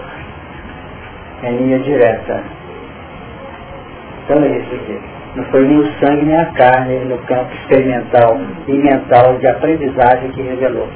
em 1.43 1.57
linha 1.57 1.77
direta. 1.79 2.41
Então 4.23 4.43
é 4.43 4.57
isso 4.57 4.73
aqui. 4.73 4.99
Não 5.35 5.43
foi 5.45 5.67
nem 5.67 5.77
o 5.77 5.85
sangue 5.99 6.25
nem 6.25 6.35
a 6.35 6.45
carne 6.45 6.95
no 7.05 7.19
campo 7.19 7.53
experimental 7.53 8.39
e 8.67 8.73
mental 8.73 9.37
de 9.37 9.47
aprendizagem 9.47 10.31
que 10.31 10.41
revelou. 10.41 10.87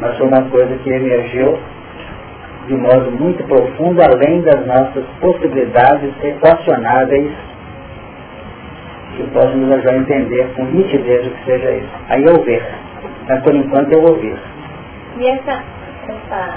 Mas 0.00 0.16
foi 0.16 0.26
uma 0.26 0.42
coisa 0.48 0.74
que 0.78 0.88
emergiu 0.88 1.58
de 2.66 2.76
modo 2.76 3.10
muito 3.10 3.44
profundo, 3.44 4.00
além 4.00 4.40
das 4.40 4.64
nossas 4.64 5.04
possibilidades 5.20 6.14
equacionáveis, 6.22 7.30
que 9.16 9.22
possam 9.34 9.56
nos 9.56 9.72
ajudar 9.72 9.92
a 9.92 9.98
entender 9.98 10.50
com 10.56 10.64
nitidez 10.64 11.26
o 11.26 11.30
que 11.30 11.44
seja 11.44 11.72
isso. 11.72 11.90
Aí 12.08 12.24
eu 12.24 12.42
ver. 12.42 12.79
Mas 13.30 13.42
por 13.44 13.54
enquanto 13.54 13.92
eu 13.92 14.02
ouvir. 14.02 14.36
E 15.16 15.28
essa, 15.28 15.62
essa 16.08 16.56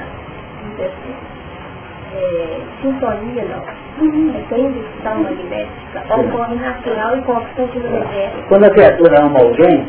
é, 2.15 2.59
sintonia 2.81 3.45
não, 3.45 4.03
uhum. 4.03 4.33
essa 4.35 4.57
indução 4.57 5.23
magnética 5.23 6.15
ocorre 6.17 6.55
natural 6.55 7.15
e 7.15 7.21
constante 7.21 7.77
no 7.77 7.85
universo. 7.85 8.37
Quando 8.49 8.63
a 8.63 8.69
criatura 8.71 9.21
ama 9.21 9.39
alguém, 9.39 9.87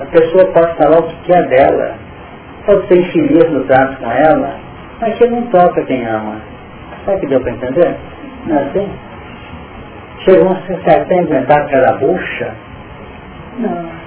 a 0.00 0.04
pessoa 0.04 0.44
pode 0.52 0.76
falar 0.76 0.98
o 0.98 1.02
que 1.04 1.32
quer 1.32 1.48
dela, 1.48 1.94
pode 2.66 2.88
ser 2.88 3.00
infeliz 3.00 3.50
no 3.50 3.64
trato 3.64 3.96
com 3.96 4.10
ela, 4.12 4.54
mas 5.00 5.16
que 5.16 5.26
não 5.28 5.46
toca 5.46 5.82
quem 5.86 6.06
ama. 6.06 6.42
Sabe 7.06 7.20
que 7.20 7.26
deu 7.28 7.40
para 7.40 7.52
entender? 7.52 7.96
Não 8.44 8.58
é 8.58 8.62
assim? 8.64 8.90
Chegou 10.26 10.52
um 10.52 10.82
certo 10.84 11.10
a 11.10 11.16
inventar 11.16 11.62
aquela 11.62 11.96
bucha? 11.96 12.54
Não. 13.60 14.02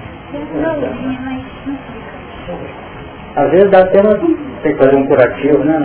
Às 3.36 3.50
vezes 3.50 3.70
dá 3.70 3.80
até 3.80 4.00
uma, 4.00 4.14
tem 4.16 4.72
que 4.72 4.82
fazer 4.82 4.96
um 4.96 5.06
curativo, 5.06 5.62
né, 5.62 5.78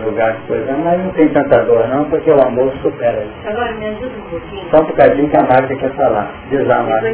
no 0.00 0.06
lugar 0.10 0.32
de 0.32 0.42
coisa, 0.48 0.72
mas 0.72 0.98
não 0.98 1.10
tem 1.10 1.28
tanta 1.28 1.62
dor 1.64 1.86
não, 1.88 2.04
porque 2.06 2.30
o 2.30 2.42
amor 2.42 2.72
supera 2.82 3.22
isso. 3.22 3.48
Agora 3.48 3.72
me 3.74 3.86
ajuda 3.86 4.16
um 4.18 4.30
pouquinho. 4.30 4.70
Só 4.70 4.82
um 4.82 4.86
bocadinho 4.86 5.30
que 5.30 5.36
a 5.36 5.42
Marta 5.42 5.76
quer 5.76 5.90
falar. 5.90 6.32
Diz 6.50 6.66
lá, 6.66 6.82
Marta. 6.82 7.06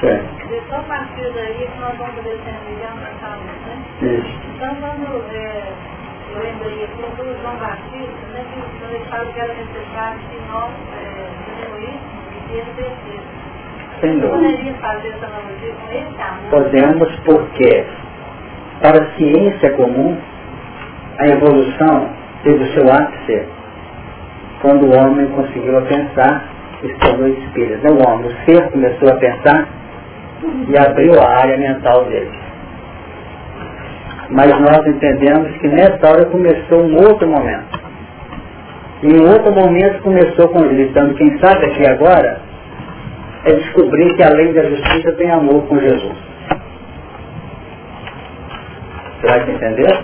Certo. 0.00 0.42
Só 0.68 0.76
a 0.78 0.82
partir 0.84 1.30
daí 1.34 1.68
que 1.68 1.80
nós 1.80 1.96
vamos 1.98 2.14
poder 2.14 2.38
ter 2.44 2.50
a 2.50 2.60
melhor 2.64 2.96
né? 2.96 3.82
Isso. 4.00 4.40
Então, 4.56 4.74
quando 4.80 5.34
é, 5.34 5.62
eu 6.34 6.42
lembrei 6.42 6.84
aqui 6.84 7.02
do 7.16 7.42
João 7.42 7.56
Batista, 7.56 8.26
né, 8.32 8.44
que 8.52 8.78
quando 8.78 8.94
ele 8.94 9.04
fala 9.10 9.26
que 9.26 9.40
era 9.40 9.54
necessário 9.54 10.18
que 10.30 10.38
nós 10.50 10.70
diminuíssemos 11.46 12.22
e 12.50 12.54
ele 12.54 12.72
descesse. 12.76 13.42
Sem 14.00 14.18
dúvida. 14.18 14.48
Podemos 16.50 17.16
porque 17.24 17.84
para 18.80 19.02
a 19.02 19.10
ciência 19.16 19.70
comum 19.72 20.16
a 21.18 21.26
evolução 21.26 22.08
teve 22.42 22.64
o 22.64 22.72
seu 22.72 22.92
ápice 22.92 23.46
quando 24.60 24.86
o 24.86 24.98
homem 24.98 25.26
conseguiu 25.28 25.80
pensar 25.82 26.44
e 26.82 26.88
se 26.88 26.94
tornou 26.94 27.28
espírito. 27.28 27.84
Não 27.84 27.96
o 27.96 28.08
homem, 28.08 28.26
o 28.26 28.44
ser 28.44 28.70
começou 28.70 29.08
a 29.08 29.16
pensar 29.16 29.68
e 30.66 30.78
abriu 30.78 31.20
a 31.20 31.28
área 31.42 31.56
mental 31.58 32.04
dele. 32.06 32.30
Mas 34.32 34.48
nós 34.60 34.86
entendemos 34.86 35.54
que 35.58 35.68
nessa 35.68 36.08
hora 36.08 36.24
começou 36.24 36.82
um 36.84 36.96
outro 36.96 37.28
momento. 37.28 37.80
E 39.02 39.08
em 39.08 39.20
outro 39.20 39.52
momento 39.52 40.02
começou 40.02 40.48
com 40.48 40.64
ele. 40.64 40.84
Então, 40.84 41.12
quem 41.14 41.38
sabe 41.38 41.66
aqui 41.66 41.86
agora 41.86 42.40
é 43.44 43.52
descobrir 43.52 44.14
que 44.14 44.22
além 44.22 44.54
da 44.54 44.62
justiça 44.64 45.12
tem 45.12 45.30
amor 45.30 45.66
com 45.66 45.78
Jesus. 45.78 46.16
Será 49.20 49.44
que 49.44 49.50
entendeu? 49.52 49.98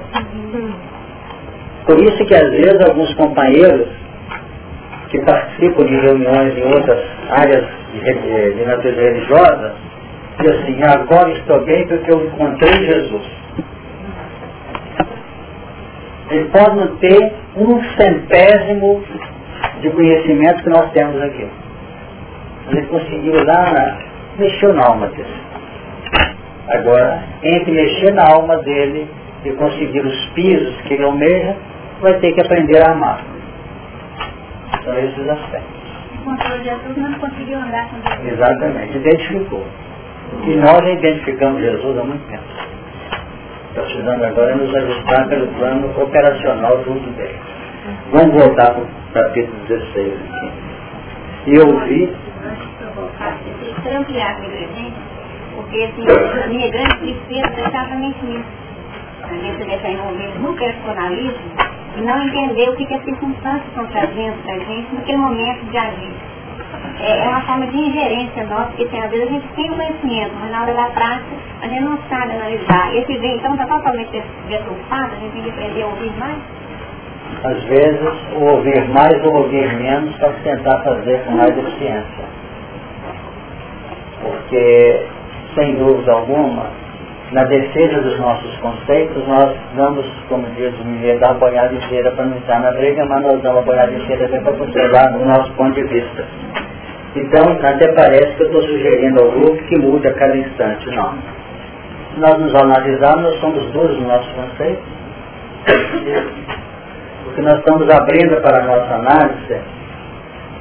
Por 1.87 1.99
isso 2.03 2.27
que 2.27 2.35
às 2.35 2.51
vezes 2.51 2.81
alguns 2.87 3.15
companheiros 3.15 3.89
que 5.09 5.19
participam 5.21 5.87
de 5.87 5.97
reuniões 6.01 6.55
em 6.55 6.65
outras 6.65 7.03
áreas 7.31 7.65
de, 7.95 8.55
de 8.55 8.65
natureza 8.67 9.01
religiosa, 9.01 9.75
dizem 10.39 10.61
assim, 10.61 10.83
agora 10.83 11.31
estou 11.31 11.65
bem 11.65 11.87
porque 11.89 12.13
eu 12.13 12.27
encontrei 12.27 12.85
Jesus. 12.85 13.48
Ele 16.31 16.45
pode 16.51 16.77
não 16.77 16.97
ter 16.97 17.33
um 17.57 17.83
centésimo 17.97 19.03
de 19.81 19.91
conhecimento 19.91 20.63
que 20.63 20.69
nós 20.69 20.91
temos 20.93 21.21
aqui. 21.23 21.47
Ele 22.71 22.87
conseguiu 22.87 23.45
lá, 23.45 23.99
mexeu 24.39 24.75
na 24.75 24.87
alma 24.87 25.07
dele. 25.09 25.49
Agora, 26.69 27.23
entre 27.43 27.73
mexer 27.73 28.13
na 28.13 28.31
alma 28.31 28.59
dele 28.59 29.09
e 29.45 29.51
conseguir 29.53 30.01
os 30.01 30.27
pisos 30.31 30.77
que 30.83 30.95
ele 30.95 31.05
almeja, 31.05 31.57
vai 32.01 32.15
ter 32.21 32.33
que 32.33 32.41
aprender 32.43 32.87
a 32.87 32.93
amar. 32.93 33.25
São 34.85 34.99
esses 34.99 35.29
aspectos. 35.29 35.79
Encontrou 36.15 36.59
Jesus, 36.59 36.97
não 36.97 37.13
conseguiu 37.15 37.59
andar 37.59 37.89
com 37.89 37.97
Jesus. 38.07 38.33
Exatamente, 38.33 38.99
identificou. 38.99 39.65
E 40.47 40.57
nós 40.57 40.79
já 40.85 40.91
identificamos 40.91 41.63
Jesus 41.63 41.99
há 41.99 42.05
muito 42.05 42.29
tempo. 42.29 42.68
Precisando 43.79 44.25
agora 44.25 44.57
nos 44.57 44.75
ajustar 44.75 45.29
pelo 45.29 45.47
plano 45.55 46.03
operacional 46.03 46.83
junto 46.85 47.11
dele. 47.11 47.39
Vamos 48.13 48.35
voltar 48.35 48.75
para 48.75 48.83
o 48.83 48.89
capítulo 49.15 49.57
16 49.69 50.13
aqui. 50.15 50.51
E 51.47 51.55
eu 51.55 51.81
vi. 51.87 52.13
Porque 55.55 55.85
assim, 55.85 56.05
a 56.43 56.47
minha 56.49 56.71
grande 56.71 56.97
tristeza 56.99 57.55
é 57.57 57.67
exatamente. 57.69 58.45
A 59.23 59.35
gente 59.35 59.65
deve 59.65 60.39
no 60.39 60.55
personalismo 60.55 61.69
e 61.97 62.01
não 62.01 62.23
entender 62.23 62.71
o 62.71 62.77
que, 62.77 62.87
que 62.87 62.95
as 62.95 63.05
circunstâncias 63.05 63.67
estão 63.69 63.87
trazendo 63.87 64.43
para 64.43 64.55
a 64.55 64.59
gente 64.59 64.95
naquele 64.95 65.19
momento 65.19 65.71
de 65.71 65.79
agir. 65.79 66.28
É, 67.01 67.19
é 67.25 67.29
uma 67.29 67.41
forma 67.43 67.67
de 67.69 67.77
ingerência 67.77 68.45
nossa, 68.45 68.67
porque 68.67 68.87
tem, 68.87 69.03
às 69.03 69.11
vezes 69.11 69.29
a 69.29 69.31
gente 69.31 69.49
tem 69.55 69.71
o 69.71 69.75
conhecimento, 69.75 70.33
mas 70.41 70.51
na 70.51 70.63
hora 70.63 70.75
da 70.75 70.87
prática 70.91 71.37
a 71.63 71.69
gente 71.69 71.83
não 71.83 71.99
sabe 72.09 72.33
analisar. 72.33 72.97
Esse 72.97 73.19
vem 73.19 73.37
então 73.37 73.53
está 73.53 73.67
totalmente 73.67 74.23
deturpado, 74.49 75.13
a 75.15 75.21
gente 75.21 75.33
tem 75.33 75.43
que 75.43 75.51
aprender 75.51 75.83
a 75.83 75.87
ouvir 75.87 76.13
mais. 76.19 76.39
Às 77.45 77.63
vezes, 77.65 78.01
o 78.37 78.45
ouvir 78.45 78.89
mais 78.89 79.25
ou 79.25 79.37
ouvir 79.37 79.73
menos 79.77 80.15
para 80.17 80.33
tentar 80.43 80.81
fazer 80.81 81.25
com 81.25 81.33
mais 81.33 81.57
eficiência. 81.57 82.25
Porque, 84.23 85.07
sem 85.55 85.77
dúvida 85.77 86.13
alguma, 86.13 86.67
na 87.31 87.45
defesa 87.45 88.01
dos 88.01 88.19
nossos 88.19 88.57
conceitos, 88.57 89.27
nós 89.29 89.55
damos, 89.77 90.07
como 90.29 90.47
diz 90.57 90.73
o 90.81 90.85
mineiro, 90.85 91.21
dar 91.21 91.33
uma 91.33 91.41
boiada 91.41 91.75
inteira 91.75 92.11
para 92.13 92.25
não 92.25 92.39
estar 92.39 92.61
na 92.61 92.73
briga, 92.73 93.05
mas 93.05 93.23
nós 93.23 93.41
damos 93.43 93.59
uma 93.59 93.63
boiada 93.63 93.93
inteira 93.93 94.29
para 94.29 94.53
conservar 94.53 95.15
o 95.15 95.25
nosso 95.25 95.53
ponto 95.53 95.75
de 95.75 95.85
vista. 95.85 96.25
Então, 97.19 97.51
até 97.63 97.93
parece 97.95 98.37
que 98.37 98.43
eu 98.43 98.47
estou 98.47 98.63
sugerindo 98.63 99.21
ao 99.21 99.31
grupo 99.33 99.65
que 99.65 99.79
mude 99.79 100.07
a 100.07 100.15
cada 100.15 100.37
instante. 100.37 100.89
Não. 100.91 101.15
Se 102.15 102.21
nós 102.21 102.39
nos 102.39 102.55
analisarmos, 102.55 103.25
nós 103.25 103.41
somos 103.41 103.65
duros 103.73 103.99
no 103.99 104.07
nosso 104.07 104.31
conceito. 104.35 104.83
O 107.27 107.35
que 107.35 107.43
nós 107.43 107.59
estamos 107.59 107.91
abrindo 107.91 108.41
para 108.41 108.63
a 108.63 108.67
nossa 108.67 108.95
análise 108.95 109.61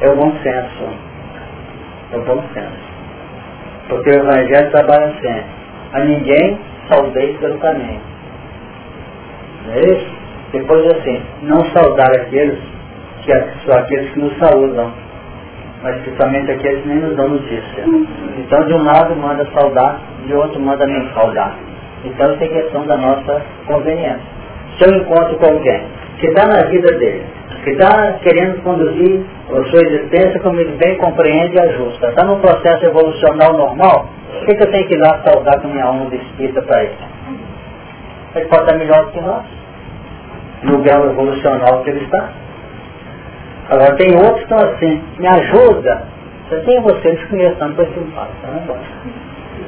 é 0.01 0.09
o 0.09 0.15
bom 0.15 0.31
senso. 0.41 0.83
É 2.11 2.17
o 2.17 2.21
bom 2.21 2.43
senso. 2.53 2.87
Porque 3.89 4.09
o 4.09 4.15
Evangelho 4.15 4.71
trabalha 4.71 5.07
assim. 5.07 5.43
A 5.93 5.99
ninguém 5.99 6.59
saudeis 6.89 7.37
pelo 7.37 7.57
caminho. 7.59 8.01
Não 9.65 9.73
é 9.73 9.79
isso? 9.79 10.07
Depois 10.51 10.85
assim, 10.87 11.21
não 11.43 11.63
saudar 11.71 12.11
aqueles 12.15 12.59
que 13.23 13.31
aqueles 13.31 14.11
que 14.11 14.19
nos 14.19 14.37
saúdam 14.39 14.91
mas 15.81 15.95
principalmente 16.01 16.51
aqueles 16.51 16.81
que 16.81 16.87
nem 16.87 16.99
nos 16.99 17.15
dão 17.15 17.29
notícia. 17.29 17.83
Então, 18.37 18.65
de 18.65 18.73
um 18.73 18.83
lado 18.83 19.15
manda 19.15 19.47
saudar, 19.53 19.99
de 20.25 20.33
outro 20.33 20.59
manda 20.59 20.85
nem 20.85 21.09
saudar. 21.13 21.55
Então, 22.03 22.37
tem 22.37 22.49
questão 22.49 22.85
da 22.85 22.97
nossa 22.97 23.41
conveniência. 23.65 24.37
Se 24.77 24.85
eu 24.85 24.95
encontro 24.95 25.35
com 25.37 25.45
alguém 25.45 25.83
que 26.19 26.27
está 26.27 26.47
na 26.47 26.63
vida 26.63 26.91
dele, 26.97 27.25
que 27.63 27.71
está 27.71 28.13
querendo 28.23 28.63
conduzir 28.63 29.25
a 29.49 29.63
sua 29.69 29.81
existência 29.81 30.39
como 30.39 30.59
ele 30.59 30.77
bem 30.77 30.97
compreende 30.97 31.55
e 31.55 31.59
ajusta, 31.59 32.07
está 32.07 32.23
num 32.25 32.39
processo 32.39 32.85
evolucional 32.85 33.53
normal, 33.53 34.07
o 34.41 34.45
que, 34.45 34.55
que 34.55 34.63
eu 34.63 34.71
tenho 34.71 34.87
que 34.87 34.95
ir 34.95 34.99
lá 34.99 35.21
saudar 35.25 35.59
com 35.59 35.67
minha 35.67 35.83
alma 35.83 36.09
de 36.09 36.17
espírita 36.17 36.61
para 36.61 36.83
ele? 36.83 36.95
Ele 38.35 38.45
pode 38.45 38.63
estar 38.63 38.77
melhor 38.77 39.05
do 39.05 39.11
que 39.11 39.21
nós, 39.21 39.43
no 40.63 40.77
grau 40.81 41.09
evolucional 41.09 41.83
que 41.83 41.89
ele 41.89 42.03
está. 42.05 42.29
Agora 43.69 43.95
tem 43.95 44.15
outros 44.15 44.35
que 44.35 44.53
estão 44.53 44.57
assim, 44.57 45.03
me 45.19 45.27
ajuda. 45.27 46.03
Você 46.49 46.61
tem 46.61 46.81
você 46.81 47.11
desconhecendo 47.11 47.75
para 47.75 47.83
esse 47.83 47.99
impacto, 47.99 48.47
né? 48.47 48.63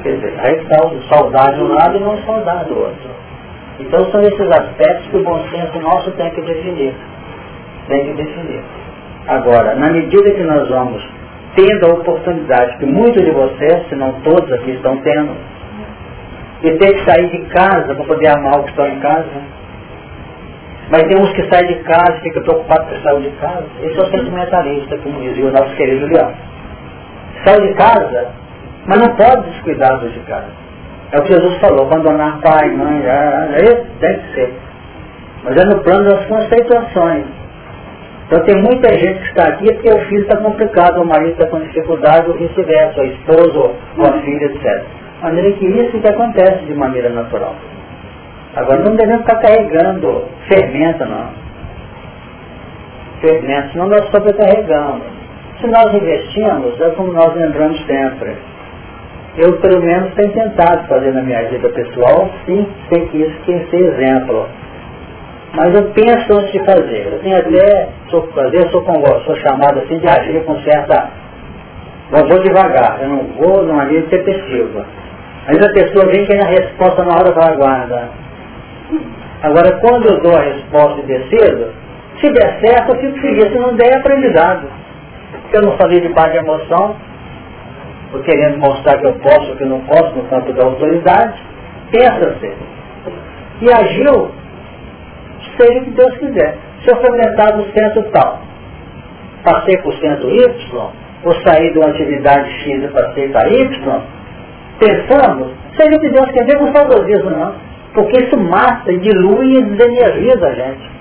Quer 0.03 0.15
dizer, 0.15 0.33
aí 0.37 0.55
está 0.55 0.87
o 0.87 1.03
saudade 1.13 1.57
de 1.57 1.63
um 1.63 1.73
lado 1.73 1.97
e 1.97 1.99
não 1.99 2.17
saudade 2.23 2.69
do 2.69 2.79
outro. 2.79 3.09
Então 3.79 4.11
são 4.11 4.21
esses 4.21 4.47
aspectos 4.47 5.07
que 5.07 5.17
o 5.17 5.23
bom 5.23 5.41
senso 5.49 5.79
nosso 5.79 6.11
tem 6.11 6.29
que 6.31 6.41
definir. 6.41 6.93
Tem 7.87 8.05
que 8.05 8.13
definir. 8.13 8.61
Agora, 9.27 9.75
na 9.75 9.89
medida 9.89 10.31
que 10.31 10.43
nós 10.43 10.67
vamos 10.69 11.05
tendo 11.55 11.85
a 11.87 11.93
oportunidade, 11.95 12.77
que 12.77 12.85
muitos 12.85 13.23
de 13.23 13.31
vocês, 13.31 13.87
se 13.89 13.95
não 13.95 14.13
todos 14.21 14.51
aqui 14.53 14.71
estão 14.71 14.95
tendo, 14.97 15.35
de 16.61 16.77
ter 16.77 16.93
que 16.93 17.05
sair 17.05 17.29
de 17.29 17.39
casa 17.49 17.95
para 17.95 18.05
poder 18.05 18.27
amar 18.29 18.59
o 18.59 18.63
que 18.63 18.69
estão 18.69 18.87
em 18.87 18.99
casa, 18.99 19.25
mas 20.91 21.03
tem 21.03 21.17
uns 21.21 21.31
que 21.33 21.47
saem 21.49 21.67
de 21.67 21.75
casa 21.83 22.17
e 22.17 22.21
ficam 22.21 22.43
preocupados 22.43 22.89
com 22.89 23.03
sair 23.03 23.21
de 23.21 23.29
casa. 23.37 23.65
Esse 23.83 23.99
é 23.99 24.01
o 24.01 24.09
sentimentalista, 24.09 24.97
como 24.97 25.21
dizia 25.21 25.45
o 25.45 25.51
nosso 25.51 25.75
querido 25.75 26.07
Leão. 26.07 26.33
Sai 27.45 27.61
de 27.61 27.73
casa, 27.75 28.27
mas 28.87 28.99
não 28.99 29.15
pode 29.15 29.49
descuidar 29.51 29.99
dos 29.99 30.13
de 30.13 30.19
casa. 30.21 30.47
É 31.11 31.19
o 31.19 31.23
que 31.23 31.33
Jesus 31.33 31.57
falou, 31.59 31.85
abandonar 31.85 32.39
pai, 32.41 32.69
mãe, 32.69 33.03
é, 33.05 33.83
tem 33.99 34.19
que 34.19 34.33
ser. 34.33 34.53
Mas 35.43 35.57
é 35.57 35.65
no 35.65 35.79
plano 35.83 36.09
das 36.09 36.25
conceituações. 36.25 37.25
Então 38.27 38.43
tem 38.43 38.61
muita 38.61 38.89
gente 38.93 39.19
que 39.19 39.27
está 39.29 39.47
aqui 39.47 39.73
porque 39.73 39.89
o 39.89 39.99
filho 40.05 40.21
está 40.21 40.37
complicado, 40.37 41.01
o 41.01 41.05
marido 41.05 41.31
está 41.31 41.47
com 41.47 41.59
dificuldade, 41.61 42.29
ou 42.29 42.37
vice-versa, 42.37 43.01
a 43.01 43.05
esposa, 43.05 43.59
ou 43.59 44.05
a 44.05 44.11
filha, 44.21 44.45
etc. 44.45 44.83
De 45.17 45.23
maneira 45.23 45.51
que 45.53 45.65
isso 45.65 45.99
que 45.99 46.07
acontece 46.07 46.65
de 46.65 46.75
maneira 46.75 47.09
natural. 47.09 47.55
Agora 48.55 48.79
não 48.79 48.95
devemos 48.95 49.21
estar 49.21 49.39
carregando 49.39 50.25
fermento, 50.47 51.05
não. 51.05 51.29
Fermento, 53.21 53.71
senão 53.73 53.87
nós 53.87 54.09
sobrecarregamos. 54.09 55.03
Se 55.59 55.67
nós 55.67 55.93
investimos, 55.93 56.79
é 56.81 56.89
como 56.91 57.11
nós 57.13 57.35
lembramos 57.35 57.79
sempre. 57.85 58.35
Eu, 59.37 59.57
pelo 59.59 59.81
menos, 59.81 60.13
tenho 60.15 60.31
tentado 60.31 60.87
fazer 60.87 61.13
na 61.13 61.21
minha 61.21 61.43
vida 61.43 61.69
pessoal, 61.69 62.29
sim, 62.45 62.67
sei 62.91 63.07
que 63.07 63.17
isso 63.17 63.35
tem 63.45 63.59
que 63.59 63.69
ser 63.69 63.93
exemplo. 63.93 64.47
Mas 65.53 65.73
eu 65.75 65.91
penso 65.91 66.33
antes 66.33 66.51
de 66.51 66.59
fazer. 66.59 67.09
Eu 67.11 67.19
tenho 67.19 67.37
até, 67.37 67.89
sou 68.09 68.27
fazer, 68.33 68.69
sou, 68.71 68.81
com, 68.83 68.93
sou 69.25 69.35
chamado 69.37 69.79
assim 69.79 69.99
de 69.99 70.07
agir 70.07 70.43
com 70.45 70.59
certa. 70.61 71.09
Não 72.11 72.27
vou 72.27 72.41
devagar, 72.41 72.99
eu 73.01 73.09
não 73.09 73.23
vou 73.37 73.63
numa 73.63 73.85
linha 73.85 74.01
tempestiva. 74.03 74.85
Mas 75.47 75.57
a 75.57 75.73
pessoa 75.73 76.05
vem 76.07 76.25
que 76.25 76.33
a 76.35 76.47
resposta 76.47 77.03
na 77.03 77.13
hora 77.13 77.31
vai 77.31 77.53
aguardar. 77.53 78.09
Agora, 79.41 79.79
quando 79.79 80.07
eu 80.07 80.21
dou 80.21 80.35
a 80.35 80.41
resposta 80.41 80.99
e 81.01 81.05
decido, 81.05 81.71
se 82.19 82.31
der 82.31 82.59
certo, 82.59 82.93
eu 82.93 82.99
fico 82.99 83.19
feliz. 83.19 83.51
Se 83.51 83.57
não 83.57 83.75
der, 83.75 83.93
é 83.93 83.97
aprendizado. 83.97 84.67
Eu 85.53 85.61
não 85.61 85.77
falei 85.77 86.01
de 86.01 86.09
paz 86.09 86.31
de 86.31 86.37
emoção, 86.37 86.95
estou 88.05 88.21
querendo 88.23 88.59
mostrar 88.59 88.97
que 88.99 89.05
eu 89.05 89.13
posso, 89.13 89.55
que 89.55 89.63
eu 89.63 89.69
não 89.69 89.81
posso 89.81 90.15
no 90.15 90.23
campo 90.25 90.53
da 90.53 90.65
autoridade, 90.65 91.41
pensa-se. 91.91 92.53
E 93.61 93.71
agiu 93.71 94.31
seja 95.59 95.79
o 95.79 95.83
que 95.83 95.91
Deus 95.91 96.17
quiser. 96.17 96.57
Se 96.83 96.91
eu 96.91 96.95
frequentar 96.97 97.59
o 97.59 97.65
centro 97.73 98.03
tal, 98.11 98.39
passei 99.43 99.79
o 99.83 99.91
centro 99.93 100.29
Y, 100.29 100.91
ou 101.23 101.33
sair 101.41 101.73
de 101.73 101.79
uma 101.79 101.89
atividade 101.89 102.49
X 102.63 102.83
e 102.83 102.87
passei 102.87 103.29
para 103.29 103.49
Y, 103.49 104.01
pensamos, 104.79 105.51
seja 105.77 105.97
o 105.97 105.99
que 105.99 106.09
Deus 106.09 106.31
ver 106.31 106.57
com 106.57 106.73
saudosismo 106.73 107.29
não. 107.31 107.68
Porque 107.93 108.23
isso 108.23 108.37
mata, 108.37 108.91
dilui 108.97 109.57
e 109.57 109.63
desenergiza 109.63 110.47
a 110.47 110.53
gente. 110.53 110.91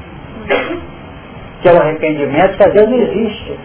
Que 1.61 1.69
é 1.69 1.73
o 1.73 1.81
arrependimento 1.81 2.57
que 2.57 2.65
às 2.65 2.73
vezes 2.73 2.89
não 2.89 2.99
existe. 2.99 3.59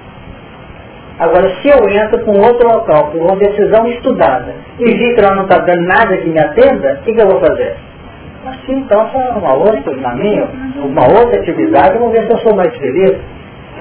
Agora, 1.19 1.49
se 1.61 1.69
eu 1.69 1.87
entro 1.89 2.19
com 2.25 2.31
outro 2.39 2.67
local, 2.67 3.11
por 3.11 3.21
uma 3.21 3.35
decisão 3.35 3.87
estudada, 3.87 4.55
e 4.79 4.85
vi 4.85 5.13
que 5.13 5.21
lá 5.21 5.35
não 5.35 5.43
está 5.43 5.59
dando 5.59 5.83
nada 5.83 6.17
que 6.17 6.27
me 6.27 6.39
atenda, 6.39 6.93
o 6.93 7.03
que, 7.03 7.13
que 7.13 7.21
eu 7.21 7.27
vou 7.27 7.39
fazer? 7.39 7.75
Assim, 8.45 8.73
então, 8.73 9.09
uma 9.37 9.53
outra, 9.53 9.95
na 9.95 10.15
minha, 10.15 10.47
uma 10.83 11.03
outra 11.07 11.39
atividade, 11.39 11.97
vamos 11.97 12.11
ver 12.11 12.25
se 12.25 12.33
eu 12.33 12.37
sou 12.39 12.55
mais 12.55 12.75
feliz. 12.77 13.15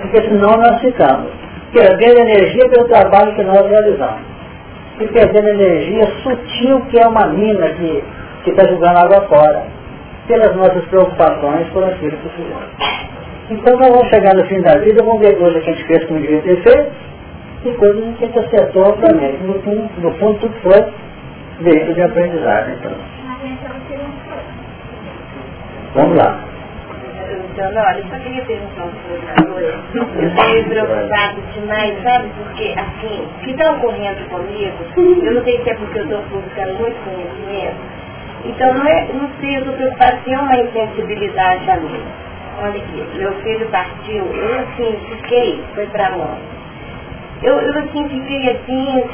Porque 0.02 0.22
senão 0.22 0.56
nós 0.56 0.80
ficamos 0.80 1.30
perdendo 1.72 2.20
energia 2.20 2.68
pelo 2.68 2.86
trabalho 2.86 3.34
que 3.34 3.42
nós 3.42 3.66
realizamos. 3.66 4.20
E 5.00 5.06
perdendo 5.08 5.48
energia 5.48 6.04
sutil, 6.22 6.80
que 6.90 7.00
é 7.00 7.08
uma 7.08 7.26
mina 7.28 7.68
que 7.70 8.04
está 8.50 8.68
jogando 8.68 8.96
água 8.98 9.22
fora, 9.28 9.66
pelas 10.26 10.54
nossas 10.56 10.84
preocupações 10.86 11.68
por 11.68 11.84
aquilo 11.84 12.16
que 12.18 12.28
fizemos. 12.30 13.02
Então 13.50 13.76
nós 13.76 13.88
vamos 13.88 14.08
chegar 14.08 14.34
no 14.34 14.44
fim 14.46 14.60
da 14.60 14.78
vida, 14.78 15.02
vamos 15.04 15.20
ver 15.20 15.36
coisas 15.38 15.62
que 15.62 15.70
a 15.70 15.74
gente 15.74 15.86
fez 15.86 16.04
que 16.04 16.12
não 16.12 16.20
devia 16.20 16.42
ter 16.42 16.62
feito, 16.62 16.92
e 17.64 17.72
coisas 17.74 18.16
que 18.16 18.24
a 18.24 18.26
gente 18.26 18.38
acertou, 18.38 18.82
obviamente. 18.88 19.42
No 19.42 19.54
fundo, 19.62 19.90
no 19.98 20.12
fundo 20.14 20.38
tudo 20.40 20.54
foi 20.62 20.92
veículo 21.60 21.94
de 21.94 22.02
aprendizagem. 22.02 22.74
Então. 22.74 22.92
Vamos 25.94 26.16
lá. 26.16 26.52
Então, 27.52 27.66
olha, 27.66 27.98
eu 27.98 28.04
só 28.08 28.16
queria 28.18 28.44
perguntar 28.44 28.84
um 28.84 28.90
professor. 28.90 29.60
Eu 29.62 30.28
estou 30.28 30.70
preocupado 30.70 31.40
demais, 31.54 32.02
sabe? 32.02 32.28
Porque, 32.38 32.74
assim, 32.78 33.22
o 33.22 33.44
que 33.44 33.50
está 33.50 33.72
ocorrendo 33.72 34.24
comigo, 34.30 34.76
eu 34.96 35.34
não 35.34 35.44
sei 35.44 35.62
se 35.62 35.70
é 35.70 35.74
porque 35.74 35.98
eu 35.98 36.04
estou 36.04 36.40
buscando 36.40 36.78
muito 36.78 36.96
conhecimento, 37.04 37.76
então 38.44 38.74
não, 38.74 38.86
é, 38.86 39.08
não 39.12 39.28
sei, 39.40 39.56
eu 39.56 39.60
estou 39.60 39.74
preocupada 39.74 40.18
se 40.24 40.32
é 40.32 40.38
uma 40.38 40.56
insensibilidade 40.56 41.70
a 41.70 41.76
mim. 41.76 42.02
Olha 42.60 42.82
aqui, 42.82 43.18
meu 43.18 43.32
filho 43.42 43.66
partiu, 43.70 44.24
eu 44.24 44.60
assim, 44.60 44.98
fiquei, 45.08 45.64
foi 45.74 45.86
para 45.86 46.10
mão. 46.10 46.38
Eu, 47.42 47.58
eu 47.58 47.78
assim, 47.78 48.08
fiquei 48.08 48.50
assim, 48.50 49.04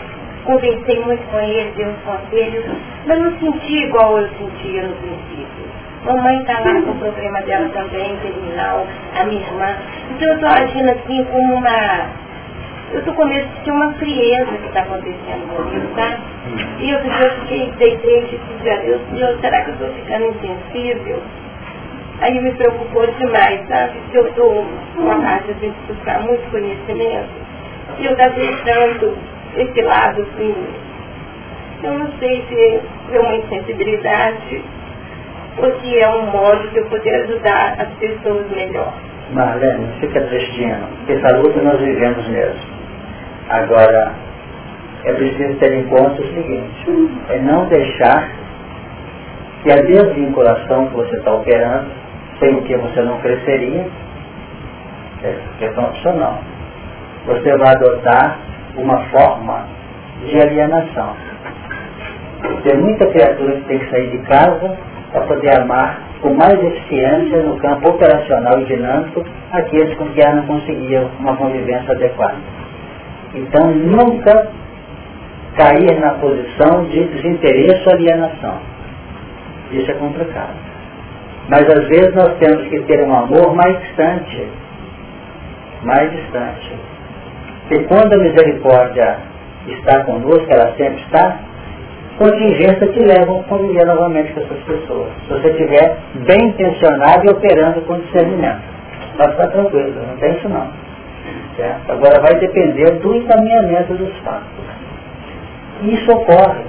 conversei 0.45 1.01
muito 1.01 1.23
com 1.31 1.39
ele, 1.41 1.73
dei 1.77 1.87
uns 1.87 2.01
conselhos, 2.03 2.65
mas 3.07 3.19
não 3.19 3.39
senti 3.39 3.85
igual 3.85 4.19
eu 4.19 4.29
sentia 4.29 4.83
no 4.83 4.95
princípio. 4.97 5.69
Mamãe 6.05 6.41
está 6.41 6.61
lá 6.61 6.81
com 6.83 6.91
o 6.91 6.95
problema 6.97 7.43
dela 7.43 7.69
também, 7.71 8.17
terminal, 8.17 8.87
a 9.15 9.25
minha 9.25 9.41
irmã. 9.41 9.77
Então 10.11 10.29
eu 10.29 10.35
estou 10.35 10.49
agindo 10.49 10.91
assim 10.91 11.25
como 11.25 11.55
uma. 11.55 12.28
Eu 12.93 13.01
estou 13.01 13.15
com 13.15 13.27
medo 13.27 13.47
de 13.49 13.65
ter 13.65 13.71
uma 13.71 13.93
frieza 13.95 14.47
que 14.47 14.67
está 14.69 14.81
acontecendo 14.81 15.55
comigo, 15.55 15.87
tá? 15.95 16.19
E 16.81 16.91
eu, 16.91 16.99
eu 16.99 17.31
fiquei, 17.41 17.71
deitei 17.79 18.19
e 18.21 18.23
disse 18.23 18.71
a 18.71 18.77
Deus, 18.77 19.01
Deus, 19.13 19.41
será 19.41 19.63
que 19.63 19.71
eu 19.71 19.75
estou 19.75 19.89
ficando 19.91 20.27
insensível? 20.27 21.23
Aí 22.21 22.41
me 22.41 22.51
preocupou 22.53 23.07
demais, 23.07 23.61
sabe? 23.69 23.93
Eu 24.13 24.27
estou 24.29 24.67
uma 24.97 25.21
parte 25.21 25.53
de 25.55 25.69
buscar 25.87 26.21
muito 26.23 26.51
conhecimento. 26.51 27.29
E 27.99 28.07
eu 28.07 28.13
estou 28.13 28.31
deixando 28.31 29.19
esse 29.57 29.83
lado 29.83 30.23
assim. 30.23 30.55
Eu 31.83 31.93
não 31.93 32.11
sei 32.19 32.45
se 32.49 33.15
é 33.15 33.21
uma 33.21 33.37
insensibilidade 33.37 34.63
ou 35.59 35.81
se 35.81 35.99
é 35.99 36.09
um 36.09 36.27
modo 36.27 36.69
de 36.71 36.79
eu 36.79 36.87
poder 36.87 37.15
ajudar 37.23 37.77
as 37.79 37.89
pessoas 37.99 38.51
melhor. 38.51 38.93
Marlene, 39.33 39.87
não 39.87 39.93
fica 40.01 40.21
destino. 40.21 40.89
Essa 41.07 41.37
luta 41.37 41.61
nós 41.61 41.79
vivemos 41.81 42.27
mesmo. 42.29 42.78
Agora, 43.49 44.13
é 45.05 45.13
preciso 45.15 45.59
ter 45.59 45.73
em 45.73 45.85
conta 45.85 46.21
o 46.21 46.35
seguinte, 46.35 47.11
é 47.31 47.39
não 47.39 47.67
deixar 47.67 48.29
que 49.63 49.73
a 49.73 49.77
desvinculação 49.77 50.89
que 50.89 50.97
você 50.97 51.17
está 51.17 51.33
operando, 51.33 51.89
sem 52.39 52.55
o 52.55 52.63
que 52.63 52.77
você 52.77 53.01
não 53.01 53.19
cresceria, 53.21 53.87
é 55.23 55.35
questão 55.59 55.85
opcional. 55.85 56.39
Você 57.27 57.57
vai 57.57 57.75
adotar 57.75 58.39
uma 58.77 58.99
forma 59.07 59.67
de 60.27 60.41
alienação. 60.41 61.17
Tem 62.65 62.77
muita 62.77 63.07
criatura 63.07 63.57
que 63.57 63.65
tem 63.65 63.79
que 63.79 63.91
sair 63.91 64.11
de 64.11 64.19
casa 64.27 64.77
para 65.11 65.23
poder 65.23 65.59
amar 65.59 66.01
com 66.21 66.35
mais 66.35 66.63
eficiência 66.63 67.43
no 67.43 67.57
campo 67.59 67.89
operacional 67.89 68.61
e 68.61 68.65
dinâmico 68.67 69.25
aqueles 69.53 69.97
com 69.97 70.07
quem 70.09 70.35
não 70.35 70.47
conseguiam 70.47 71.11
uma 71.19 71.35
convivência 71.37 71.93
adequada. 71.93 72.58
Então 73.35 73.71
nunca 73.71 74.51
cair 75.57 76.01
na 76.01 76.15
posição 76.15 76.85
de 76.85 77.05
desinteresse 77.05 77.83
ou 77.87 77.95
alienação. 77.95 78.59
Isso 79.73 79.91
é 79.91 79.95
complicado. 79.95 80.55
Mas 81.49 81.63
às 81.63 81.89
vezes 81.89 82.15
nós 82.15 82.37
temos 82.39 82.69
que 82.69 82.81
ter 82.83 83.05
um 83.05 83.15
amor 83.15 83.55
mais 83.55 83.79
distante. 83.81 84.47
Mais 85.83 86.11
distante. 86.11 86.73
E 87.71 87.79
quando 87.85 88.15
a 88.15 88.19
misericórdia 88.19 89.19
está 89.67 90.05
conosco, 90.05 90.47
ela 90.49 90.75
sempre 90.77 91.03
está, 91.03 91.39
contingência 92.19 92.89
que 92.89 93.01
levam 93.01 93.41
a 93.41 93.45
conviver 93.45 93.85
novamente 93.85 94.33
com 94.33 94.41
essas 94.41 94.59
pessoas. 94.65 95.09
Se 95.27 95.35
você 95.35 95.49
estiver 95.51 95.97
bem 96.27 96.49
intencionado 96.49 97.27
e 97.27 97.31
operando 97.31 97.81
com 97.83 97.99
discernimento. 98.01 98.63
Pode 99.17 99.33
ficar 99.33 99.49
tranquilo, 99.49 99.95
não 100.07 100.17
tem 100.17 100.37
isso 100.37 100.49
não. 100.49 100.88
Certo? 101.59 101.91
Agora 101.91 102.21
vai 102.21 102.39
depender 102.39 102.89
do 103.01 103.17
encaminhamento 103.17 103.93
dos 103.95 104.17
fatos. 104.19 104.65
Isso 105.83 106.09
ocorre. 106.13 106.63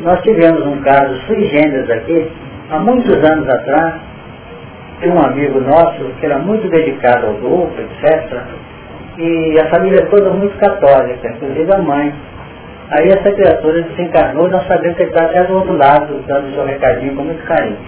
Nós 0.00 0.20
tivemos 0.22 0.66
um 0.66 0.80
caso 0.82 1.14
sui 1.28 1.44
generis 1.44 1.88
aqui, 1.88 2.28
há 2.68 2.80
muitos 2.80 3.14
anos 3.30 3.48
atrás, 3.48 3.94
de 5.00 5.08
um 5.08 5.20
amigo 5.20 5.60
nosso 5.60 6.04
que 6.18 6.26
era 6.26 6.40
muito 6.40 6.68
dedicado 6.68 7.28
ao 7.28 7.34
grupo, 7.34 7.74
etc. 7.80 8.42
E 9.18 9.56
a 9.60 9.70
família 9.70 10.04
toda 10.06 10.30
muito 10.30 10.58
católica, 10.58 11.28
inclusive 11.28 11.72
a 11.72 11.78
mãe. 11.78 12.12
Aí 12.90 13.06
essa 13.06 13.30
criatura 13.30 13.82
desencarnou, 13.82 14.48
nós 14.48 14.66
sabemos 14.66 14.96
que 14.96 15.04
ele 15.04 15.10
está 15.10 15.26
até 15.26 15.44
do 15.44 15.54
outro 15.54 15.76
lado, 15.76 16.24
dando 16.26 16.52
seu 16.54 16.64
recadinho 16.66 17.14
com 17.14 17.22
muito 17.22 17.44
carinho. 17.44 17.78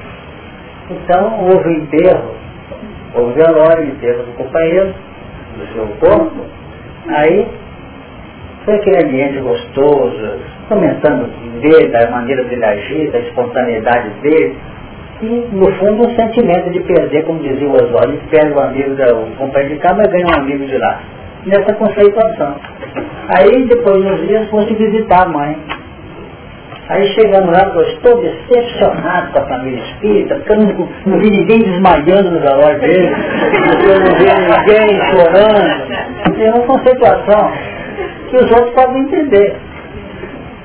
Então 0.90 1.40
houve 1.40 1.68
o 1.68 1.72
enterro, 1.72 2.34
houve 3.16 3.32
o 3.32 3.34
velório, 3.34 3.82
o 3.82 3.88
enterro 3.88 4.22
do 4.22 4.36
companheiro, 4.36 4.94
do 5.56 5.72
seu 5.72 5.86
corpo. 5.98 6.44
Aí 7.08 7.46
foi 8.64 8.74
aquele 8.74 9.06
ambiente 9.06 9.38
gostoso, 9.38 10.38
comentando 10.68 11.30
dele, 11.60 11.88
da 11.88 12.10
maneira 12.10 12.42
dele 12.44 12.64
agir, 12.64 13.10
da 13.10 13.20
espontaneidade 13.20 14.10
dele. 14.20 14.56
E, 15.22 15.48
no 15.52 15.72
fundo, 15.76 16.08
um 16.08 16.14
sentimento 16.16 16.70
de 16.70 16.80
perder, 16.80 17.24
como 17.24 17.40
dizia 17.40 17.68
o 17.68 17.72
Oswaldo, 17.72 18.18
que 18.18 18.26
perde 18.28 18.52
o 18.52 18.60
amigo, 18.60 18.94
da, 18.96 19.14
o 19.14 19.30
companheiro 19.36 19.74
de 19.74 19.80
cá, 19.80 19.94
mas 19.94 20.08
ganha 20.08 20.26
um 20.26 20.40
amigo 20.42 20.66
de 20.66 20.76
lá. 20.76 21.00
Nessa 21.46 21.74
conceituação. 21.74 22.56
Aí, 23.38 23.64
depois 23.66 24.02
de 24.02 24.08
uns 24.10 24.26
dias, 24.26 24.50
fomos 24.50 24.66
visitar 24.66 25.26
a 25.26 25.28
mãe. 25.28 25.56
Aí 26.88 27.04
chegando 27.14 27.50
lá, 27.50 27.72
eu 27.74 27.82
estou 27.82 28.20
decepcionado 28.20 29.32
com 29.32 29.38
a 29.40 29.46
família 29.46 29.82
espírita, 29.82 30.36
porque 30.36 30.52
eu 30.52 30.58
não, 30.58 30.88
não 31.06 31.18
vi 31.18 31.30
ninguém 31.30 31.58
desmaiando 31.58 32.30
no 32.30 32.40
velório 32.40 32.80
dele, 32.80 33.10
eu 33.88 34.00
não 34.00 34.14
vi 34.14 34.24
ninguém 34.24 35.00
chorando. 35.10 36.40
É 36.40 36.50
uma 36.50 36.66
conceituação 36.66 37.52
que 38.30 38.36
os 38.36 38.50
outros 38.52 38.70
podem 38.74 39.02
entender. 39.02 39.56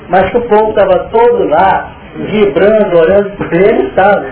Mas 0.09 0.29
que 0.29 0.37
o 0.37 0.41
povo 0.41 0.69
estava 0.71 1.09
todo 1.09 1.47
lá, 1.47 1.91
vibrando, 2.15 2.97
orando 2.97 3.29
por 3.37 3.53
ele, 3.53 3.91
sabe? 3.95 4.27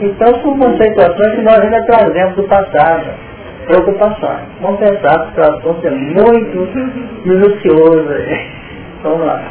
Então 0.00 0.40
são 0.40 0.58
conceituações 0.58 1.34
que 1.34 1.42
nós 1.42 1.60
ainda 1.60 1.82
trazemos 1.84 2.36
do 2.36 2.44
passado. 2.44 3.04
Preocupações. 3.66 4.40
Vamos 4.60 4.78
pensar 4.80 5.32
que 5.32 5.40
o 5.40 5.44
assunto 5.44 5.86
é 5.86 5.90
muito 5.90 6.68
minucioso. 7.24 8.08
Vamos 9.02 9.26
lá. 9.26 9.42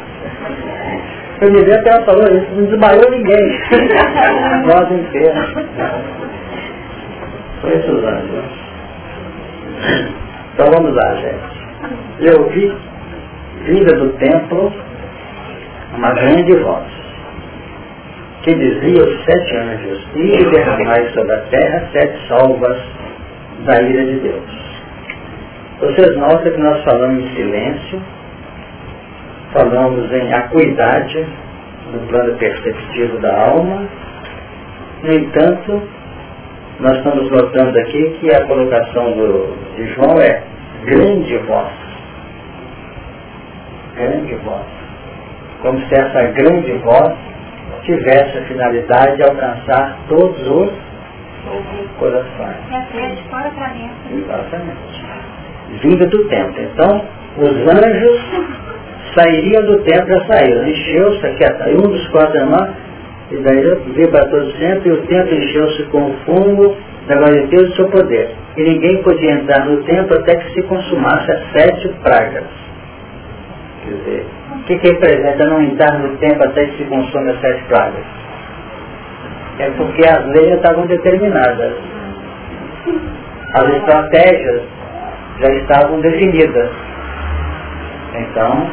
Eu 1.40 1.50
me 1.50 1.58
lembro 1.58 1.82
que 1.82 1.88
ela 1.88 2.04
falou 2.04 2.24
isso, 2.24 2.50
não 2.52 2.64
desmaiou 2.64 3.10
ninguém. 3.10 3.60
nós 4.66 4.90
inteiros. 4.90 5.54
Foi 7.60 7.82
Suzane. 7.82 8.42
Então 10.54 10.66
vamos 10.72 10.94
lá, 10.94 11.14
gente. 11.16 11.64
Eu 12.20 12.48
vi, 12.50 12.72
vinda 13.64 13.96
do 13.96 14.10
templo, 14.18 14.72
uma 15.96 16.12
grande 16.12 16.56
voz 16.56 17.04
que 18.44 18.54
dizia 18.54 19.02
os 19.02 19.24
sete 19.24 19.56
anjos, 19.56 20.06
e 20.14 20.50
derramai 20.50 21.08
sobre 21.14 21.34
a 21.34 21.40
terra 21.50 21.88
sete 21.92 22.28
salvas 22.28 22.78
da 23.64 23.80
ira 23.80 24.04
de 24.04 24.20
Deus. 24.20 24.64
Vocês 25.80 26.16
notam 26.18 26.52
que 26.52 26.58
nós 26.58 26.84
falamos 26.84 27.24
em 27.24 27.34
silêncio, 27.34 28.02
falamos 29.54 30.12
em 30.12 30.34
acuidade 30.34 31.26
no 31.92 32.00
plano 32.08 32.36
perceptivo 32.36 33.18
da 33.18 33.48
alma, 33.48 33.88
no 35.02 35.12
entanto, 35.12 35.82
nós 36.80 36.96
estamos 36.96 37.30
notando 37.30 37.78
aqui 37.78 38.16
que 38.20 38.34
a 38.34 38.46
colocação 38.46 39.12
do, 39.12 39.54
de 39.76 39.86
João 39.94 40.18
é 40.18 40.42
grande 40.84 41.36
voz. 41.38 41.72
Grande 43.94 44.34
voz. 44.36 44.64
Como 45.62 45.78
se 45.86 45.94
essa 45.94 46.22
grande 46.32 46.72
voz 46.84 47.14
tivesse 47.82 48.38
a 48.38 48.42
finalidade 48.46 49.16
de 49.16 49.22
alcançar 49.22 49.98
todos 50.08 50.48
os 50.48 50.70
corações. 51.98 52.56
É 52.72 53.14
de 53.14 53.22
fora 53.28 53.50
para 53.50 53.68
dentro. 53.68 54.18
Exatamente. 54.18 55.04
Vinda 55.82 56.06
do 56.06 56.28
templo. 56.28 56.62
Então, 56.62 57.04
os 57.36 57.50
anjos 57.68 58.63
sairiam 59.14 59.62
do 59.66 59.78
templo 59.82 60.06
já 60.08 60.26
saíram. 60.26 60.68
Encheu-se 60.68 61.26
aqui, 61.26 61.44
um 61.70 61.90
dos 61.90 62.06
quatro 62.08 62.36
irmãos, 62.36 62.70
e 63.30 63.36
daí 63.38 63.62
veio 63.94 64.10
para 64.10 64.26
todo 64.26 64.52
sempre, 64.58 64.88
e 64.88 64.92
o 64.92 65.02
templo 65.02 65.34
encheu-se 65.34 65.82
com 65.84 66.10
o 66.10 66.14
fumo 66.24 66.76
da 67.06 67.16
glória 67.16 67.42
de 67.42 67.48
Deus 67.48 67.70
e 67.70 67.76
seu 67.76 67.88
poder. 67.88 68.30
E 68.56 68.62
ninguém 68.62 69.02
podia 69.02 69.32
entrar 69.32 69.66
no 69.66 69.82
templo 69.84 70.16
até 70.18 70.36
que 70.36 70.54
se 70.54 70.62
consumasse 70.62 71.30
as 71.30 71.52
sete 71.52 71.88
pragas. 72.02 72.44
Quer 73.84 73.94
dizer, 73.94 74.26
o 74.54 74.58
que, 74.64 74.78
que 74.78 74.88
representa 74.88 75.46
não 75.46 75.62
entrar 75.62 75.98
no 75.98 76.16
templo 76.16 76.44
até 76.44 76.66
que 76.66 76.78
se 76.78 76.84
consome 76.84 77.30
as 77.30 77.40
sete 77.40 77.64
pragas? 77.64 78.04
É 79.58 79.70
porque 79.70 80.02
as 80.08 80.26
leis 80.26 80.54
estavam 80.56 80.86
determinadas. 80.86 81.74
As 83.54 83.68
estratégias 83.76 84.62
já 85.40 85.52
estavam 85.54 86.00
definidas. 86.00 86.70
Então, 88.14 88.70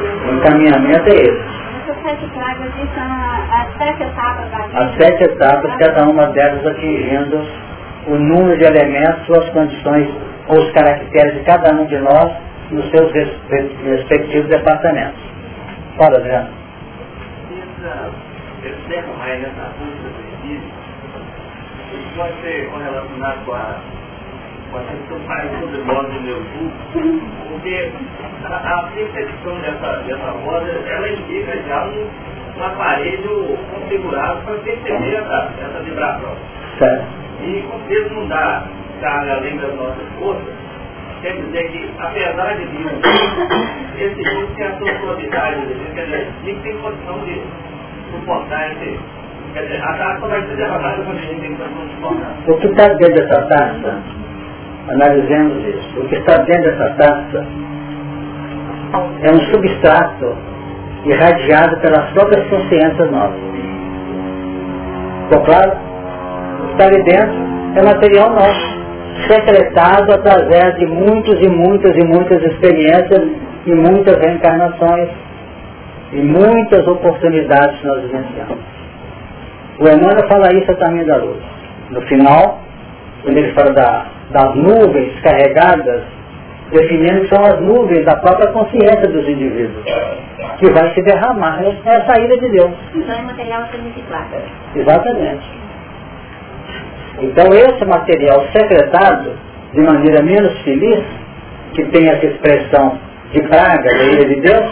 o 0.00 0.34
encaminhamento 0.34 1.08
é 1.08 1.16
esse. 1.16 1.54
São 1.84 1.94
as 4.74 4.96
sete 4.96 5.24
etapas 5.24 5.76
cada 5.78 6.08
uma 6.08 6.26
delas 6.28 6.66
atingindo 6.66 7.46
o 8.06 8.16
número 8.16 8.58
de 8.58 8.64
elementos 8.64 9.28
ou 9.28 9.42
as 9.42 9.48
condições 9.50 10.08
ou 10.48 10.58
os 10.58 10.72
caracteres 10.72 11.34
de 11.34 11.40
cada 11.44 11.74
um 11.74 11.86
de 11.86 11.98
nós 11.98 12.32
nos 12.70 12.90
seus 12.90 13.12
respectivos 13.12 14.48
departamentos. 14.48 15.20
Fala, 15.96 16.16
Adriano. 16.18 16.48
Esse 18.64 18.88
termo 18.88 19.12
aí 19.20 19.38
nessa 19.40 19.72
busca 19.78 20.08
do 20.08 20.24
pode 22.16 22.40
ser 22.42 22.70
correlacionado 22.70 23.44
com 23.44 23.52
a, 23.52 23.76
a 24.78 24.84
questão 24.84 25.18
mais 25.26 25.50
poderosa 25.50 26.08
do 26.08 26.20
meu 26.22 26.42
vulgo, 26.42 27.20
porque 27.48 27.92
a, 28.44 28.56
a 28.56 28.82
percepção 28.94 29.58
dessa, 29.60 29.96
dessa 30.06 30.30
roda, 30.30 30.70
ela 30.86 31.08
indica 31.08 31.56
já 31.66 31.84
um, 31.86 32.10
um 32.58 32.64
aparelho 32.64 33.58
configurado 33.72 34.42
para 34.42 34.54
perceber 34.58 35.14
essa, 35.14 35.52
essa 35.60 35.82
vibração. 35.82 36.36
Certo. 36.78 37.06
E 37.42 37.62
com 37.62 37.78
Deus 37.88 38.12
não 38.12 38.28
dá 38.28 38.64
carga 39.00 39.34
além 39.34 39.56
das 39.58 39.74
nossas 39.74 40.08
forças, 40.18 40.54
quer 41.20 41.36
dizer 41.36 41.70
que, 41.70 41.90
apesar 41.98 42.56
de 42.56 42.64
um 42.64 43.00
esse 43.98 44.22
risco 44.22 44.54
tem 44.56 44.66
a 44.66 44.78
sua 44.78 45.00
suavidade, 45.00 45.60
quer 45.94 46.04
dizer, 46.04 46.32
nem 46.44 46.58
tem 46.60 46.78
condição 46.78 47.18
de 47.20 47.42
suportar 48.10 48.72
esse. 48.72 48.98
Quer 49.52 49.62
dizer, 49.62 49.82
a 49.82 49.92
taça 49.94 50.26
vai 50.26 50.42
ser 50.42 50.56
derramada 50.56 51.02
quando 51.02 51.18
a 51.18 51.20
gente 51.20 51.40
tem 51.40 51.54
condição 51.54 51.86
de 51.86 51.94
suportar. 51.94 52.34
O 52.48 52.58
que 52.58 52.66
está 52.66 52.88
dentro 52.88 53.14
dessa 53.14 53.42
taça, 53.46 54.02
analisemos 54.88 55.64
isso, 55.66 56.00
o 56.00 56.08
que 56.08 56.16
está 56.16 56.36
dentro 56.42 56.70
dessa 56.70 56.94
taça 56.94 57.46
é 59.22 59.30
um 59.30 59.40
substrato 59.52 60.36
irradiado 61.04 61.80
pelas 61.80 62.10
próprias 62.12 62.46
consciências 62.48 63.10
nossas. 63.10 63.40
Ficou 65.28 65.44
claro? 65.44 65.72
O 65.72 66.66
que 66.66 66.72
está 66.72 66.86
ali 66.86 67.02
dentro 67.04 67.54
é 67.76 67.82
material 67.82 68.30
nosso, 68.30 68.74
secretado 69.28 70.12
através 70.12 70.74
de 70.76 70.86
muitas 70.86 71.40
e 71.40 71.50
muitas 71.50 71.96
e 71.96 72.06
muitas 72.06 72.42
experiências 72.42 73.22
e 73.66 73.74
muitas 73.74 74.16
reencarnações 74.18 75.08
e 76.12 76.20
muitas 76.20 76.86
oportunidades 76.86 77.80
que 77.80 77.86
nós 77.86 78.02
vivenciamos. 78.02 78.58
O 79.80 79.88
Emmanuel 79.88 80.28
fala 80.28 80.54
isso 80.54 80.70
a 80.70 80.76
caminho 80.76 81.06
da 81.06 81.16
luz. 81.16 81.42
No 81.90 82.00
final, 82.02 82.60
quando 83.24 83.38
ele 83.38 83.52
fala 83.52 83.72
da, 83.72 84.06
das 84.30 84.54
nuvens 84.54 85.18
carregadas, 85.20 86.02
definindo 86.70 87.22
que 87.22 87.34
são 87.34 87.42
as 87.44 87.60
nuvens 87.60 88.04
da 88.04 88.16
própria 88.16 88.52
consciência 88.52 89.08
dos 89.08 89.26
indivíduos, 89.26 89.84
que 90.58 90.70
vai 90.72 90.92
se 90.92 91.02
derramar. 91.02 91.62
É 91.62 91.96
a 91.96 92.06
saída 92.06 92.36
de 92.36 92.48
Deus. 92.50 92.72
Então 92.94 93.14
é 93.14 93.22
material 93.22 93.66
significado. 93.70 94.36
Exatamente. 94.76 95.64
Então 97.20 97.46
esse 97.54 97.84
material 97.84 98.44
secretado, 98.52 99.32
de 99.72 99.80
maneira 99.80 100.22
menos 100.22 100.58
feliz, 100.62 101.02
que 101.74 101.84
tem 101.86 102.08
essa 102.08 102.26
expressão 102.26 102.98
de 103.32 103.42
praga 103.42 103.82
da 103.82 104.04
ira 104.04 104.28
de 104.28 104.40
Deus, 104.40 104.70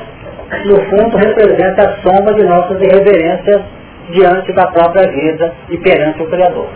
no 0.67 0.77
fundo 0.91 1.17
representa 1.17 1.89
a 1.89 1.97
sombra 2.03 2.35
de 2.35 2.45
nossas 2.45 2.81
irreverências 2.81 3.63
diante 4.11 4.53
da 4.53 4.67
própria 4.67 5.11
vida 5.11 5.55
e 5.71 5.79
perante 5.79 6.23
o 6.23 6.27
Criador. 6.29 6.69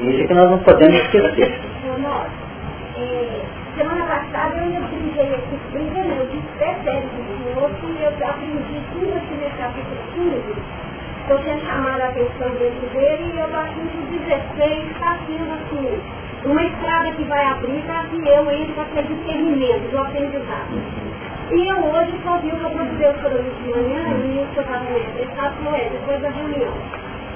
Isso 0.00 0.28
que 0.28 0.34
nós 0.34 0.50
não 0.50 0.58
podemos 0.58 0.94
esquecer. 0.94 1.60
É, 2.96 3.40
semana 3.76 4.06
passada 4.06 4.56
eu 4.56 4.64
ainda 4.64 4.80
utilizei 4.86 5.34
esse 5.34 5.56
brinca, 5.72 6.02
não, 6.02 6.16
eu 6.16 6.26
disse 6.26 6.48
percebe 6.58 7.06
do 7.06 7.22
senhor 7.26 7.70
que 7.80 8.02
eu 8.02 8.28
aprendi 8.28 8.80
tudo 8.92 9.16
aqui 9.16 9.34
nesse 9.34 9.56
capítulo 9.56 9.98
15. 10.14 10.88
Estou 11.22 11.38
sendo 11.42 11.66
chamada 11.66 12.04
a 12.04 12.08
atenção 12.08 12.48
dentro 12.58 12.88
dele 12.92 13.32
e 13.34 13.38
eu 13.38 13.60
aqui 13.60 13.80
no 13.80 14.06
16, 14.18 14.90
está 14.90 15.18
sendo 15.26 15.52
assim, 15.52 16.00
uma 16.44 16.62
estrada 16.62 17.12
que 17.12 17.24
vai 17.24 17.44
abrir 17.44 17.82
para 17.82 18.04
que 18.04 18.16
eu 18.16 18.50
entre 18.50 18.72
com 18.72 18.80
aquele 18.80 19.14
discernimento 19.14 19.90
do 19.90 19.98
aprendizado. 19.98 21.08
E 21.50 21.68
eu 21.68 21.76
hoje 21.76 22.12
só 22.24 22.38
vi 22.38 22.48
o 22.48 22.56
que 22.56 22.64
eu 22.64 22.70
produzi 22.70 23.04
o 23.04 23.14
coronas 23.22 23.56
de 23.56 23.70
manhã 23.70 24.08
e 24.24 24.42
o 24.42 24.46
que 24.46 24.58
eu 24.58 24.62
estava 24.62 25.50
falou, 25.54 25.74
é, 25.74 25.88
depois 25.88 26.20
da 26.20 26.28
reunião. 26.30 26.72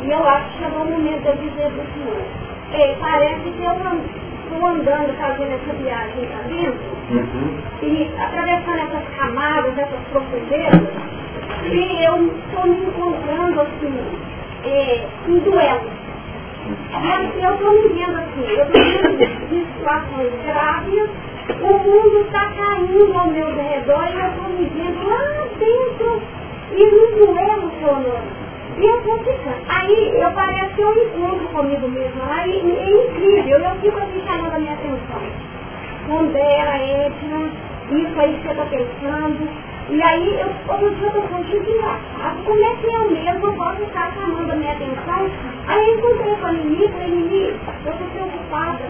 E 0.03 0.11
eu 0.11 0.29
acho 0.29 0.51
que 0.51 0.65
chegou 0.65 0.83
o 0.83 0.91
momento 0.91 1.23
de 1.23 1.29
eu 1.29 1.37
dizer 1.37 1.71
para 1.71 1.83
o 1.83 1.93
senhor, 1.95 2.52
parece 3.01 3.51
que 3.51 3.65
eu 3.65 3.73
estou 3.73 4.67
andando, 4.67 5.17
fazendo 5.19 5.53
essa 5.53 5.73
viagem 5.75 6.27
para 6.27 6.43
dentro, 6.49 6.81
e 7.83 8.11
atravessando 8.19 8.79
essas 8.79 9.17
camadas, 9.17 9.79
essas 9.79 10.01
profundezas, 10.11 10.89
e 11.65 12.05
eu 12.05 12.27
estou 12.27 12.67
me 12.67 12.87
encontrando 12.87 13.61
assim, 13.61 13.95
é, 14.65 15.07
em 15.29 15.39
duelo. 15.39 15.91
Mas 16.93 17.43
eu 17.43 17.55
estou 17.55 17.73
me 17.73 17.89
vendo 17.89 18.17
assim, 18.19 18.45
eu 18.49 18.65
estou 18.65 18.83
vendo 18.83 19.49
de 19.49 19.67
situações 19.73 20.33
graves, 20.47 21.11
o 21.61 21.79
mundo 21.79 22.21
está 22.21 22.53
caindo 22.57 23.19
ao 23.19 23.27
meu 23.27 23.55
redor 23.55 24.07
e 24.09 24.21
eu 24.21 24.29
estou 24.29 24.49
me 24.49 24.65
vendo 24.67 25.09
lá 25.09 25.47
dentro 25.59 26.23
e 26.75 26.85
no 26.85 27.27
duelo, 27.27 27.73
seu 27.81 27.95
nome. 27.95 28.42
E 28.79 29.01
vou 29.03 29.19
ficando. 29.19 29.63
Aí 29.69 30.21
eu 30.21 30.31
parece 30.33 30.75
que 30.75 30.81
eu 30.83 31.05
encontro 31.05 31.47
comigo 31.49 31.89
mesmo 31.89 32.21
lá 32.27 32.47
e, 32.47 32.51
e 32.51 32.79
é 32.79 33.05
incrível, 33.05 33.59
eu 33.59 33.75
fico 33.77 33.99
assim 33.99 34.23
chamando 34.27 34.55
a 34.55 34.59
minha 34.59 34.73
atenção. 34.73 35.23
Pondera, 36.07 36.79
Edna, 36.79 37.51
isso 37.91 38.21
aí 38.21 38.35
que 38.35 38.43
você 38.43 38.51
está 38.51 38.65
pensando. 38.67 39.73
E 39.91 40.03
aí, 40.03 40.41
eu, 40.41 40.47
outro 40.73 40.95
dia 40.95 41.11
eu 41.13 41.23
estou 41.23 41.39
muito 41.39 41.71
engraçado, 41.71 42.45
como 42.45 42.65
é 42.65 42.77
que 42.77 42.87
eu 42.87 43.11
mesmo 43.11 43.53
posso 43.57 43.83
estar 43.83 44.13
chamando 44.15 44.53
a 44.53 44.57
minha 44.57 44.73
atenção? 44.73 45.31
Aí 45.67 45.89
eu 45.89 45.99
encontrei 45.99 46.37
com 46.37 46.47
a 46.47 46.53
Nini, 46.53 46.89
falei, 46.89 47.09
Nini, 47.09 47.49
eu 47.49 47.93
estou 47.93 48.09
preocupada. 48.15 48.85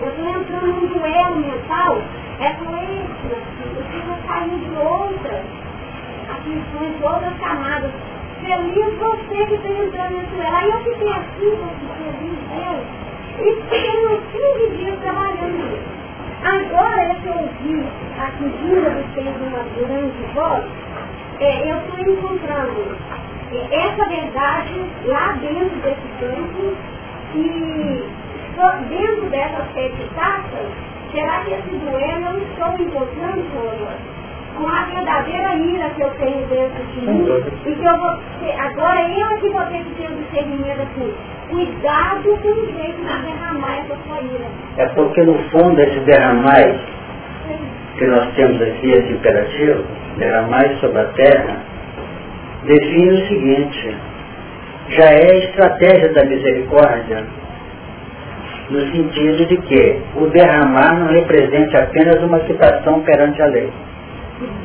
Eu 0.00 0.08
estou 0.08 0.28
entrando 0.28 0.66
num 0.66 0.86
duelo 0.86 1.36
mental. 1.36 1.98
Ela 2.40 2.54
falou, 2.54 2.80
extra, 2.80 3.36
eu 3.36 3.84
preciso 3.84 4.26
sair 4.26 4.58
de 4.58 4.76
outras 4.76 5.44
aflições, 6.30 6.96
de 6.96 7.04
outras 7.04 7.38
camadas. 7.38 7.90
Feliz 8.44 8.98
você 8.98 9.46
que 9.46 9.54
entrando 9.54 10.16
nesse 10.16 10.34
duelo. 10.34 10.56
Aí 10.56 10.70
eu 10.70 10.78
fiquei 10.84 11.12
assim, 11.12 11.58
feliz 11.98 12.38
Deus. 12.48 13.02
E 13.38 13.62
fiquei 13.62 14.06
uns 14.06 14.20
15 14.32 14.76
dias 14.76 14.98
trabalhando. 15.00 16.02
Agora 16.44 17.02
é 17.02 17.14
que 17.14 17.26
eu 17.26 17.34
ouvi 17.34 17.86
a 18.18 18.26
figura 18.32 18.90
do 18.90 19.14
Senhor 19.14 19.34
uma 19.36 19.62
grande 19.76 20.34
voz, 20.34 20.64
é, 21.38 21.70
eu 21.70 21.76
estou 21.78 22.00
encontrando 22.00 22.96
é, 23.52 23.86
essa 23.86 24.08
verdade 24.08 24.90
lá 25.06 25.32
dentro 25.40 25.76
desse 25.80 26.08
campo 26.18 26.76
e 27.36 28.02
dentro 28.88 29.30
dessas 29.30 29.72
sete 29.72 30.10
taças, 30.14 30.66
será 31.12 31.44
que 31.44 31.52
esse 31.52 31.70
duelo 31.70 32.26
eu 32.26 32.42
estou 32.42 32.86
encontrando, 32.86 33.42
Senhor? 33.50 34.21
Com 34.56 34.68
a 34.68 34.84
verdadeira 34.84 35.54
ira 35.54 35.90
que 35.90 36.02
eu 36.02 36.10
tenho 36.10 36.46
dentro 36.46 36.84
de 36.84 37.00
mim 37.00 37.26
e 37.66 37.74
que 37.74 37.84
eu 37.84 37.96
vou 37.96 38.16
ter, 38.40 38.60
agora 38.60 39.00
eu 39.08 39.26
é 39.26 39.36
que 39.38 39.48
vou 39.48 39.62
ter 39.66 39.84
que 39.84 39.94
ter 39.94 40.10
um 40.10 40.16
discernimento 40.16 40.82
assim 40.82 41.14
cuidado 41.52 42.38
com 42.42 42.48
o 42.48 42.66
jeito 42.66 42.96
de 42.96 43.22
derramar 43.22 43.78
essa 43.78 43.96
sua 44.06 44.20
ira. 44.20 44.46
É 44.78 44.86
porque 44.88 45.22
no 45.22 45.38
fundo 45.50 45.80
esse 45.80 46.00
derramar 46.00 46.80
que 47.98 48.06
nós 48.06 48.34
temos 48.34 48.60
aqui, 48.62 48.90
esse 48.90 49.12
imperativo, 49.12 49.84
derramar 50.16 50.64
sobre 50.80 50.98
a 50.98 51.04
terra, 51.12 51.56
define 52.64 53.10
o 53.10 53.26
seguinte, 53.26 53.96
já 54.88 55.04
é 55.04 55.30
a 55.30 55.38
estratégia 55.38 56.12
da 56.12 56.24
misericórdia 56.24 57.24
no 58.70 58.80
sentido 58.80 59.46
de 59.46 59.56
que 59.58 60.00
o 60.16 60.26
derramar 60.28 60.98
não 60.98 61.08
represente 61.08 61.76
apenas 61.76 62.22
uma 62.22 62.40
quitação 62.40 63.00
perante 63.00 63.42
a 63.42 63.46
lei. 63.46 63.70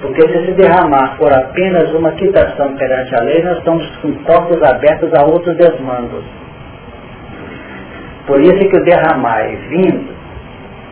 Porque 0.02 0.22
se 0.22 0.38
esse 0.38 0.52
derramar 0.54 1.18
for 1.18 1.32
apenas 1.34 1.92
uma 1.94 2.12
quitação 2.12 2.76
perante 2.76 3.16
a 3.16 3.24
lei, 3.24 3.44
nós 3.44 3.58
estamos 3.58 3.86
com 3.98 4.14
portas 4.24 4.62
abertas 4.64 5.14
a 5.14 5.26
outros 5.26 5.56
desmandos. 5.58 6.24
Por 8.28 8.42
isso 8.42 8.70
que 8.70 8.78
o 8.78 8.84
derramar 8.84 9.48
vindo 9.70 10.16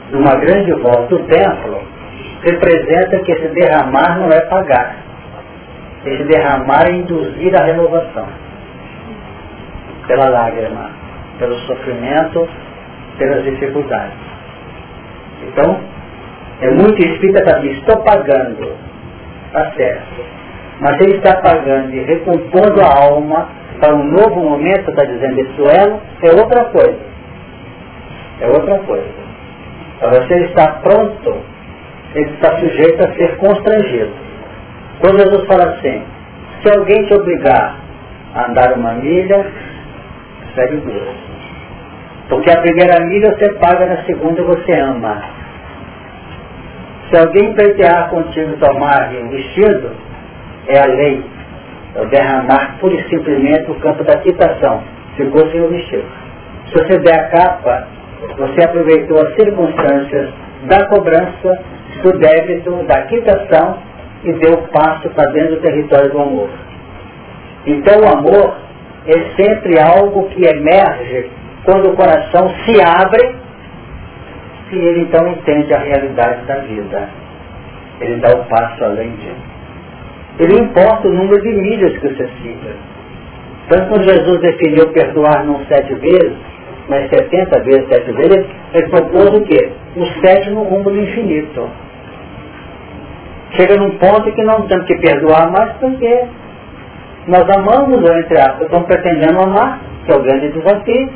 de 0.09 0.15
uma 0.15 0.36
grande 0.36 0.71
volta 0.73 1.07
do 1.07 1.19
templo 1.25 1.83
representa 2.41 3.19
que 3.19 3.31
esse 3.31 3.47
derramar 3.49 4.19
não 4.19 4.29
é 4.29 4.41
pagar. 4.41 4.95
Esse 6.05 6.23
derramar 6.23 6.88
é 6.88 6.93
induzir 6.93 7.55
a 7.55 7.65
renovação. 7.65 8.27
Pela 10.07 10.29
lágrima, 10.29 10.91
pelo 11.39 11.57
sofrimento, 11.61 12.47
pelas 13.17 13.43
dificuldades. 13.43 14.13
Então, 15.47 15.79
é 16.62 16.72
muito 16.72 16.97
espírita 17.06 17.43
que 17.43 17.68
diz, 17.68 17.78
estou 17.80 18.01
pagando, 18.03 18.72
está 19.47 19.72
certo. 19.72 20.24
Mas 20.80 20.99
ele 21.01 21.18
está 21.18 21.38
pagando 21.41 21.93
e 21.93 21.99
recompondo 22.03 22.82
a 22.82 23.03
alma 23.03 23.49
para 23.80 23.95
um 23.95 24.03
novo 24.03 24.41
momento, 24.41 24.89
está 24.89 25.03
dizendo 25.03 25.43
duelo, 25.56 26.01
é 26.22 26.32
outra 26.32 26.66
coisa. 26.66 26.99
É 28.41 28.47
outra 28.47 28.80
coisa. 28.80 29.26
Para 29.99 30.10
você 30.10 30.45
estar 30.45 30.82
pronto, 30.82 31.38
ele 32.14 32.32
está 32.32 32.58
sujeito 32.58 33.06
a 33.06 33.14
ser 33.14 33.38
constrangido. 33.38 34.12
Quando 34.99 35.20
Jesus 35.20 35.45
fala 35.47 35.72
assim, 35.72 36.03
se 36.62 36.78
alguém 36.78 37.06
te 37.06 37.14
obrigar 37.14 37.76
a 38.34 38.49
andar 38.49 38.74
uma 38.74 38.93
milha, 38.93 39.45
segue 40.56 40.78
duas. 40.78 41.16
Porque 42.30 42.49
a 42.49 42.62
primeira 42.62 43.06
milha 43.06 43.36
você 43.38 43.53
paga, 43.53 43.86
na 43.86 44.03
segunda 44.03 44.41
você 44.43 44.74
ama. 44.74 45.34
Se 47.10 47.18
alguém 47.18 47.53
pleitear 47.53 48.10
contigo 48.10 48.58
tomar 48.58 49.12
um 49.14 49.30
vestido, 49.30 49.91
é 50.68 50.80
a 50.80 50.86
lei. 50.86 51.24
É 51.95 52.06
derramar 52.06 52.78
pura 52.80 52.95
e 52.95 53.10
simplesmente 53.10 53.72
o 53.72 53.76
campo 53.76 54.03
da 54.03 54.18
quitação. 54.18 54.84
Ficou 55.16 55.49
sem 55.51 55.62
o 55.62 55.70
vestido. 55.70 56.03
Se 56.68 56.74
você 56.74 56.99
der 56.99 57.20
a 57.20 57.30
capa, 57.30 57.88
você 58.38 58.66
aproveitou 58.66 59.22
as 59.22 59.36
circunstâncias 59.36 60.30
da 60.64 60.88
cobrança, 60.88 61.64
do 62.01 62.18
débito, 62.18 62.72
da 62.88 63.03
quitação 63.03 63.78
e 64.24 64.34
deu 64.34 64.58
passo 64.74 65.08
para 65.12 65.30
dentro 65.32 65.56
do 65.56 65.62
território 65.62 66.12
do 66.12 66.20
amor. 66.20 66.49
Então 67.68 67.99
o 68.01 68.18
amor 68.18 68.56
é 69.06 69.41
sempre 69.41 69.80
algo 69.80 70.28
que 70.30 70.43
emerge 70.43 71.30
quando 71.64 71.89
o 71.91 71.95
coração 71.95 72.49
se 72.66 72.82
abre 72.82 73.45
e 74.72 74.76
ele 74.76 75.01
então 75.01 75.28
entende 75.28 75.74
a 75.74 75.80
realidade 75.80 76.45
da 76.45 76.55
vida. 76.57 77.09
Ele 78.01 78.16
dá 78.18 78.36
o 78.36 78.41
um 78.41 78.43
passo 78.45 78.84
além 78.84 79.11
disso. 79.11 79.55
Ele 80.39 80.59
importa 80.59 81.07
o 81.07 81.11
número 81.11 81.41
de 81.41 81.49
milhas 81.49 81.93
que 81.97 82.07
você 82.07 82.30
siga. 82.41 82.76
Tanto 83.70 83.89
quando 83.89 84.03
Jesus 84.03 84.41
definiu 84.41 84.89
perdoar 84.89 85.45
não 85.45 85.63
sete 85.66 85.93
vezes, 85.95 86.34
mas 86.89 87.09
setenta 87.09 87.61
vezes 87.63 87.88
sete 87.88 88.11
vezes, 88.11 88.45
ele 88.74 88.89
propôs 88.89 89.30
o 89.30 89.41
quê? 89.43 89.72
O 89.95 90.05
sétimo 90.22 90.63
rumo 90.63 90.91
do 90.91 91.01
infinito. 91.01 91.70
Chega 93.51 93.78
num 93.78 93.91
ponto 93.91 94.32
que 94.34 94.43
não 94.43 94.68
temos 94.68 94.86
que 94.86 94.95
perdoar 94.97 95.49
mais 95.49 95.72
porque 95.78 96.26
nós 97.28 97.43
amamos, 97.49 98.03
entre 98.07 98.39
aspas, 98.39 98.63
estamos 98.63 98.88
pretendendo 98.88 99.41
amar, 99.41 99.80
que 100.05 100.11
é 100.11 100.16
o 100.16 100.22
grande 100.22 100.49
desafio. 100.49 101.09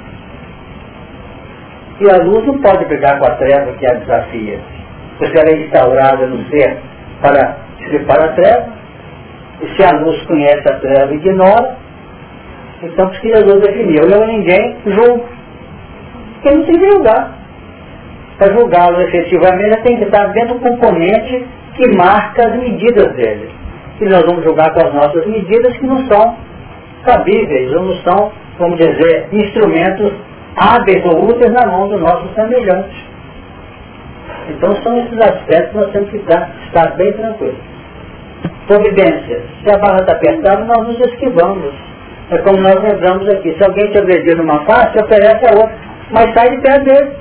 E 1.99 2.09
a 2.09 2.17
luz 2.17 2.45
não 2.45 2.61
pode 2.61 2.85
brigar 2.85 3.19
com 3.19 3.25
a 3.25 3.35
treva 3.35 3.73
que 3.73 3.85
a 3.85 3.93
desafia. 3.95 4.59
Porque 5.17 5.37
ela 5.37 5.49
é 5.49 5.65
instaurada 5.65 6.27
no 6.27 6.47
ser 6.49 6.77
para 7.21 7.57
para 8.07 8.25
a 8.25 8.33
treva. 8.33 8.67
E 9.61 9.75
se 9.75 9.83
a 9.83 9.99
luz 9.99 10.21
conhece 10.23 10.63
a 10.71 10.79
treva 10.79 11.13
e 11.13 11.17
ignora, 11.17 11.75
então 12.81 13.09
precisa 13.09 13.39
a 13.39 13.45
luz 13.45 13.61
definir. 13.61 13.99
Eu 13.99 14.27
ninguém 14.27 14.77
julgo. 14.85 15.27
Porque 16.33 16.55
não 16.55 16.65
tem 16.65 16.79
que 16.79 16.91
julgar. 16.91 17.37
Para 18.37 18.53
julgá-lo 18.53 19.01
efetivamente, 19.01 19.81
tem 19.83 19.97
que 19.97 20.05
estar 20.05 20.27
dentro 20.27 20.59
do 20.59 20.61
componente 20.61 21.45
que 21.75 21.97
marca 21.97 22.47
as 22.47 22.55
medidas 22.55 23.13
dele. 23.15 23.49
E 23.99 24.05
nós 24.05 24.23
vamos 24.25 24.45
julgar 24.45 24.73
com 24.73 24.87
as 24.87 24.93
nossas 24.93 25.25
medidas 25.25 25.75
que 25.75 25.85
não 25.85 26.07
são 26.07 26.37
cabíveis, 27.03 27.73
ou 27.73 27.83
não 27.83 27.93
são, 27.97 28.31
vamos 28.57 28.77
dizer, 28.77 29.27
instrumentos 29.33 30.13
hábeis 30.59 31.03
ou 31.05 31.29
úteis 31.29 31.51
na 31.51 31.65
mão 31.65 31.87
do 31.87 31.97
nosso 31.97 32.27
semelhante. 32.35 33.07
Então 34.49 34.75
são 34.83 34.97
esses 34.99 35.19
aspectos 35.19 35.69
que 35.69 35.77
nós 35.77 35.91
temos 35.91 36.09
que 36.09 36.17
estar, 36.17 36.49
estar 36.67 36.95
bem 36.97 37.13
tranquilos. 37.13 37.55
Providência. 38.67 39.41
Se 39.63 39.75
a 39.75 39.77
barra 39.77 40.01
está 40.01 40.13
apertada, 40.13 40.65
nós 40.65 40.87
nos 40.87 40.99
esquivamos. 40.99 41.73
É 42.31 42.37
como 42.39 42.57
nós 42.61 42.75
lembramos 42.81 43.27
aqui. 43.29 43.55
Se 43.57 43.63
alguém 43.63 43.91
te 43.91 43.97
agredir 43.97 44.37
numa 44.37 44.63
face, 44.65 45.03
oferece 45.03 45.45
a 45.47 45.57
outra. 45.57 45.75
Mas 46.11 46.33
sai 46.33 46.49
de 46.49 46.61
perto 46.61 46.83
dele. 46.85 47.11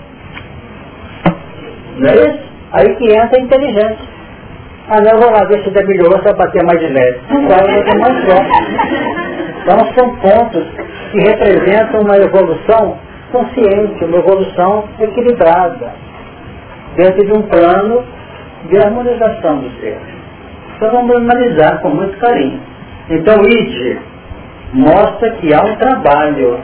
Não 1.99 2.09
é 2.09 2.15
isso? 2.15 2.49
Aí 2.73 2.95
que 2.97 3.13
entra 3.13 3.39
a 3.39 3.41
inteligência. 3.41 4.19
Ah 4.91 5.01
não, 5.01 5.19
vou 5.19 5.31
lá 5.31 5.45
ver 5.45 5.63
se 5.63 5.71
melhorou, 5.71 6.23
só 6.23 6.35
bater 6.35 6.63
mais 6.65 6.81
de 6.81 6.89
leve. 6.89 7.21
Vai 7.49 7.83
bater 7.83 7.99
mais 7.99 8.25
forte. 8.25 8.51
Então 9.63 9.95
são 9.95 10.17
pontos 10.17 10.67
que 11.13 11.19
representam 11.19 12.01
uma 12.01 12.17
evolução 12.17 12.99
consciente, 13.31 14.05
uma 14.05 14.19
evolução 14.19 14.85
equilibrada, 15.01 15.93
dentro 16.97 17.25
de 17.25 17.33
um 17.33 17.43
plano 17.43 18.05
de 18.71 18.79
harmonização 18.79 19.59
do 19.59 19.71
ser. 19.81 19.99
Então 20.77 20.91
vamos 20.93 21.17
analisar 21.17 21.81
com 21.81 21.91
muito 21.91 22.17
carinho. 22.19 22.61
Então 23.11 23.43
ID 23.43 23.99
mostra 24.73 25.31
que 25.33 25.53
há 25.53 25.63
um 25.65 25.77
trabalho, 25.77 26.61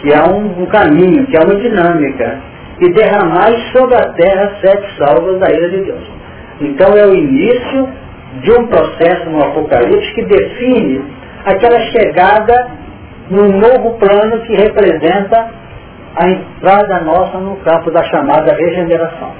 que 0.00 0.14
há 0.14 0.24
um, 0.28 0.62
um 0.62 0.66
caminho, 0.66 1.26
que 1.26 1.36
há 1.36 1.44
uma 1.44 1.56
dinâmica, 1.56 2.38
e 2.80 2.92
derramar 2.92 3.50
sobre 3.72 3.96
a 3.96 4.12
terra 4.12 4.56
sete 4.60 4.86
salvas 4.98 5.40
da 5.40 5.50
ira 5.50 5.68
de 5.70 5.84
Deus. 5.84 6.04
Então 6.60 6.96
é 6.96 7.06
o 7.06 7.14
início 7.14 7.88
de 8.42 8.52
um 8.52 8.66
processo 8.66 9.30
no 9.30 9.42
Apocalipse 9.42 10.14
que 10.14 10.24
define 10.24 11.02
aquela 11.44 11.80
chegada 11.80 12.70
num 13.30 13.58
novo 13.58 13.98
plano 13.98 14.40
que 14.42 14.54
representa 14.54 15.50
a 16.16 16.28
entrada 16.28 17.00
nossa 17.00 17.38
no 17.38 17.56
campo 17.56 17.90
da 17.90 18.02
chamada 18.04 18.54
regeneração. 18.54 19.32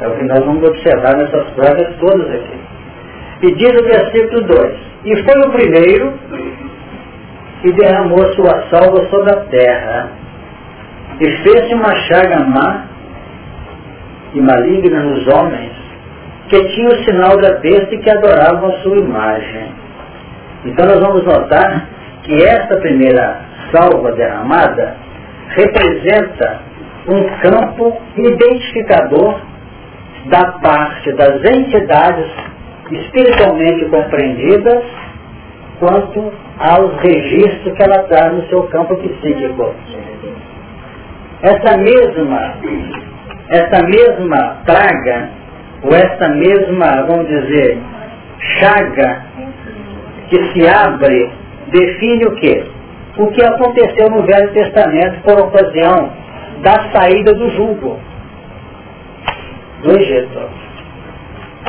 É 0.00 0.06
o 0.06 0.16
que 0.16 0.24
nós 0.24 0.44
vamos 0.44 0.62
observar 0.68 1.16
nessas 1.16 1.50
provas 1.50 1.96
todas 1.98 2.28
aqui. 2.28 2.60
E 3.42 3.54
diz 3.54 3.70
o 3.80 3.84
versículo 3.84 4.42
2, 4.42 4.78
e 5.04 5.16
foi 5.22 5.40
o 5.40 5.52
primeiro 5.52 6.12
que 7.62 7.72
derramou 7.72 8.32
sua 8.34 8.64
salva 8.70 9.08
sobre 9.10 9.32
a 9.32 9.40
terra, 9.46 10.08
e 11.20 11.30
fez 11.42 11.72
uma 11.72 11.94
chaga 12.06 12.44
má 12.44 12.86
e 14.34 14.40
maligna 14.40 15.00
nos 15.00 15.26
homens, 15.28 15.72
que 16.48 16.64
tinha 16.74 16.88
o 16.88 17.04
sinal 17.04 17.36
da 17.40 17.54
besta 17.54 17.94
e 17.94 17.98
que 17.98 18.10
adoravam 18.10 18.70
a 18.70 18.78
sua 18.80 18.98
imagem. 18.98 19.72
Então 20.64 20.86
nós 20.86 21.00
vamos 21.00 21.24
notar 21.24 21.86
que 22.28 22.44
esta 22.44 22.76
primeira 22.80 23.40
salva 23.72 24.12
derramada 24.12 24.96
representa 25.56 26.60
um 27.08 27.24
campo 27.40 27.96
identificador 28.16 29.40
da 30.26 30.52
parte 30.60 31.10
das 31.14 31.42
entidades 31.42 32.30
espiritualmente 32.90 33.86
compreendidas 33.86 34.84
quanto 35.78 36.30
aos 36.58 37.00
registros 37.00 37.74
que 37.74 37.82
ela 37.82 38.02
traz 38.04 38.34
no 38.34 38.46
seu 38.48 38.62
campo 38.64 38.94
psíquico. 38.96 39.74
Essa 41.40 41.78
mesma, 41.78 42.54
essa 43.48 43.86
mesma 43.86 44.58
praga, 44.66 45.30
ou 45.82 45.94
essa 45.94 46.28
mesma, 46.34 47.06
vamos 47.06 47.26
dizer, 47.28 47.78
chaga 48.58 49.22
que 50.28 50.52
se 50.52 50.68
abre, 50.68 51.30
define 51.70 52.26
o 52.26 52.34
quê? 52.36 52.64
o 53.18 53.26
que 53.32 53.44
aconteceu 53.44 54.08
no 54.10 54.22
Velho 54.22 54.52
Testamento 54.52 55.20
por 55.22 55.40
ocasião 55.40 56.10
da 56.62 56.90
saída 56.92 57.34
do 57.34 57.50
jugo 57.50 57.98
do 59.82 59.90
Egito. 59.90 60.38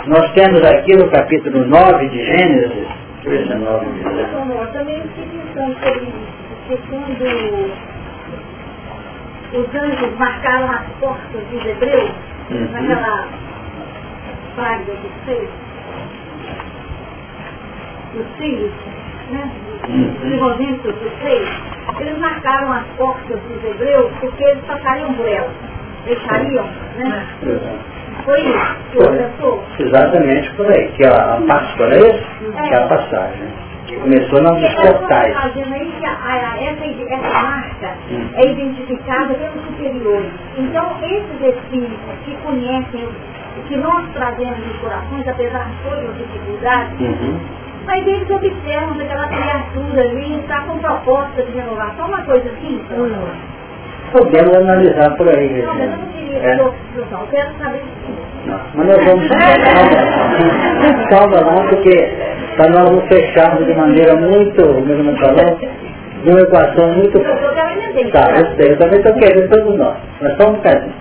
Nós 0.05 0.31
temos 0.33 0.63
aqui 0.63 0.95
no 0.95 1.09
capítulo 1.09 1.65
9 1.65 2.07
de 2.09 2.23
Gênesis, 2.23 2.87
deixa 3.23 3.55
9 3.55 3.85
de 3.85 4.03
quando 6.87 7.71
os 9.51 9.75
anjos 9.75 10.17
marcaram 10.19 10.69
as 10.69 10.85
portas 10.99 11.43
dos 11.51 11.65
hebreus, 11.65 12.11
uhum. 12.51 12.69
naquela 12.71 13.27
praga 14.55 14.93
dos 14.93 15.11
seis, 15.25 15.49
dos 18.13 18.27
filhos, 18.37 18.71
né? 19.31 19.51
Desenvolvimento 19.87 20.83
dos 20.91 21.11
seis, 21.21 21.49
eles 21.99 22.17
marcaram 22.19 22.71
as 22.73 22.83
portas 22.97 23.39
dos 23.41 23.63
hebreus 23.63 24.11
porque 24.19 24.43
eles 24.43 24.63
passariam 24.65 25.13
por 25.13 25.27
elas. 25.27 25.51
Deixariam, 26.05 26.65
né? 26.97 27.25
Foi 28.25 28.41
isso 28.41 28.75
que 28.91 28.97
Foi. 28.97 29.17
pensou? 29.17 29.63
Exatamente 29.79 30.49
por 30.55 30.65
aí, 30.67 30.87
que 30.89 31.05
a, 31.05 31.41
Páscoa, 31.47 31.87
não 31.87 31.93
é 31.95 31.99
isso? 32.09 32.51
Que 32.53 32.73
é 32.73 32.77
a 32.77 32.87
passagem. 32.87 33.47
Que 33.87 33.95
começou 33.95 34.43
Porque 34.43 34.97
portais. 34.99 35.33
fazendo 35.33 35.73
aí 35.73 35.91
que 35.97 36.05
a- 36.05 36.17
a- 36.23 36.61
essa, 36.61 36.85
essa 36.85 37.41
marca 37.41 37.93
Hum. 38.11 38.29
é 38.35 38.51
identificada 38.51 39.33
pelos 39.33 39.65
superiores. 39.65 40.29
Então, 40.57 40.97
esses 41.01 41.55
espíritos 41.55 41.97
que 42.25 42.35
conhecem 42.43 43.07
o 43.57 43.61
que 43.67 43.77
nós 43.77 44.05
trazemos 44.13 44.57
nos 44.59 44.77
corações, 44.77 45.27
apesar 45.27 45.65
de 45.65 45.89
todas 45.89 46.09
as 46.11 46.17
dificuldades, 46.17 46.99
Uhum. 46.99 47.39
Mas 47.89 48.05
eles 48.05 48.29
observam 48.29 48.93
que 48.93 49.01
aquela 49.01 49.27
criatura 49.27 50.01
ali 50.01 50.39
está 50.41 50.61
com 50.61 50.77
proposta 50.77 51.41
de 51.41 51.51
renovação, 51.57 52.05
uma 52.07 52.21
coisa 52.21 52.47
assim. 52.49 52.79
Podemos 54.11 54.55
analisar 54.57 55.15
por 55.17 55.27
aí, 55.27 55.63
Não, 55.63 55.73
mas 55.73 55.83
eu 55.91 55.97
não 55.97 56.07
queria 56.07 56.37
É. 56.37 56.55
ter 56.55 56.61
opção, 56.61 57.21
eu 57.21 57.27
quero 57.31 57.49
saber 57.57 57.83
Não, 58.45 58.59
Mas 58.75 58.87
nós 58.87 59.05
vamos 59.05 59.27
calma, 61.09 61.09
calma 61.09 61.41
não, 61.51 61.67
porque 61.67 62.13
para 62.57 62.69
nós 62.69 62.91
não 62.91 63.01
fecharmos 63.07 63.65
de 63.65 63.73
maneira 63.73 64.15
muito, 64.15 64.61
ele 64.61 65.17
falou, 65.17 65.59
de 66.23 66.29
uma 66.29 66.41
equação 66.41 66.87
muito. 66.93 67.17
Eu. 67.17 68.11
Tá, 68.11 68.31
eu 68.31 68.45
sei, 68.55 68.71
eu 68.73 68.77
também 68.77 68.99
estou 68.99 69.13
querendo 69.15 69.49
todos 69.49 69.77
nós. 69.77 69.97
Mas 70.21 70.37
só 70.37 70.49
um 70.49 70.53
bocadinho. 70.53 70.93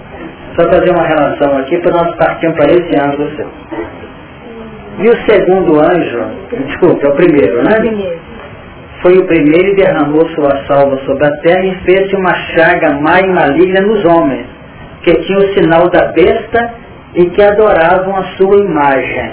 Só 0.58 0.68
fazer 0.70 0.90
uma 0.90 1.06
relação 1.06 1.58
aqui 1.58 1.78
para 1.82 1.92
nós 1.92 2.14
partirmos 2.16 2.56
para 2.58 2.72
esse 2.72 3.04
ângulo 3.04 3.30
seu. 3.36 3.48
E 5.00 5.08
o 5.08 5.16
segundo 5.30 5.78
anjo, 5.78 6.24
desculpa, 6.66 7.06
é 7.06 7.10
o 7.10 7.14
primeiro, 7.14 7.62
né? 7.62 8.18
Foi 9.00 9.16
o 9.16 9.26
primeiro 9.26 9.68
e 9.68 9.76
derramou 9.76 10.28
sua 10.30 10.66
salva 10.66 10.98
sobre 11.06 11.24
a 11.24 11.36
terra 11.36 11.64
e 11.66 11.74
fez 11.84 12.12
uma 12.14 12.34
chaga 12.34 12.98
má 13.00 13.20
e 13.20 13.28
maligna 13.28 13.80
nos 13.82 14.04
homens, 14.04 14.46
que 15.02 15.12
tinham 15.22 15.40
o 15.40 15.54
sinal 15.54 15.88
da 15.88 16.06
besta 16.06 16.74
e 17.14 17.26
que 17.26 17.40
adoravam 17.40 18.16
a 18.16 18.24
sua 18.36 18.56
imagem. 18.60 19.32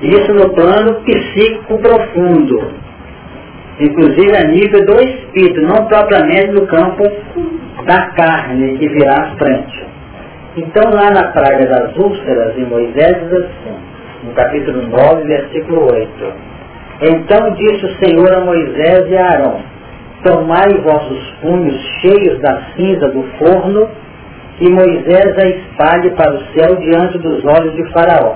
Isso 0.00 0.32
no 0.32 0.48
plano 0.54 1.02
psíquico 1.02 1.78
profundo, 1.78 2.72
inclusive 3.78 4.36
a 4.36 4.44
nível 4.44 4.86
do 4.86 4.94
espírito, 4.94 5.60
não 5.60 5.86
propriamente 5.86 6.48
no 6.52 6.66
campo 6.66 7.02
da 7.84 8.10
carne 8.12 8.78
que 8.78 8.88
virá 8.88 9.16
à 9.16 9.36
frente. 9.36 9.89
Então 10.60 10.90
lá 10.92 11.10
na 11.10 11.32
praga 11.32 11.64
das 11.66 11.96
úlceras, 11.96 12.54
em 12.58 12.66
Moisés 12.66 13.16
diz 13.18 13.32
assim, 13.32 13.76
no 14.24 14.34
capítulo 14.34 14.82
9, 14.88 15.24
versículo 15.24 15.90
8. 15.90 16.08
Então 17.00 17.54
disse 17.54 17.86
o 17.86 18.04
Senhor 18.04 18.30
a 18.34 18.44
Moisés 18.44 19.08
e 19.08 19.16
a 19.16 19.26
Arão, 19.26 19.62
tomai 20.22 20.68
vossos 20.82 21.30
punhos 21.40 21.80
cheios 22.02 22.38
da 22.40 22.60
cinza 22.76 23.08
do 23.08 23.22
forno, 23.38 23.88
e 24.60 24.68
Moisés 24.68 25.34
a 25.38 25.48
espalhe 25.48 26.10
para 26.10 26.34
o 26.34 26.42
céu 26.52 26.76
diante 26.76 27.16
dos 27.16 27.42
olhos 27.42 27.74
de 27.74 27.90
Faraó. 27.92 28.34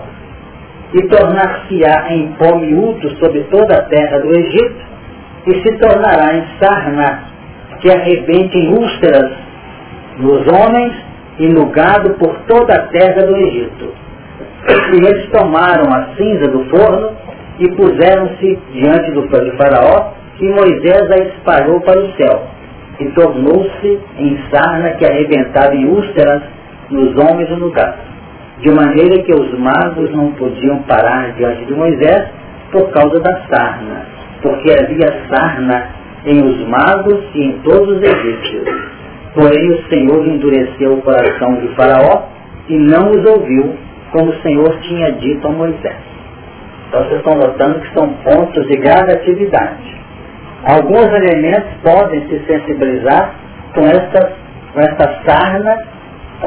E 0.95 1.03
tornar-se-á 1.09 2.07
em 2.15 2.29
pó 2.39 2.57
miúdo 2.57 3.11
sobre 3.19 3.41
toda 3.51 3.75
a 3.75 3.83
terra 3.83 4.21
do 4.21 4.31
Egito, 4.31 4.83
e 5.47 5.55
se 5.61 5.77
tornará 5.77 6.35
em 6.35 6.45
sarna, 6.59 7.25
que 7.83 7.91
arrebente 7.91 8.57
em 8.57 8.73
úlceras 8.73 9.31
nos 10.17 10.47
homens 10.47 11.14
e 11.39 11.49
no 11.49 11.67
gado 11.67 12.11
por 12.15 12.35
toda 12.47 12.75
a 12.75 12.87
terra 12.89 13.27
do 13.27 13.37
Egito. 13.37 13.93
E 14.93 14.97
eles 14.97 15.29
tomaram 15.31 15.93
a 15.93 16.15
cinza 16.17 16.51
do 16.51 16.65
forno 16.71 17.11
e 17.59 17.69
puseram-se 17.73 18.59
diante 18.73 19.11
do 19.13 19.23
de 19.23 19.57
faraó, 19.57 20.13
e 20.41 20.49
Moisés 20.49 21.11
a 21.11 21.19
espalhou 21.19 21.81
para 21.81 22.01
o 22.01 22.13
céu. 22.15 22.43
E 23.01 23.07
tornou-se 23.11 24.01
em 24.19 24.39
sarna 24.51 24.91
que 24.93 25.05
arrebentava 25.05 25.75
em 25.75 25.87
úlceras 25.87 26.43
nos 26.91 27.17
homens 27.17 27.49
e 27.51 27.55
no 27.55 27.71
gado. 27.71 27.99
De 28.61 28.71
maneira 28.71 29.23
que 29.23 29.33
os 29.33 29.59
magos 29.59 30.11
não 30.13 30.33
podiam 30.33 30.79
parar 30.83 31.33
diante 31.33 31.65
de 31.65 31.75
Moisés 31.75 32.29
por 32.71 32.91
causa 32.91 33.21
da 33.21 33.43
sarna, 33.49 34.07
porque 34.43 34.73
havia 34.73 35.27
sarna 35.29 35.89
em 36.25 36.43
os 36.43 36.67
magos 36.69 37.21
e 37.35 37.45
em 37.45 37.53
todos 37.59 37.97
os 37.97 38.03
egípcios. 38.03 38.95
Porém 39.35 39.71
o 39.71 39.89
Senhor 39.89 40.27
endureceu 40.27 40.95
o 40.95 41.03
coração 41.03 41.57
de 41.57 41.69
Faraó 41.75 42.23
e 42.69 42.77
não 42.77 43.11
os 43.11 43.25
ouviu, 43.27 43.75
como 44.13 44.31
o 44.31 44.43
Senhor 44.43 44.79
tinha 44.83 45.13
dito 45.13 45.47
a 45.49 45.51
Moisés. 45.51 45.97
Então 46.89 47.03
vocês 47.03 47.19
estão 47.19 47.35
notando 47.35 47.81
que 47.81 47.95
são 47.95 48.09
pontos 48.23 48.67
de 48.69 48.77
gradatividade. 48.77 50.05
Alguns 50.65 51.07
elementos 51.07 51.71
podem 51.83 52.21
se 52.29 52.39
sensibilizar 52.47 53.35
com 53.75 53.81
essa, 53.81 54.33
com 54.73 54.81
essa 54.81 55.21
sarna 55.27 55.77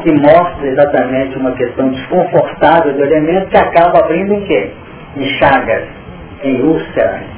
que 0.02 0.12
mostra 0.12 0.68
exatamente 0.68 1.38
uma 1.38 1.52
questão 1.52 1.90
desconfortável 1.90 2.94
do 2.94 3.04
elemento 3.04 3.50
que 3.50 3.58
acaba 3.58 4.00
abrindo 4.00 4.34
em 4.34 4.42
quê? 4.42 4.72
Em 5.18 5.26
chagas, 5.40 5.84
em 6.44 6.62
úlceras. 6.62 7.38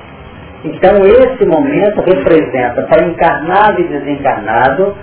Então 0.64 0.98
esse 1.06 1.46
momento 1.46 2.02
representa 2.02 2.84
para 2.84 3.06
encarnado 3.06 3.82
e 3.82 3.84
desencarnado 3.86 4.96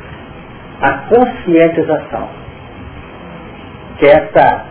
a 0.81 0.93
conscientização. 1.09 2.29
Que 3.99 4.07
essa, 4.07 4.65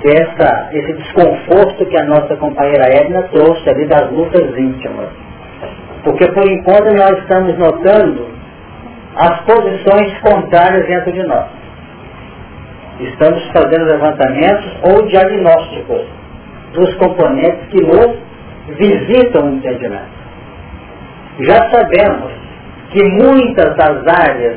que 0.00 0.08
essa, 0.08 0.68
esse 0.72 0.92
desconforto 0.94 1.86
que 1.86 1.98
a 1.98 2.04
nossa 2.04 2.36
companheira 2.36 2.84
Edna 2.88 3.22
trouxe 3.32 3.68
ali 3.70 3.86
das 3.86 4.10
lutas 4.10 4.56
íntimas. 4.56 5.08
Porque 6.04 6.30
por 6.32 6.48
enquanto 6.48 6.94
nós 6.94 7.18
estamos 7.18 7.58
notando 7.58 8.28
as 9.16 9.40
posições 9.40 10.18
contrárias 10.20 10.86
dentro 10.86 11.12
de 11.12 11.22
nós. 11.24 11.46
Estamos 13.00 13.42
fazendo 13.52 13.86
levantamentos 13.86 14.76
ou 14.82 15.06
diagnósticos 15.06 16.02
dos 16.74 16.94
componentes 16.96 17.66
que 17.70 17.82
nos 17.82 18.18
visitam 18.78 19.46
o 19.46 19.54
entendimento. 19.54 20.20
Já 21.40 21.70
sabemos 21.70 22.30
que 22.92 23.02
muitas 23.04 23.76
das 23.76 24.06
áreas 24.06 24.56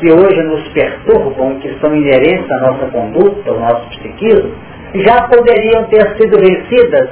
que 0.00 0.12
hoje 0.12 0.42
nos 0.42 0.68
perturbam, 0.68 1.58
que 1.60 1.74
são 1.80 1.94
inerentes 1.94 2.50
à 2.50 2.58
nossa 2.60 2.86
conduta, 2.86 3.50
ao 3.50 3.58
nosso 3.58 3.88
psiquismo, 3.90 4.52
já 4.94 5.22
poderiam 5.28 5.84
ter 5.84 6.16
sido 6.16 6.38
vencidas 6.38 7.10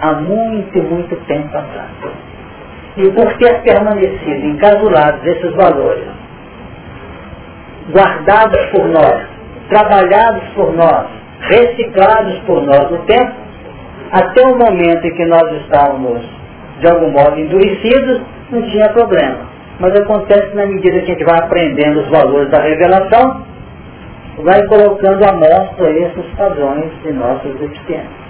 há 0.00 0.12
muito, 0.12 0.82
muito 0.82 1.16
tempo 1.26 1.56
atrás. 1.56 1.90
E 2.96 3.10
por 3.10 3.32
ter 3.38 3.62
permanecido 3.62 4.46
encasulados 4.46 5.24
esses 5.24 5.54
valores, 5.54 6.08
guardados 7.92 8.66
por 8.66 8.86
nós, 8.88 9.22
trabalhados 9.68 10.48
por 10.54 10.72
nós, 10.74 11.06
reciclados 11.40 12.38
por 12.40 12.62
nós 12.62 12.90
no 12.90 12.98
tempo, 13.04 13.32
até 14.12 14.42
o 14.46 14.56
momento 14.56 15.04
em 15.04 15.14
que 15.14 15.24
nós 15.26 15.52
estávamos, 15.62 16.22
de 16.80 16.88
algum 16.88 17.10
modo, 17.10 17.38
endurecidos, 17.38 18.22
não 18.50 18.62
tinha 18.62 18.88
problema. 18.88 19.38
Mas 19.80 19.94
acontece 19.98 20.54
na 20.54 20.66
medida 20.66 21.00
que 21.00 21.10
a 21.10 21.14
gente 21.14 21.24
vai 21.24 21.38
aprendendo 21.38 22.00
os 22.00 22.08
valores 22.08 22.50
da 22.50 22.60
revelação, 22.60 23.42
vai 24.38 24.62
colocando 24.66 25.24
à 25.24 25.32
mostra 25.32 25.90
esses 25.90 26.24
padrões 26.36 26.90
de 27.02 27.12
nossas 27.12 27.54
deficiências. 27.54 28.20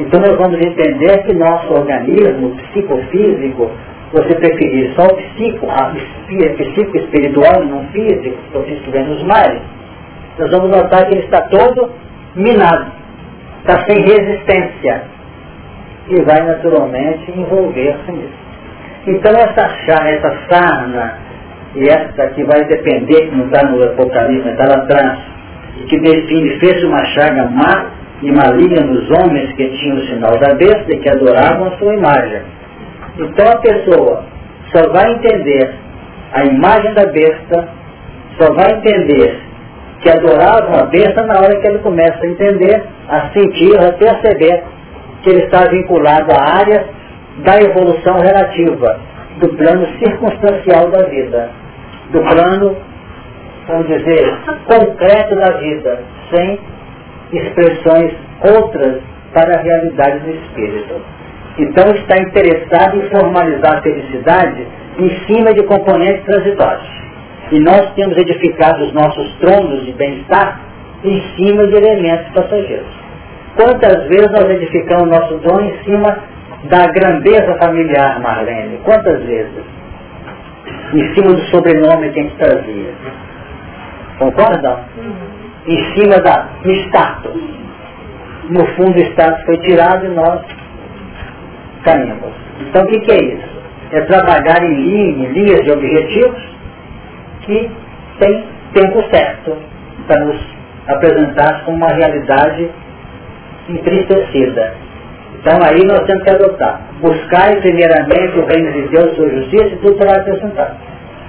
Então 0.00 0.20
nós 0.20 0.36
vamos 0.36 0.58
entender 0.64 1.24
que 1.24 1.34
nosso 1.34 1.74
organismo 1.74 2.56
psicofísico, 2.56 3.70
você 4.12 4.34
preferir 4.36 4.94
só 4.94 5.04
o 5.04 5.16
psico, 5.16 5.66
a 5.68 5.92
psico 6.26 6.96
espiritual 6.96 7.62
e 7.62 7.66
não 7.66 7.84
físico, 7.88 8.38
que 8.64 8.76
fiz 8.76 9.06
nos 9.08 9.22
mares, 9.24 9.60
nós 10.38 10.50
vamos 10.50 10.70
notar 10.70 11.06
que 11.06 11.14
ele 11.14 11.24
está 11.24 11.42
todo 11.42 11.90
minado, 12.34 12.92
está 13.60 13.84
sem 13.84 14.00
resistência 14.04 15.02
e 16.08 16.22
vai 16.22 16.46
naturalmente 16.46 17.30
envolver-se 17.30 18.12
nisso. 18.12 18.47
Então 19.08 19.32
essa, 19.32 19.68
chá, 19.86 20.06
essa 20.06 20.36
sarna 20.50 21.18
e 21.74 21.88
essa 21.88 22.26
que 22.34 22.44
vai 22.44 22.62
depender, 22.64 23.30
não 23.32 23.46
está 23.46 23.66
no 23.66 23.82
Apocalipse, 23.82 24.50
está 24.50 24.66
lá 24.66 24.82
atrás, 24.84 25.18
e 25.78 25.84
que 25.84 25.98
define, 25.98 26.60
fez 26.60 26.84
uma 26.84 27.02
chaga 27.06 27.46
má 27.46 27.86
e 28.20 28.30
maligna 28.30 28.84
nos 28.84 29.10
homens 29.10 29.50
que 29.54 29.66
tinham 29.78 29.96
o 29.96 30.06
sinal 30.08 30.38
da 30.38 30.52
besta 30.54 30.92
e 30.92 30.98
que 30.98 31.08
adoravam 31.08 31.68
a 31.68 31.78
sua 31.78 31.94
imagem. 31.94 32.42
Então 33.18 33.48
a 33.50 33.56
pessoa 33.56 34.24
só 34.74 34.92
vai 34.92 35.12
entender 35.12 35.72
a 36.34 36.44
imagem 36.44 36.92
da 36.92 37.06
besta, 37.06 37.68
só 38.38 38.52
vai 38.52 38.72
entender 38.72 39.40
que 40.02 40.10
adoravam 40.10 40.80
a 40.80 40.84
besta 40.84 41.22
na 41.24 41.38
hora 41.38 41.58
que 41.60 41.66
ele 41.66 41.78
começa 41.78 42.18
a 42.22 42.28
entender, 42.28 42.82
a 43.08 43.30
sentir, 43.30 43.74
a 43.78 43.92
perceber 43.92 44.64
que 45.22 45.30
ele 45.30 45.44
está 45.44 45.64
vinculado 45.64 46.30
à 46.30 46.58
área 46.58 46.97
da 47.44 47.60
evolução 47.60 48.18
relativa, 48.18 49.00
do 49.40 49.48
plano 49.50 49.86
circunstancial 49.98 50.90
da 50.90 51.04
vida, 51.04 51.50
do 52.10 52.20
plano, 52.20 52.76
vamos 53.68 53.86
dizer, 53.86 54.38
concreto 54.66 55.36
da 55.36 55.58
vida, 55.58 56.00
sem 56.34 56.58
expressões 57.32 58.12
outras 58.54 59.02
para 59.32 59.58
a 59.58 59.62
realidade 59.62 60.18
do 60.20 60.30
espírito. 60.30 61.00
Então 61.58 61.90
está 61.94 62.16
interessado 62.18 62.96
em 62.96 63.10
formalizar 63.10 63.78
a 63.78 63.82
felicidade 63.82 64.66
em 64.98 65.10
cima 65.26 65.52
de 65.52 65.62
componentes 65.64 66.24
transitórios. 66.24 66.88
E 67.50 67.60
nós 67.60 67.92
temos 67.94 68.16
edificado 68.16 68.84
os 68.84 68.92
nossos 68.92 69.34
tronos 69.40 69.84
de 69.84 69.92
bem-estar 69.92 70.60
em 71.04 71.20
cima 71.36 71.66
de 71.66 71.76
elementos 71.76 72.28
passageiros. 72.32 72.98
Quantas 73.56 74.06
vezes 74.08 74.30
nós 74.30 74.50
edificamos 74.50 75.02
o 75.04 75.06
nosso 75.06 75.38
trono 75.38 75.64
em 75.64 75.84
cima 75.84 76.18
da 76.64 76.86
grandeza 76.88 77.56
familiar, 77.58 78.20
Marlene? 78.20 78.78
Quantas 78.84 79.22
vezes? 79.22 79.64
Em 80.92 81.14
cima 81.14 81.34
do 81.34 81.40
sobrenome 81.50 82.10
que 82.10 82.20
a 82.20 82.22
gente 82.22 82.36
trazia. 82.36 82.92
Concordam? 84.18 84.80
Em 85.66 85.94
cima 85.94 86.18
da, 86.20 86.48
do 86.62 86.70
status. 86.72 87.40
No 88.50 88.66
fundo 88.74 88.96
o 88.96 89.02
status 89.12 89.44
foi 89.44 89.58
tirado 89.58 90.06
e 90.06 90.08
nós 90.08 90.40
caímos. 91.84 92.32
Então 92.60 92.82
o 92.82 92.86
que, 92.88 93.00
que 93.00 93.12
é 93.12 93.24
isso? 93.34 93.58
É 93.92 94.00
trabalhar 94.02 94.62
em, 94.62 94.74
linha, 94.74 95.28
em 95.28 95.32
linhas 95.32 95.64
de 95.64 95.70
objetivos 95.70 96.42
que 97.42 97.70
tem 98.18 98.44
tempo 98.74 99.02
certo 99.10 99.56
para 100.06 100.24
nos 100.24 100.40
apresentar 100.88 101.64
como 101.64 101.76
uma 101.76 101.88
realidade 101.88 102.70
entristecida. 103.68 104.74
Então 105.40 105.58
aí 105.62 105.84
nós 105.84 106.00
temos 106.06 106.22
que 106.24 106.30
adotar. 106.30 106.80
Buscar 107.00 107.56
primeiramente 107.60 108.38
o 108.38 108.46
reino 108.46 108.72
de 108.72 108.88
Deus, 108.88 109.16
sua 109.16 109.28
justiça 109.30 109.66
e 109.66 109.76
tudo 109.76 109.98
será 109.98 110.20
acrescentado. 110.20 110.76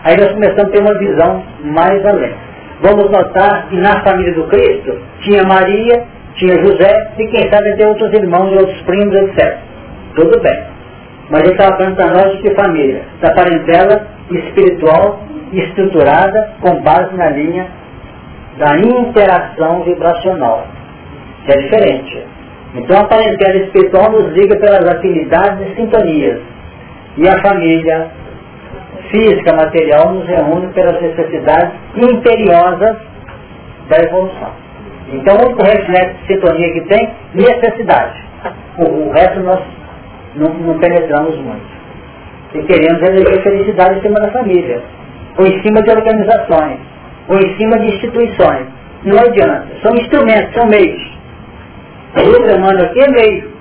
Aí 0.04 0.18
nós 0.18 0.32
começamos 0.32 0.64
a 0.64 0.70
ter 0.70 0.82
uma 0.82 0.98
visão 0.98 1.44
mais 1.64 2.06
além. 2.06 2.34
Vamos 2.82 3.12
notar 3.12 3.68
que 3.70 3.76
na 3.76 4.02
família 4.04 4.34
do 4.34 4.48
Cristo 4.48 4.98
tinha 5.22 5.44
Maria, 5.44 6.04
tinha 6.36 6.56
José 6.64 7.12
e 7.18 7.28
quem 7.28 7.52
sabe 7.52 7.76
ter 7.76 7.86
outros 7.86 8.12
irmãos, 8.14 8.52
outros 8.54 8.82
primos, 8.84 9.14
etc. 9.16 9.58
Tudo 10.16 10.40
bem. 10.42 10.64
Mas 11.30 11.42
ele 11.42 11.52
estava 11.52 11.78
falando 11.78 11.96
para 11.96 12.14
nós 12.14 12.32
de 12.32 12.42
que 12.42 12.56
família? 12.56 13.04
Da 13.22 13.32
parentela 13.34 14.08
espiritual 14.32 15.20
estruturada 15.52 16.54
com 16.62 16.82
base 16.82 17.16
na 17.16 17.30
linha 17.30 17.68
da 18.58 18.78
interação 18.78 19.84
vibracional, 19.84 20.66
que 21.46 21.52
é 21.52 21.58
diferente. 21.58 22.24
Então 22.76 23.00
a 23.00 23.06
parentela 23.06 23.58
espiritual 23.58 24.12
nos 24.12 24.34
liga 24.34 24.56
pelas 24.58 24.86
afinidades 24.96 25.72
e 25.72 25.76
sintonias. 25.76 26.40
E 27.18 27.28
a 27.28 27.42
família 27.42 28.12
física, 29.10 29.56
material, 29.56 30.14
nos 30.14 30.28
reúne 30.28 30.68
pelas 30.74 31.02
necessidades 31.02 31.74
imperiosas 31.96 32.98
da 33.90 33.98
evolução. 34.04 34.52
Então 35.12 35.36
o 35.36 35.46
único 35.48 35.64
reflexo 35.64 36.16
de 36.22 36.28
sintonia 36.28 36.74
que 36.74 36.82
tem, 36.82 37.10
necessidade. 37.34 38.24
O, 38.78 39.12
resto 39.12 39.40
nós 39.40 39.60
não, 40.36 40.54
não 40.54 40.80
penetramos 40.80 41.36
muito. 41.38 41.80
E 42.54 42.64
queremos 42.64 43.02
eleger 43.02 43.44
felicidade 43.44 44.00
em 44.00 44.02
cima 44.02 44.20
da 44.20 44.32
família, 44.32 44.82
ou 45.38 45.46
em 45.46 45.62
cima 45.64 45.82
de 45.82 45.92
organizações, 45.92 46.80
ou 47.28 47.38
em 47.38 47.58
cima 47.58 47.80
de 47.80 47.96
instituições. 47.96 48.68
Não 49.04 49.18
adianta. 49.18 49.68
São 49.82 49.96
instrumentos, 49.96 50.54
são 50.54 50.68
meios. 50.68 51.19
O 52.16 52.20
ser 52.20 52.56
humano 52.56 52.82
aqui 52.84 53.00
é 53.00 53.12
meio. 53.12 53.52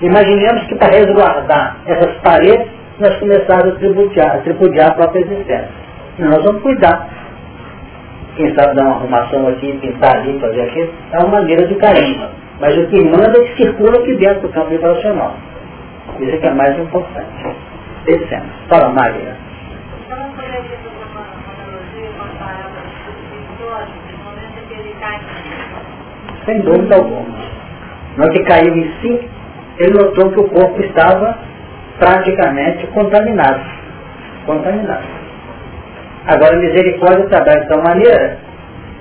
Imaginemos 0.00 0.64
que 0.66 0.74
para 0.76 0.96
resguardar 0.96 1.76
essas 1.86 2.16
paredes, 2.18 2.66
nós 2.98 3.16
começarmos 3.18 3.74
a 3.74 3.78
tripudiar, 3.78 4.36
a 4.36 4.38
tripudiar 4.38 4.90
a 4.90 4.94
própria 4.94 5.20
existência. 5.20 5.68
Nós 6.18 6.44
vamos 6.44 6.62
cuidar. 6.62 7.08
Quem 8.36 8.52
sabe 8.54 8.74
dar 8.74 8.82
uma 8.82 8.96
arrumação 8.96 9.46
aqui, 9.48 9.72
pintar 9.80 10.16
ali, 10.16 10.38
fazer 10.40 10.62
aquilo, 10.62 10.90
é 11.12 11.18
uma 11.18 11.28
maneira 11.28 11.66
de 11.66 11.74
carinho. 11.76 12.28
Mas 12.60 12.76
o 12.76 12.86
que 12.86 13.00
manda 13.04 13.38
é 13.38 13.44
que 13.44 13.62
circula 13.62 13.98
aqui 13.98 14.14
dentro 14.14 14.40
do 14.40 14.48
campo 14.48 14.70
vibracional. 14.70 15.34
Isso 16.20 16.34
é 16.34 16.38
que 16.38 16.46
é 16.46 16.50
mais 16.50 16.78
importante. 16.78 17.56
Descemos. 18.04 18.48
Fala, 18.68 18.88
Maria. 18.90 19.43
Sem 26.44 26.60
dúvida 26.60 26.96
alguma. 26.96 27.24
No 28.16 28.30
que 28.30 28.44
caiu 28.44 28.74
em 28.74 28.92
si, 29.00 29.28
ele 29.78 29.94
notou 29.94 30.30
que 30.30 30.40
o 30.40 30.48
corpo 30.48 30.80
estava 30.82 31.36
praticamente 31.98 32.86
contaminado. 32.88 33.60
Contaminado. 34.46 35.04
Agora, 36.26 36.56
a 36.56 36.58
misericórdia 36.58 37.26
trabalha 37.26 37.60
de 37.60 37.68
tal 37.68 37.82
maneira 37.82 38.38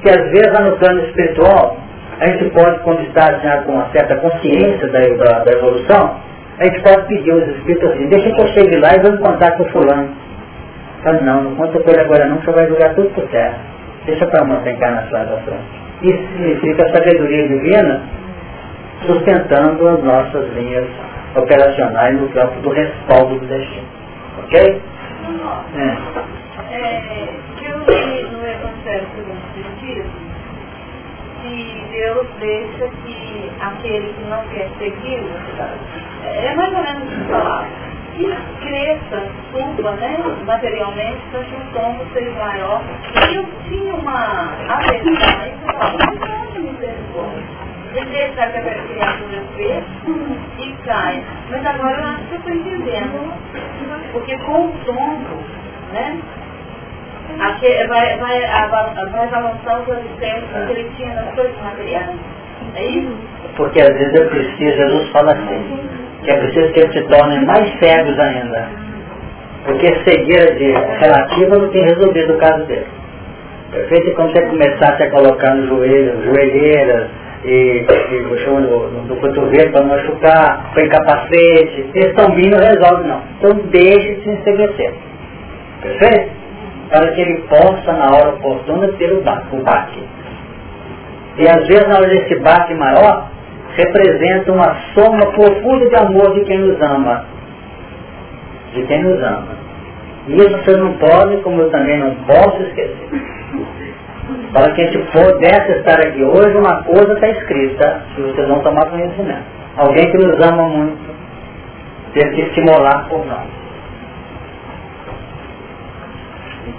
que, 0.01 0.09
às 0.09 0.29
vezes, 0.31 0.59
no 0.59 0.77
plano 0.77 0.99
espiritual, 1.05 1.77
a 2.19 2.27
gente 2.27 2.49
pode, 2.51 2.79
quando 2.79 3.01
está 3.01 3.33
já 3.39 3.63
com 3.63 3.73
uma 3.73 3.89
certa 3.91 4.15
consciência 4.17 4.87
da, 4.89 4.99
da, 4.99 5.39
da 5.39 5.51
evolução, 5.51 6.15
a 6.59 6.63
gente 6.65 6.81
pode 6.81 7.07
pedir 7.07 7.31
aos 7.31 7.47
espíritos 7.47 7.91
assim, 7.91 8.07
deixa 8.07 8.31
que 8.31 8.41
eu 8.41 8.47
chegue 8.49 8.77
lá 8.77 8.95
e 8.95 8.99
vou 8.99 9.17
contar 9.17 9.51
com 9.51 9.63
o 9.63 9.69
fulano. 9.69 10.09
Fala, 11.03 11.21
não, 11.21 11.43
não 11.43 11.55
conta 11.55 11.79
com 11.79 11.89
ele 11.89 12.01
agora 12.01 12.27
não, 12.27 12.37
que 12.37 12.51
vai 12.51 12.67
jogar 12.67 12.93
tudo 12.93 13.09
por 13.09 13.27
terra. 13.29 13.57
Deixa 14.05 14.25
para 14.27 14.43
uma 14.43 14.57
encarnação 14.69 15.25
da 15.25 15.37
frente. 15.37 15.82
Isso 16.03 16.27
significa 16.33 16.83
a 16.83 16.93
sabedoria 16.93 17.47
divina 17.47 18.01
sustentando 19.05 19.87
as 19.87 20.03
nossas 20.03 20.53
linhas 20.53 20.87
operacionais 21.35 22.19
no 22.19 22.29
campo 22.29 22.59
do 22.61 22.69
respaldo 22.69 23.39
do 23.39 23.47
destino. 23.47 23.87
Ok? 24.43 24.81
É. 25.75 25.97
É, 26.75 27.29
eu 27.61 27.77
li 27.79 28.23
no 28.23 28.45
Evangelho 28.45 29.07
segundo 29.15 29.43
Deus 31.93 32.27
deixa 32.39 32.87
que 33.05 33.51
aquele 33.61 34.13
que 34.13 34.23
não 34.29 34.43
quer 34.47 34.67
segui-lo, 34.79 35.29
é 36.25 36.55
mais 36.55 36.73
ou 36.73 36.83
menos 36.83 37.13
isso 37.13 37.29
palavras, 37.29 37.92
que 38.15 38.35
cresça, 38.61 39.27
suba, 39.51 39.91
né, 39.93 40.17
materialmente, 40.45 41.19
para 41.31 41.43
que 41.43 41.55
o 41.55 41.73
tombo 41.73 42.05
seja 42.13 42.31
maior. 42.31 42.81
E 43.29 43.35
eu 43.35 43.45
tinha 43.67 43.95
uma 43.95 44.49
aversão 44.69 45.13
a 45.41 45.47
isso, 45.47 45.57
eu 45.61 45.73
falava, 45.73 45.97
não, 45.97 46.15
não, 46.15 46.71
misericórdia 46.71 47.63
de 47.93 48.05
deixar 48.05 48.51
que 48.51 48.57
a 48.57 48.61
criatura 48.61 49.43
vê 49.55 49.83
e 50.57 50.71
cai. 50.83 51.23
Mas 51.51 51.65
agora 51.65 52.01
eu 52.01 52.07
acho 52.07 52.23
que 52.23 52.33
eu 52.33 52.37
estou 52.39 52.53
entendendo. 52.53 53.33
Porque 54.11 54.37
com 54.39 54.65
o 54.65 54.73
tombo, 54.85 55.37
né? 55.91 56.19
Aqui 57.39 57.87
vai, 57.87 58.17
vai, 58.17 58.41
vai 58.47 59.27
balançar 59.27 59.81
os 59.81 59.89
alicerces 59.89 60.49
que 60.49 60.71
ele 60.71 60.91
tinha 60.95 61.13
nas 61.13 61.33
coisas 61.35 61.55
materiais. 61.61 62.17
É 62.75 62.85
isso? 62.85 63.17
Porque 63.55 63.81
às 63.81 63.93
vezes 63.93 64.13
é 64.15 64.25
preciso, 64.25 64.77
Jesus 64.77 65.09
fala 65.11 65.33
assim, 65.33 65.89
que 66.23 66.31
é 66.31 66.37
preciso 66.37 66.73
que 66.73 66.79
eles 66.79 66.93
se 66.93 67.03
tornem 67.03 67.45
mais 67.45 67.69
cegos 67.79 68.19
ainda. 68.19 68.67
Porque 69.65 69.87
cegueira 70.05 70.55
de 70.55 70.71
relativa 70.99 71.57
não 71.57 71.69
tem 71.69 71.83
resolvido 71.83 72.33
o 72.33 72.37
caso 72.37 72.65
dele. 72.65 72.87
Perfeito? 73.71 74.09
E 74.09 74.13
quando 74.13 74.33
você 74.33 74.41
começar 74.43 74.93
a 75.01 75.09
colocar 75.09 75.55
no 75.55 75.67
joelho, 75.67 76.23
joelheiras, 76.23 77.09
e, 77.45 77.85
e 77.85 78.47
no, 78.47 78.59
no, 78.61 79.03
no 79.03 79.15
cotovelo 79.17 79.71
para 79.71 79.85
machucar, 79.85 80.71
põe 80.73 80.87
capacete, 80.87 81.89
esse 81.93 82.13
tombinho 82.13 82.51
não 82.51 82.59
resolve 82.59 83.07
não. 83.07 83.21
Então 83.37 83.51
deixe 83.69 84.15
de 84.15 84.23
se 84.23 84.29
enseguecer. 84.29 84.93
Perfeito? 85.81 86.31
Para 86.89 87.11
que 87.11 87.21
ele 87.21 87.41
possa, 87.49 87.91
na 87.93 88.15
hora 88.15 88.29
oportuna, 88.29 88.87
ter 88.93 89.11
o. 89.11 89.17
O 89.17 89.63
baque. 89.63 90.03
E 91.37 91.47
às 91.47 91.67
vezes 91.67 91.87
na 91.87 91.95
hora 91.95 92.07
desse 92.07 92.39
baque 92.39 92.73
maior, 92.75 93.27
representa 93.75 94.51
uma 94.51 94.75
soma 94.93 95.31
profunda 95.31 95.89
de 95.89 95.95
amor 95.95 96.33
de 96.33 96.41
quem 96.41 96.59
nos 96.59 96.81
ama. 96.81 97.25
De 98.73 98.83
quem 98.83 99.03
nos 99.03 99.21
ama. 99.21 99.63
E 100.27 100.35
isso 100.35 100.57
você 100.63 100.77
não 100.77 100.93
pode, 100.93 101.37
como 101.37 101.61
eu 101.61 101.69
também 101.69 101.99
não 101.99 102.15
posso 102.25 102.61
esquecer. 102.63 103.09
Para 104.53 104.71
que 104.73 104.81
a 104.81 104.85
gente 104.85 105.11
pudesse 105.11 105.71
estar 105.79 105.99
aqui 105.99 106.23
hoje, 106.23 106.57
uma 106.57 106.83
coisa 106.83 107.13
está 107.13 107.27
escrita, 107.29 108.01
que 108.15 108.21
vocês 108.21 108.47
vão 108.47 108.59
tomar 108.59 108.85
conhecimento. 108.89 109.43
Alguém 109.75 110.09
que 110.11 110.17
nos 110.17 110.39
ama 110.47 110.63
muito, 110.69 110.97
teve 112.13 112.35
que 112.35 112.41
estimular 112.41 113.07
por 113.09 113.25
nós. 113.25 113.63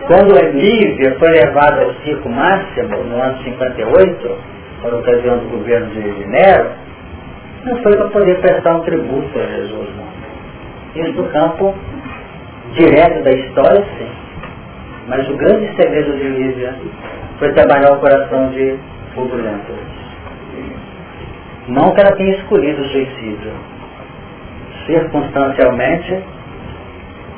Quando 0.07 0.35
Lívia 0.53 1.16
foi 1.19 1.31
levada 1.31 1.83
ao 1.83 1.95
circo 2.05 2.29
máximo, 2.29 2.97
no 3.05 3.21
ano 3.21 3.43
58, 3.43 4.39
por 4.81 4.95
ocasião 4.95 5.39
do 5.39 5.49
governo 5.49 5.91
de 5.91 6.27
Nero, 6.27 6.84
não 7.65 7.82
foi 7.82 7.97
para 7.97 8.09
poder 8.09 8.41
prestar 8.41 8.77
um 8.77 8.81
tributo 8.81 9.39
a 9.39 9.47
Jesus, 9.47 9.89
não. 9.97 11.03
Isso 11.03 11.12
do 11.12 11.24
campo 11.32 11.74
direto 12.74 13.23
da 13.23 13.31
história, 13.31 13.85
sim. 13.99 14.09
Mas 15.09 15.28
o 15.28 15.36
grande 15.36 15.74
segredo 15.77 16.12
de 16.16 16.28
Lívia 16.28 16.74
foi 17.39 17.53
trabalhar 17.53 17.93
o 17.93 18.01
coração 18.01 18.51
de 18.51 18.77
Fulgurento. 19.15 19.73
Não 21.69 21.93
que 21.93 22.01
ela 22.01 22.16
tenha 22.16 22.36
escolhido 22.36 22.82
o 22.82 22.89
suicídio. 22.89 23.53
Circunstancialmente, 24.86 26.23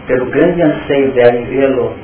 pelo 0.07 0.27
grande 0.27 0.63
anseio 0.63 1.13
dela 1.13 1.37
em 1.37 1.45
vê-lo 1.45 1.95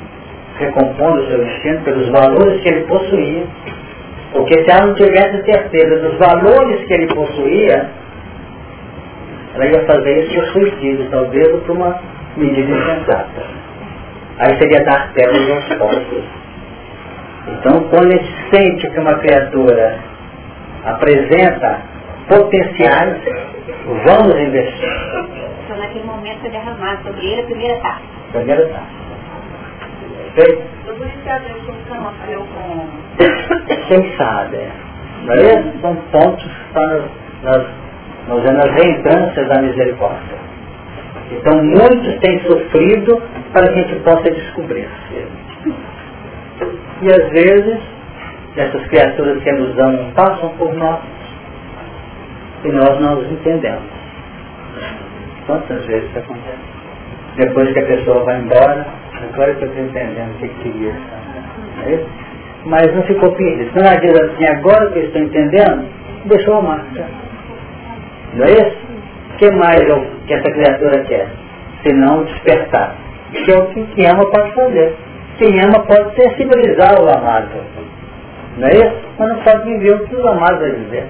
recompondo 0.58 1.22
o 1.22 1.26
seu 1.26 1.38
destino, 1.38 1.80
pelos 1.80 2.08
valores 2.10 2.60
que 2.62 2.68
ele 2.68 2.84
possuía, 2.84 3.44
porque 4.32 4.64
se 4.64 4.70
ela 4.70 4.86
não 4.86 4.94
tivesse 4.94 5.42
certeza 5.44 5.98
dos 5.98 6.18
valores 6.18 6.84
que 6.86 6.94
ele 6.94 7.06
possuía, 7.14 7.90
ela 9.54 9.66
ia 9.66 9.84
fazer 9.86 10.24
isso 10.24 10.34
por 10.34 10.44
suicídio, 10.52 11.08
talvez, 11.10 11.52
ou 11.52 11.60
por 11.60 11.76
uma 11.76 12.00
medida 12.36 12.70
insensata. 12.70 13.42
Aí 14.38 14.58
seria 14.58 14.84
dar 14.84 15.12
pérolas 15.12 15.50
aos 15.50 15.78
pobres. 15.78 16.24
Então, 17.48 17.80
quando 17.90 18.12
a 18.12 18.16
gente 18.16 18.34
sente 18.50 18.90
que 18.90 19.00
uma 19.00 19.18
criatura 19.18 19.98
apresenta 20.84 21.82
potenciais, 22.28 23.20
vamos 24.04 24.36
investir. 24.36 24.88
Então, 25.64 25.76
naquele 25.76 26.04
momento, 26.04 26.50
derramar 26.50 26.98
sobre 27.02 27.26
ele 27.26 27.42
a 27.42 27.44
primeira 27.44 27.76
taça. 27.80 28.02
Primeira 28.32 28.68
taça. 28.68 29.02
Perfeito? 30.34 30.62
Às 30.88 30.98
vezes 30.98 31.62
o 31.88 31.94
nasceu 31.94 32.46
com... 32.54 32.88
Quem 33.88 34.16
sabe, 34.16 34.56
é. 34.56 34.70
Não 35.24 35.80
São 35.80 35.96
pontos 36.10 36.42
que 36.42 36.50
estão 36.66 37.81
nas, 38.28 38.44
nas, 38.44 38.54
nas, 38.54 38.82
reentrâncias 38.82 39.48
da 39.48 39.62
misericórdia. 39.62 40.42
Então, 41.30 41.64
muitos 41.64 42.18
têm 42.20 42.40
sofrido 42.40 43.22
para 43.52 43.72
que 43.72 43.80
a 43.80 43.82
gente 43.82 44.00
possa 44.00 44.30
descobrir. 44.30 44.88
E 47.02 47.06
às 47.06 47.28
vezes, 47.30 47.78
essas 48.56 48.86
criaturas 48.88 49.42
que 49.42 49.52
nos 49.52 49.78
amam 49.78 50.10
passam 50.12 50.50
por 50.50 50.74
nós 50.74 51.00
e 52.64 52.68
nós 52.68 53.00
não 53.00 53.18
os 53.18 53.32
entendemos. 53.32 53.82
Quantas 55.46 55.84
vezes 55.86 56.08
isso 56.08 56.18
acontece? 56.18 56.72
Depois 57.36 57.72
que 57.72 57.78
a 57.78 57.86
pessoa 57.86 58.24
vai 58.24 58.40
embora, 58.40 58.86
agora 59.32 59.54
que 59.54 59.64
eu 59.64 59.68
estou 59.68 59.84
entendendo 59.84 60.34
o 60.34 60.38
que 60.38 60.48
queria. 60.62 60.94
É 61.86 62.04
Mas 62.66 62.94
não 62.94 63.02
ficou 63.02 63.32
pedido. 63.32 63.72
Quando 63.72 63.86
ela 63.86 63.96
diz 63.96 64.20
assim, 64.20 64.44
agora 64.46 64.90
que 64.90 64.98
eu 64.98 65.04
estou 65.06 65.22
entendendo, 65.22 65.88
deixou 66.26 66.58
a 66.58 66.62
marca. 66.62 67.06
Não 68.34 68.46
é 68.46 68.50
isso? 68.50 68.76
O 69.32 69.36
que 69.36 69.50
mais 69.50 69.80
eu, 69.80 70.06
que 70.26 70.34
essa 70.34 70.50
criatura 70.50 71.04
quer? 71.04 71.28
Se 71.82 71.94
não 71.94 72.24
despertar. 72.24 72.94
Que 73.32 73.52
é 73.52 73.58
o 73.58 73.66
que 73.66 73.84
quem 73.94 74.06
ama 74.06 74.24
pode 74.30 74.52
fazer. 74.54 74.94
Quem 75.38 75.60
ama 75.60 75.84
pode 75.86 76.14
sensibilizar 76.14 77.00
o 77.00 77.08
amado. 77.08 77.48
Não 78.58 78.68
é 78.68 78.72
isso? 78.72 78.96
Mas 79.18 79.28
não 79.28 79.36
pode 79.42 79.64
viver 79.64 79.94
o 79.94 80.06
que 80.06 80.16
o 80.16 80.28
amado 80.28 80.60
vai 80.60 80.70
dizer. 80.70 81.06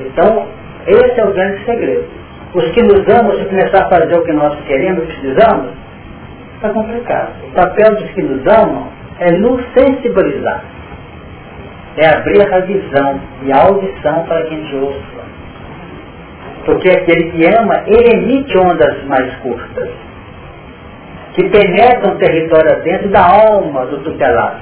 Então, 0.00 0.46
esse 0.86 1.20
é 1.20 1.24
o 1.24 1.32
grande 1.32 1.64
segredo. 1.64 2.04
Os 2.54 2.70
que 2.70 2.82
nos 2.82 3.08
amam, 3.08 3.36
se 3.38 3.44
começar 3.46 3.84
a 3.84 3.88
fazer 3.88 4.16
o 4.16 4.24
que 4.24 4.32
nós 4.32 4.58
queremos, 4.66 5.04
precisamos, 5.06 5.72
está 6.54 6.70
complicado. 6.70 7.32
O 7.48 7.50
papel 7.52 7.96
dos 7.96 8.10
que 8.10 8.22
nos 8.22 8.46
amam 8.46 8.88
é 9.18 9.32
nos 9.32 9.62
sensibilizar. 9.76 10.62
É 11.96 12.08
abrir 12.08 12.52
a 12.52 12.60
visão 12.60 13.20
e 13.42 13.52
a 13.52 13.62
audição 13.62 14.24
para 14.24 14.42
quem 14.46 14.64
te 14.64 14.76
ouça. 14.76 15.24
Porque 16.64 16.88
aquele 16.90 17.30
que 17.30 17.46
ama, 17.46 17.82
ele 17.86 18.16
emite 18.16 18.56
ondas 18.58 19.04
mais 19.04 19.34
curtas, 19.36 19.90
que 21.34 21.48
penetram 21.50 22.14
o 22.14 22.18
território 22.18 22.82
dentro 22.82 23.08
da 23.08 23.26
alma 23.26 23.86
do 23.86 23.98
tutelado. 23.98 24.60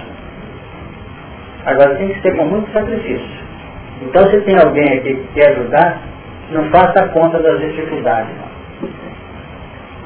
Agora 1.64 1.94
tem 1.94 2.08
que 2.08 2.20
ser 2.20 2.36
com 2.36 2.44
muito 2.44 2.72
sacrifício. 2.72 3.42
Então 4.02 4.28
se 4.30 4.40
tem 4.40 4.58
alguém 4.58 4.98
aqui 4.98 5.14
que 5.14 5.28
quer 5.34 5.50
ajudar, 5.50 5.98
não 6.50 6.64
faça 6.70 7.08
conta 7.08 7.38
das 7.38 7.60
dificuldades. 7.60 8.34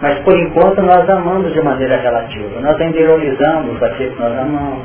Mas 0.00 0.18
por 0.18 0.38
enquanto 0.38 0.82
nós 0.82 1.08
amamos 1.08 1.52
de 1.52 1.62
maneira 1.62 1.96
relativa. 1.96 2.60
Nós 2.60 2.78
ainda 2.78 2.98
ironizamos 2.98 3.82
aquilo 3.82 4.12
que 4.12 4.20
nós 4.20 4.38
amamos. 4.38 4.84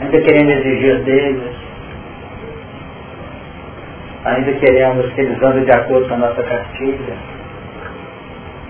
Ainda 0.00 0.20
queremos 0.20 0.52
exigir 0.52 1.00
deles. 1.00 1.61
Ainda 4.24 4.52
queremos 4.52 5.12
que 5.12 5.20
eles 5.20 5.42
andem 5.42 5.64
de 5.64 5.72
acordo 5.72 6.08
com 6.08 6.14
a 6.14 6.18
nossa 6.18 6.42
cartilha. 6.42 7.14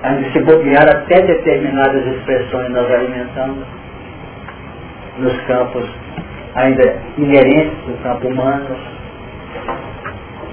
Ainda 0.02 0.30
se 0.30 0.40
bobear 0.40 0.88
até 0.88 1.22
determinadas 1.22 2.06
expressões 2.06 2.70
nós 2.70 2.90
alimentamos 2.90 3.64
nos 5.18 5.40
campos 5.42 5.84
ainda 6.54 6.96
inerentes 7.18 7.78
do 7.86 8.02
campo 8.02 8.28
humano 8.28 8.76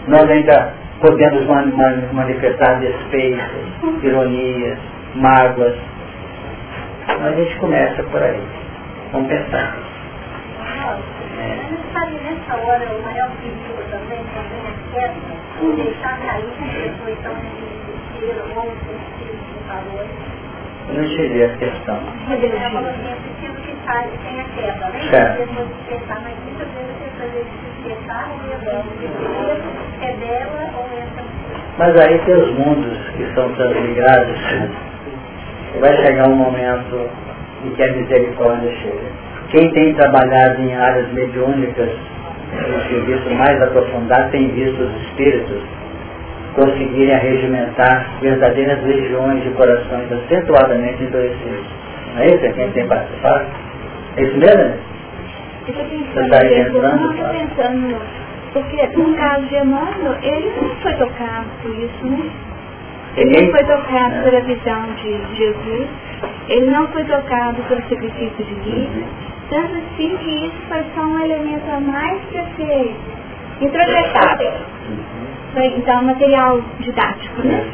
nós 0.09 0.27
ainda 0.27 0.73
podemos 0.99 1.45
manifestar 2.13 2.79
despeitos, 2.79 3.45
ironias, 4.01 4.79
mágoas. 5.13 5.75
Mas 7.07 7.21
a 7.21 7.31
gente 7.35 7.55
começa 7.59 8.03
por 8.03 8.21
aí. 8.21 8.41
Vamos 9.11 9.27
pensar. 9.27 9.77
Nessa 12.19 12.57
Eu 20.89 20.95
não 20.95 21.07
cheguei 21.09 21.45
a 21.45 21.49
questão. 21.57 21.99
Mas 31.77 31.95
aí 32.01 32.19
tem 32.25 32.35
os 32.35 32.51
mundos 32.57 32.97
que 33.15 33.33
são 33.35 33.53
transmigrados, 33.53 34.39
vai 35.79 35.95
chegar 36.05 36.27
um 36.27 36.35
momento 36.35 37.09
em 37.63 37.69
que 37.71 37.83
a 37.83 37.91
misericórdia 37.93 38.71
chega. 38.81 39.11
Quem 39.51 39.71
tem 39.71 39.93
trabalhado 39.93 40.61
em 40.61 40.75
áreas 40.75 41.11
mediúnicas, 41.13 41.89
no 42.53 42.89
serviço 42.89 43.29
mais 43.35 43.61
aprofundado, 43.61 44.31
tem 44.31 44.49
visto 44.49 44.81
os 44.81 45.01
espíritos 45.03 45.61
conseguirem 46.55 47.13
arregimentar 47.13 48.09
verdadeiras 48.21 48.83
legiões 48.83 49.43
de 49.43 49.49
corações 49.51 50.11
acentuadamente 50.11 51.03
endurecidos. 51.03 51.65
Não 52.15 52.21
é 52.21 52.27
isso? 52.27 52.45
É 52.45 52.51
quem 52.53 52.71
tem 52.71 52.87
participado? 52.87 53.45
É 54.17 54.23
isso 54.23 54.37
mesmo? 54.37 54.89
Você 55.65 55.71
está 55.71 57.29
pensando, 57.29 57.95
porque 58.53 58.87
no 58.97 59.15
caso 59.15 59.45
de 59.45 59.55
Emmanuel, 59.55 60.17
ele 60.23 60.51
não 60.59 60.75
foi 60.77 60.93
tocado 60.93 61.45
por 61.61 61.71
isso, 61.71 62.05
né? 62.05 62.29
Ele 63.17 63.41
não 63.41 63.51
foi 63.51 63.63
tocado 63.63 64.23
pela 64.23 64.41
visão 64.41 64.93
de 64.95 65.35
Jesus, 65.35 65.87
ele 66.47 66.71
não 66.71 66.87
foi 66.87 67.03
tocado 67.03 67.61
pelo 67.67 67.81
sacrifício 67.81 68.45
de 68.45 68.55
Cristo, 68.55 69.03
tanto 69.49 69.75
assim 69.75 70.17
que 70.17 70.45
isso 70.45 70.57
foi 70.67 70.83
só 70.95 71.01
um 71.01 71.19
elemento 71.19 71.69
a 71.71 71.79
mais 71.79 72.21
para 72.31 72.45
ser 72.55 72.95
introjetado. 73.61 74.45
Foi 75.53 75.65
então 75.65 76.03
material 76.03 76.61
didático, 76.79 77.41
né? 77.41 77.65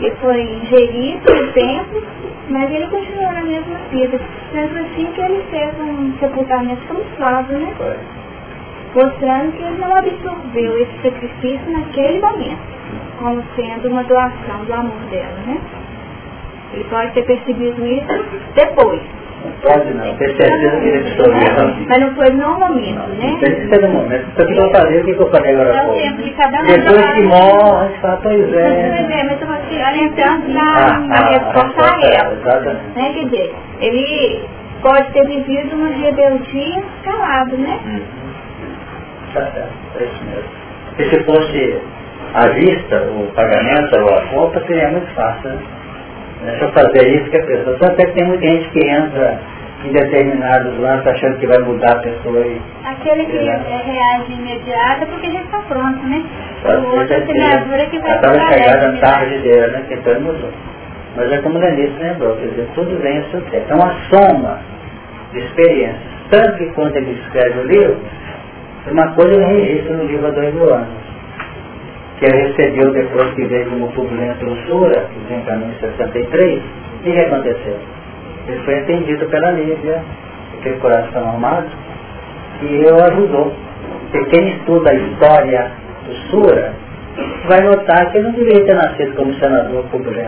E 0.00 0.10
foi 0.20 0.42
ingerido 0.42 1.32
no 1.32 1.52
tempo, 1.52 2.02
mas 2.48 2.70
ele 2.70 2.86
continuou 2.88 3.32
na 3.32 3.42
mesma 3.42 3.78
vida. 3.90 4.20
Tanto 4.52 4.78
assim 4.78 5.06
que 5.12 5.20
ele 5.20 5.44
fez 5.50 5.72
um 5.80 6.12
sepultamento 6.18 6.82
camuflado, 6.88 7.52
né? 7.52 7.72
Mostrando 8.94 9.52
que 9.52 9.62
ele 9.62 9.78
não 9.78 9.96
absorveu 9.96 10.82
esse 10.82 11.02
sacrifício 11.02 11.70
naquele 11.70 12.20
momento, 12.20 12.60
como 13.20 13.44
sendo 13.54 13.88
uma 13.88 14.02
doação 14.02 14.64
do 14.66 14.74
amor 14.74 15.00
dela, 15.10 15.38
né? 15.46 15.60
Ele 16.72 16.84
pode 16.84 17.12
ter 17.12 17.22
percebido 17.22 17.86
isso 17.86 18.24
depois. 18.56 19.19
Não 19.44 19.52
pode 19.62 19.94
não, 19.94 20.16
ter 20.16 20.36
certeza 20.36 20.80
que 20.80 20.88
ele 20.88 20.98
absorveu. 20.98 21.86
Mas 21.88 21.98
não 21.98 22.14
foi 22.14 22.30
no 22.30 22.58
momento, 22.58 23.08
né? 23.18 23.38
Ser 23.40 23.80
no 23.82 23.88
momento. 23.88 24.26
Se 24.36 24.56
eu 24.56 24.70
fazer, 24.70 25.00
o 25.00 25.04
que 25.04 25.10
eu 25.12 25.30
falei 25.30 25.54
agora? 25.54 25.70
É 25.70 25.86
o 25.86 25.94
tempo 25.94 26.22
de 26.22 26.30
cada 26.32 26.62
um. 26.62 26.66
Depois 26.66 27.10
que 27.14 27.22
morre, 27.22 27.88
fala, 28.00 28.20
pois 28.22 28.54
é. 28.54 28.96
Pois 28.96 29.10
é, 29.10 29.24
mas 29.24 29.42
eu 29.42 29.52
aqui 29.52 29.82
orientando 29.82 30.48
na, 30.48 30.98
na 31.00 31.28
resposta 31.28 31.82
a 31.82 32.00
ela. 32.02 32.74
Né? 32.94 33.12
Quer 33.14 33.24
dizer, 33.24 33.54
ele 33.80 34.44
pode 34.82 35.12
ter 35.12 35.26
vivido 35.26 35.76
uma 35.76 35.88
rebeldia 35.88 36.82
calado, 37.04 37.56
né? 37.56 37.80
Hum. 37.86 38.00
Tá 39.32 39.40
certo, 39.52 39.72
é 39.98 40.04
isso 40.04 40.24
mesmo. 40.24 40.50
Porque 40.88 41.04
se 41.04 41.24
fosse 41.24 41.80
à 42.34 42.48
vista, 42.48 43.08
o 43.10 43.32
pagamento 43.34 44.00
ou 44.00 44.14
a 44.14 44.20
conta, 44.26 44.66
seria 44.66 44.88
muito 44.88 45.14
fácil. 45.14 45.58
Né? 46.42 46.50
Deixa 46.52 46.64
eu 46.64 46.72
fazer 46.72 47.08
isso 47.08 47.30
que 47.30 47.36
a 47.36 47.46
pessoa. 47.46 47.78
Tanto 47.78 48.00
é 48.00 48.06
que 48.06 48.12
tem 48.12 48.26
muita 48.26 48.46
gente 48.46 48.68
que 48.70 48.88
entra 48.88 49.40
em 49.84 49.92
determinados 49.92 50.78
lances 50.78 51.06
achando 51.06 51.38
que 51.38 51.46
vai 51.46 51.58
mudar 51.58 51.92
a 51.92 52.00
pessoa 52.00 52.40
e. 52.46 52.60
Aquele 52.84 53.24
que 53.26 53.36
é, 53.36 53.82
reage 53.84 54.32
imediato 54.32 55.06
porque 55.06 55.30
já 55.30 55.40
está 55.40 55.58
pronto, 55.62 56.06
né? 56.06 56.24
Pode 56.62 56.86
o 56.86 56.90
outro 56.90 57.26
semeadura 57.26 57.86
que 57.86 57.98
vai 57.98 58.16
Estava 58.16 58.52
chegada 58.52 58.88
a 58.88 59.00
tarde 59.00 59.38
dele, 59.38 59.66
né? 59.68 59.84
Que 59.88 59.94
então 59.94 60.20
mudou. 60.20 60.50
Mas 61.16 61.32
é 61.32 61.38
como 61.38 61.58
o 61.58 61.60
Denise 61.60 61.92
lembrou, 61.98 62.36
quer 62.36 62.48
dizer, 62.48 62.68
tudo 62.74 62.96
vem 63.02 63.18
ao 63.18 63.24
seu 63.24 63.40
tempo. 63.42 63.66
É 63.68 63.74
uma 63.74 63.94
soma 64.10 64.60
de 65.32 65.40
experiências. 65.40 65.98
Tanto 66.30 66.58
que 66.58 66.66
quando 66.70 66.96
ele 66.96 67.20
escreve 67.20 67.58
o 67.58 67.64
livro, 67.64 67.98
uma 68.90 69.12
coisa 69.14 69.32
ele 69.34 69.44
registra 69.44 69.96
no 69.96 70.04
livro 70.04 70.28
há 70.28 70.30
dois 70.30 70.54
mil 70.54 70.72
anos 70.72 71.09
que 72.20 72.26
ele 72.26 72.48
recebeu 72.48 72.92
depois 72.92 73.32
que 73.34 73.46
veio 73.46 73.70
como 73.70 73.88
turbulenta 73.92 74.44
desencanou 74.44 75.68
em 75.68 75.74
63, 75.80 76.58
o 76.60 77.02
que 77.02 77.18
aconteceu? 77.18 77.76
Ele 78.46 78.58
foi 78.60 78.78
atendido 78.78 79.26
pela 79.26 79.50
Lívia, 79.52 80.02
aquele 80.58 80.76
coração 80.80 81.28
armado, 81.28 81.66
e 82.60 82.84
o 82.84 83.04
ajudou. 83.04 83.52
Porque 84.12 84.30
quem 84.30 84.48
estuda 84.50 84.90
a 84.90 84.94
história 84.94 85.70
do 86.06 86.14
Sura 86.30 86.74
vai 87.48 87.60
notar 87.62 88.10
que 88.10 88.18
ele 88.18 88.26
não 88.26 88.34
deveria 88.34 88.64
ter 88.66 88.74
nascido 88.74 89.16
como 89.16 89.32
senador 89.34 89.84
público. 89.84 90.20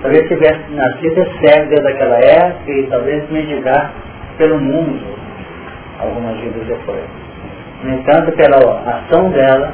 Talvez 0.00 0.26
tivesse 0.26 0.60
nascido 0.70 1.26
cego 1.40 1.68
desde 1.68 1.86
aquela 1.86 2.18
época 2.18 2.72
e 2.72 2.86
talvez 2.88 3.30
mendigar 3.30 3.92
pelo 4.38 4.58
mundo 4.58 5.00
algumas 6.00 6.38
vidas 6.40 6.66
depois. 6.66 7.02
No 7.84 7.94
entanto, 7.94 8.32
pela 8.32 8.58
ação 8.86 9.30
dela, 9.30 9.72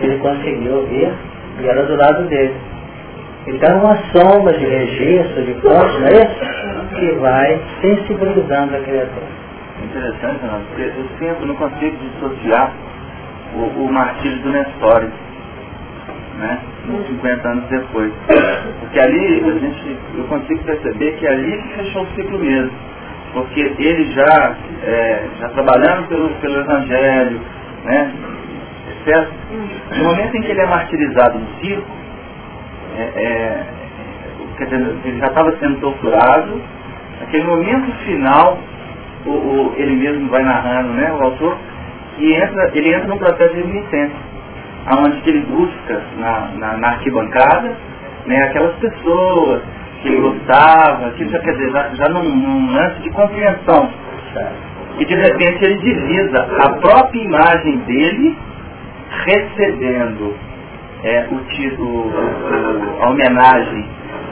ele 0.00 0.18
conseguiu 0.18 0.86
vir 0.86 1.12
e 1.60 1.66
ela 1.66 1.82
do 1.84 1.96
lado 1.96 2.24
dele. 2.28 2.54
Então, 3.46 3.78
uma 3.78 3.96
sombra 4.12 4.56
de 4.58 4.66
registro, 4.66 5.44
de 5.44 5.54
pontos, 5.54 6.00
não 6.00 6.08
é 6.08 6.12
isso? 6.12 6.96
Que 6.96 7.12
vai 7.18 7.60
sensibilizando 7.80 8.76
a 8.76 8.80
criatura. 8.80 9.26
Interessante, 9.82 10.44
não, 10.44 10.60
porque 10.60 10.82
eu 10.82 11.06
sempre 11.18 11.46
não 11.46 11.54
consigo 11.54 11.96
dissociar 11.96 12.72
o, 13.54 13.84
o 13.84 13.92
martírio 13.92 14.38
do 14.42 14.50
Nestório, 14.50 15.10
né? 16.38 16.60
50 17.06 17.48
anos 17.48 17.64
depois. 17.68 18.12
Porque 18.80 19.00
ali 19.00 19.44
a 19.44 19.58
gente, 19.58 19.98
eu 20.16 20.24
consigo 20.24 20.62
perceber 20.64 21.12
que 21.12 21.26
ali 21.26 21.62
que 21.62 21.68
fechou 21.74 22.02
o 22.02 22.06
ciclo 22.14 22.38
mesmo. 22.38 22.72
Porque 23.32 23.60
ele 23.60 24.12
já, 24.12 24.56
é, 24.84 25.22
já 25.38 25.48
trabalhando 25.50 26.08
pelo, 26.08 26.28
pelo 26.40 26.60
Evangelho, 26.60 27.40
né? 27.84 28.12
Certo? 29.08 29.32
No 29.96 30.04
momento 30.04 30.36
em 30.36 30.42
que 30.42 30.50
ele 30.50 30.60
é 30.60 30.66
martirizado 30.66 31.38
no 31.38 31.46
circo, 31.60 31.90
é, 32.94 33.02
é, 33.02 33.64
dizer, 34.58 34.98
ele 35.02 35.18
já 35.18 35.28
estava 35.28 35.56
sendo 35.56 35.80
torturado, 35.80 36.60
naquele 37.18 37.44
momento 37.44 37.90
final, 38.04 38.58
o, 39.24 39.30
o, 39.30 39.74
ele 39.78 39.96
mesmo 39.96 40.28
vai 40.28 40.42
narrando, 40.42 40.92
né, 40.92 41.10
o 41.10 41.24
autor, 41.24 41.56
e 42.18 42.34
entra, 42.34 42.70
ele 42.74 42.94
entra 42.94 43.08
num 43.08 43.16
processo 43.16 43.54
de 43.54 43.62
renitência, 43.62 44.16
onde 44.98 45.30
ele 45.30 45.40
busca 45.46 46.02
na, 46.18 46.48
na, 46.58 46.76
na, 46.76 46.88
arquibancada 46.88 47.74
né, 48.26 48.42
aquelas 48.42 48.74
pessoas 48.76 49.62
que 50.02 50.08
ele 50.08 50.20
gostava, 50.20 51.12
que 51.12 51.26
já 51.30 51.38
quer 51.38 51.52
dizer, 51.52 51.70
já, 51.70 51.88
já 51.94 52.08
num, 52.10 52.24
num 52.24 52.74
lance 52.74 53.00
de 53.00 53.10
compreensão. 53.10 53.88
E 54.98 55.04
de 55.06 55.14
repente 55.14 55.64
ele 55.64 55.78
divisa 55.78 56.46
a 56.62 56.68
própria 56.76 57.22
imagem 57.22 57.78
dele 57.78 58.36
recebendo 59.10 60.34
é, 61.04 61.26
o 61.30 61.38
título, 61.54 62.12
a 63.00 63.10
homenagem 63.10 63.88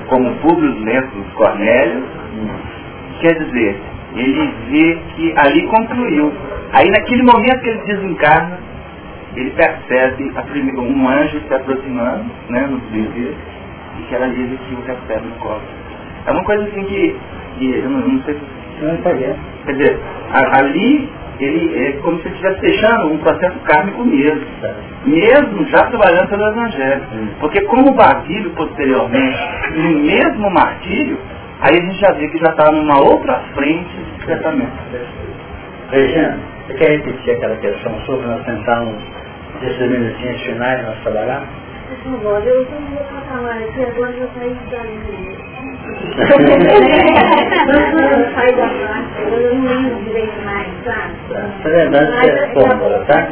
como 0.08 0.34
Públio 0.36 0.84
Lentulus 0.84 1.32
Cornélio, 1.34 2.04
quer 3.20 3.34
dizer, 3.44 3.80
ele 4.14 4.54
vê 4.70 4.98
que 5.14 5.34
ali 5.36 5.66
concluiu. 5.68 6.32
Aí 6.72 6.90
naquele 6.90 7.22
momento 7.22 7.60
que 7.60 7.68
ele 7.68 7.82
desencarna, 7.86 8.58
ele 9.36 9.50
percebe 9.50 10.32
primeira, 10.42 10.80
um 10.80 11.08
anjo 11.08 11.40
se 11.46 11.54
aproximando, 11.54 12.24
né, 12.48 12.66
no 12.66 12.78
dever, 12.90 13.34
e 13.98 14.02
que 14.02 14.14
ela 14.14 14.28
diz 14.28 14.58
que 14.60 14.74
o 14.74 14.82
recebe 14.82 15.26
no 15.26 15.36
colo. 15.36 15.62
É 16.26 16.30
uma 16.32 16.44
coisa 16.44 16.64
assim 16.64 16.84
que, 16.84 17.16
que 17.58 17.70
eu 17.76 17.90
não, 17.90 18.08
não 18.08 18.22
sei 18.22 18.34
se... 18.34 18.40
Não 18.82 18.96
Quer 19.64 19.72
dizer, 19.72 19.98
a, 20.32 20.58
ali 20.58 21.08
ele 21.40 21.86
é 21.86 21.92
como 22.02 22.20
se 22.20 22.28
estivesse 22.28 22.60
fechando 22.60 23.12
um 23.12 23.18
processo 23.18 23.58
kármico 23.60 24.04
mesmo. 24.04 24.46
Mesmo 25.04 25.66
já 25.66 25.86
trabalhando 25.86 26.28
pelo 26.28 26.46
Evangelho. 26.46 27.02
Porque 27.40 27.60
como 27.62 27.90
o 27.90 27.94
Basílio 27.94 28.50
posteriormente, 28.50 29.38
no 29.74 29.98
mesmo 30.00 30.50
martírio, 30.50 31.18
aí 31.60 31.78
a 31.78 31.80
gente 31.80 31.98
já 32.00 32.12
vê 32.12 32.28
que 32.28 32.38
já 32.38 32.50
está 32.50 32.70
numa 32.70 33.00
outra 33.00 33.40
frente 33.54 33.96
de 34.18 34.26
tratamento. 34.26 34.72
Regina, 35.90 36.38
você 36.66 36.74
quer 36.74 36.90
repetir 36.98 37.34
aquela 37.34 37.56
questão 37.56 38.00
sobre 38.06 38.26
nós 38.26 38.44
tentarmos 38.44 38.96
desses 39.60 39.90
minutinhos 39.90 40.40
finais 40.42 40.84
nós 40.84 40.98
trabalhar? 41.02 41.44
Por 41.88 42.12
favor, 42.12 42.42
eu 42.44 42.66
meu 42.90 42.98
patamar 43.04 43.58
aqui, 43.62 43.82
agora 43.82 44.12
eu 44.12 44.28
saí 44.34 44.56
da 44.70 44.82
Nós 44.82 45.75
eu? 51.30 51.62
Tá 51.62 51.68
verdade, 51.68 52.30
é 52.30 52.46
fórmula, 52.54 53.04
tá? 53.06 53.28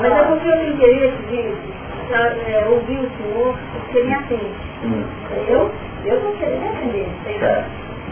Mas 0.00 0.12
é 0.12 0.22
porque 0.24 0.48
eu 0.48 0.58
tenho 0.58 0.74
interesse 0.74 1.16
de 1.30 1.54
é, 2.12 2.66
ouvir 2.68 2.98
o 2.98 3.10
senhor, 3.16 3.54
porque 3.72 4.02
me 4.02 4.14
atende. 4.14 4.54
Hum. 4.84 5.04
Eu, 5.48 5.70
eu 6.04 6.20
não 6.22 6.36
sei 6.38 6.58
defender. 6.58 7.08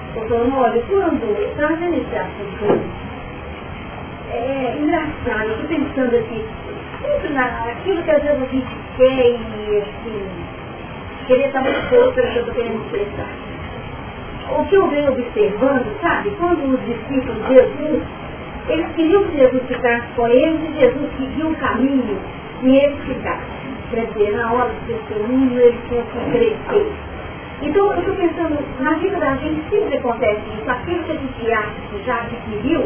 Estou 0.08 0.28
falando, 0.28 0.58
olha, 0.58 0.82
quando 0.88 1.42
estava 1.42 1.74
vendo 1.76 1.94
esse 1.94 2.16
assunto, 2.16 2.80
é 4.30 4.76
engraçado, 4.78 5.44
eu 5.44 5.52
estou 5.52 5.68
pensando 5.68 6.16
aqui, 6.16 6.44
sempre 7.02 7.28
naquilo 7.30 8.02
que 8.02 8.10
às 8.10 8.22
vezes 8.22 8.42
a 8.42 8.46
gente 8.46 8.76
quer 8.96 9.26
e 9.30 9.82
assim, 9.82 10.28
querer 11.26 11.46
estar 11.46 11.62
muito 11.62 11.88
que 11.88 11.94
eu 11.94 12.10
estou 12.10 12.54
querendo 12.54 12.84
expressar. 12.84 13.53
O 14.50 14.64
que 14.66 14.76
eu 14.76 14.86
venho 14.88 15.10
observando, 15.10 16.00
sabe, 16.02 16.30
quando 16.38 16.74
os 16.74 16.80
discípulos 16.84 17.46
de 17.46 17.54
Jesus, 17.54 18.02
eles 18.68 18.86
queriam 18.94 19.24
que 19.24 19.38
Jesus 19.38 19.62
ficasse 19.66 20.06
com 20.14 20.26
eles 20.28 20.60
e 20.62 20.80
Jesus 20.80 21.10
seguiu 21.18 21.48
o 21.48 21.56
caminho 21.56 22.18
e 22.62 22.76
eles 22.76 22.98
ficassem. 23.04 23.64
Quer 23.90 24.06
dizer, 24.06 24.36
na 24.36 24.52
hora 24.52 24.70
do 24.70 24.86
testemunho 24.86 25.60
eles 25.60 25.80
tinham 25.88 26.04
que 26.04 26.30
crescer. 26.30 26.92
Então 27.62 27.92
eu 27.92 27.98
estou 27.98 28.14
pensando, 28.16 28.58
na 28.80 28.94
vida 28.94 29.16
da 29.18 29.36
gente 29.36 29.62
sempre 29.70 29.96
acontece 29.96 30.40
isso, 30.58 30.70
aquilo 30.70 31.04
que 31.04 31.12
a 31.12 31.14
gente 31.14 31.52
acha 31.52 31.80
que 31.90 32.04
já 32.04 32.16
adquiriu, 32.16 32.84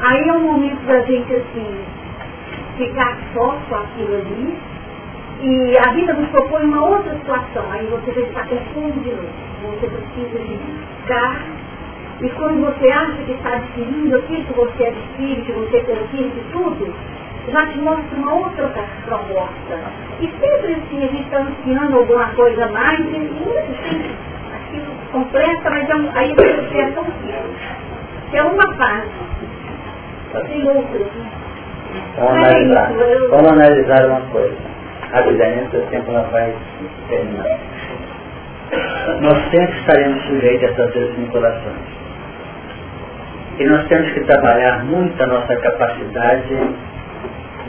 aí 0.00 0.28
é 0.28 0.32
o 0.32 0.40
momento 0.40 0.84
da 0.86 1.00
gente 1.00 1.34
assim, 1.34 1.84
ficar 2.76 3.16
só 3.32 3.56
com 3.68 3.74
aquilo 3.76 4.16
ali, 4.16 4.58
e 5.42 5.78
a 5.78 5.92
vida 5.92 6.12
nos 6.14 6.28
propõe 6.30 6.64
uma 6.64 6.84
outra 6.84 7.14
situação, 7.14 7.64
aí 7.70 7.86
você 7.86 8.10
vai 8.10 8.24
estar 8.24 8.46
confuso 8.48 9.00
de 9.00 9.10
novo. 9.10 9.45
Você 9.66 9.86
precisa 9.88 10.38
de 10.38 10.56
buscar, 10.56 11.42
e 12.20 12.28
quando 12.30 12.64
você 12.64 12.88
acha 12.90 13.12
que 13.24 13.32
está 13.32 13.54
adquirindo 13.56 14.16
aquilo 14.16 14.44
que 14.44 14.52
você 14.54 14.86
adquire, 14.86 15.42
que 15.42 15.52
você 15.52 15.80
conquista 15.80 16.40
tudo, 16.52 16.94
já 17.52 17.66
te 17.66 17.78
mostra 17.78 18.16
uma 18.16 18.34
outra 18.34 18.68
proposta. 19.04 19.78
E 20.20 20.28
sempre 20.40 20.74
assim, 20.74 21.04
a 21.04 21.08
gente 21.08 21.22
está 21.22 21.38
ansiando 21.38 21.96
alguma 21.98 22.28
coisa 22.30 22.66
mais, 22.68 23.00
e 23.00 23.16
assim, 23.58 24.10
aquilo 24.54 24.86
completa, 25.12 25.70
mas 25.70 25.90
é 25.90 25.94
um, 25.94 26.10
aí 26.14 26.34
você 26.34 26.78
é 26.78 26.90
tão 26.92 27.04
simples. 27.04 27.76
É 28.32 28.42
uma 28.42 28.74
fase. 28.74 29.08
Tem 30.48 30.68
outras, 30.68 31.06
né? 31.06 31.30
Vamos 32.16 32.44
analisar, 32.44 32.92
vamos 33.30 33.52
analisar 33.52 34.06
uma 34.06 34.20
coisa. 34.32 34.56
Rapidamente, 35.12 35.76
o 35.76 35.86
tempo 35.86 36.12
não 36.12 36.24
vai 36.24 36.54
terminar. 37.08 37.58
Nós 39.20 39.38
sempre 39.50 39.78
estaremos 39.78 40.22
sujeitos 40.24 40.68
a 40.68 40.72
essas 40.72 40.92
desvinculações. 40.92 41.96
E 43.58 43.64
nós 43.64 43.86
temos 43.88 44.12
que 44.12 44.20
trabalhar 44.20 44.84
muito 44.84 45.22
a 45.22 45.26
nossa 45.26 45.56
capacidade 45.56 46.56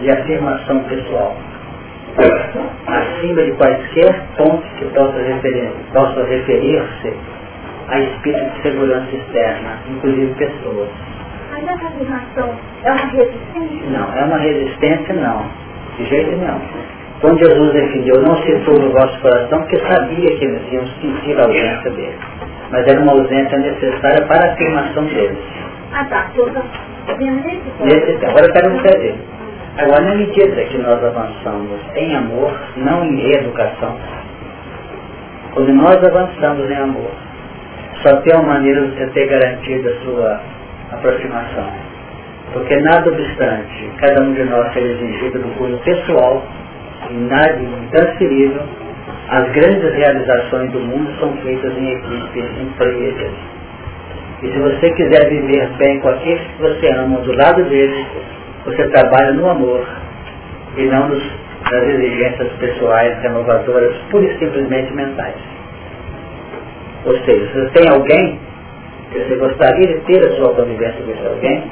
de 0.02 0.11
afirmação 0.11 0.84
pessoal. 0.84 1.38
Acima 2.88 3.44
de 3.44 3.52
quaisquer 3.52 4.22
pontos 4.38 4.69
que 4.80 4.86
possam 4.86 5.24
referir, 5.24 5.72
possa 5.94 6.24
referir-se 6.24 7.14
a 7.90 7.99
espírito 7.99 8.56
de 8.56 8.61
segurança 8.64 9.15
externa, 9.15 9.78
inclusive 9.90 10.34
pessoas. 10.36 10.90
Mas 11.52 11.64
essa 11.64 11.88
afirmação 11.88 12.56
é 12.84 12.91
uma 12.91 13.06
resistência? 13.06 13.90
Não, 13.90 14.18
é 14.18 14.24
uma 14.26 14.38
resistência 14.38 15.14
não. 15.14 15.45
De 15.98 16.06
jeito 16.06 16.32
nenhum. 16.32 16.60
Quando 17.22 17.39
Jesus 17.39 17.73
definiu, 17.73 18.22
não 18.22 18.38
se 18.44 18.52
no 18.52 18.91
vosso 18.91 19.19
coração, 19.22 19.60
porque 19.61 19.80
sabia 19.80 20.38
que 20.38 20.45
eles 20.45 20.61
iam 20.72 20.85
sentir 21.02 21.39
a 21.39 21.45
ausência 21.45 21.91
dele. 21.91 22.18
Mas 22.69 22.88
era 22.88 22.99
uma 22.99 23.14
ausência 23.14 23.57
necessária 23.57 24.26
para 24.27 24.49
a 24.49 24.53
afirmação 24.53 25.03
deles. 25.06 25.38
Ah 25.94 26.06
tá, 26.06 26.30
nesse 27.84 28.26
Agora 28.26 28.45
eu 28.45 28.53
quero 28.53 28.76
entender. 28.76 29.15
Agora, 29.77 30.02
na 30.02 30.15
medida 30.15 30.64
que 30.65 30.77
nós 30.80 31.03
avançamos 31.03 31.80
em 31.95 32.15
amor, 32.15 32.52
não 32.77 33.06
em 33.06 33.31
educação, 33.31 33.95
quando 35.53 35.73
nós 35.73 36.03
avançamos 36.03 36.69
em 36.69 36.76
amor, 36.76 37.11
só 38.03 38.18
tem 38.18 38.35
uma 38.35 38.53
maneira 38.53 38.81
de 38.88 38.95
você 38.95 39.07
ter 39.07 39.27
garantido 39.27 39.89
a 39.89 39.95
sua 40.03 40.41
aproximação. 40.91 41.68
Porque 42.53 42.76
nada 42.77 43.10
obstante, 43.10 43.91
cada 43.98 44.23
um 44.23 44.34
de 44.34 44.44
nós 44.45 44.73
ser 44.73 44.81
exigido 44.81 45.39
do 45.39 45.49
cunho 45.57 45.77
pessoal, 45.80 46.44
intransferível, 47.11 48.61
as 49.30 49.52
grandes 49.52 49.94
realizações 49.94 50.72
do 50.72 50.80
mundo 50.80 51.11
são 51.19 51.36
feitas 51.38 51.78
em 51.78 51.91
equipe, 51.91 52.40
em 52.40 52.69
famílias. 52.78 53.32
E 54.41 54.52
se 54.52 54.60
você 54.60 54.91
quiser 54.91 55.30
viver 55.30 55.68
bem 55.78 55.99
com 55.99 56.10
aqueles 56.10 56.41
que 56.41 56.61
você 56.61 56.88
ama 56.94 57.19
do 57.19 57.34
lado 57.34 57.64
deles, 57.65 58.06
você 58.65 58.88
trabalha 58.90 59.34
no 59.34 59.49
amor 59.49 59.86
e 60.78 60.84
não 60.84 61.10
nos, 61.10 61.24
nas 61.72 61.84
exigências 61.84 62.52
pessoais 62.60 63.19
renovadoras, 63.22 63.95
pura 64.11 64.26
e 64.26 64.38
simplesmente 64.38 64.94
mentais. 64.94 65.36
Ou 67.06 67.18
seja, 67.26 67.48
se 67.48 67.60
você 67.60 67.69
tem 67.80 67.90
alguém 67.90 68.40
que 69.11 69.19
você 69.19 69.36
gostaria 69.36 69.88
de 69.88 69.99
ter 70.02 70.24
a 70.26 70.36
sua 70.36 70.53
convivência 70.53 71.02
com 71.03 71.11
esse 71.11 71.26
alguém, 71.26 71.64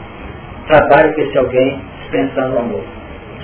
trabalhe 0.67 1.13
com 1.13 1.21
esse 1.21 1.37
alguém 1.37 1.81
dispensando 2.01 2.55
o 2.55 2.59
amor. 2.59 2.83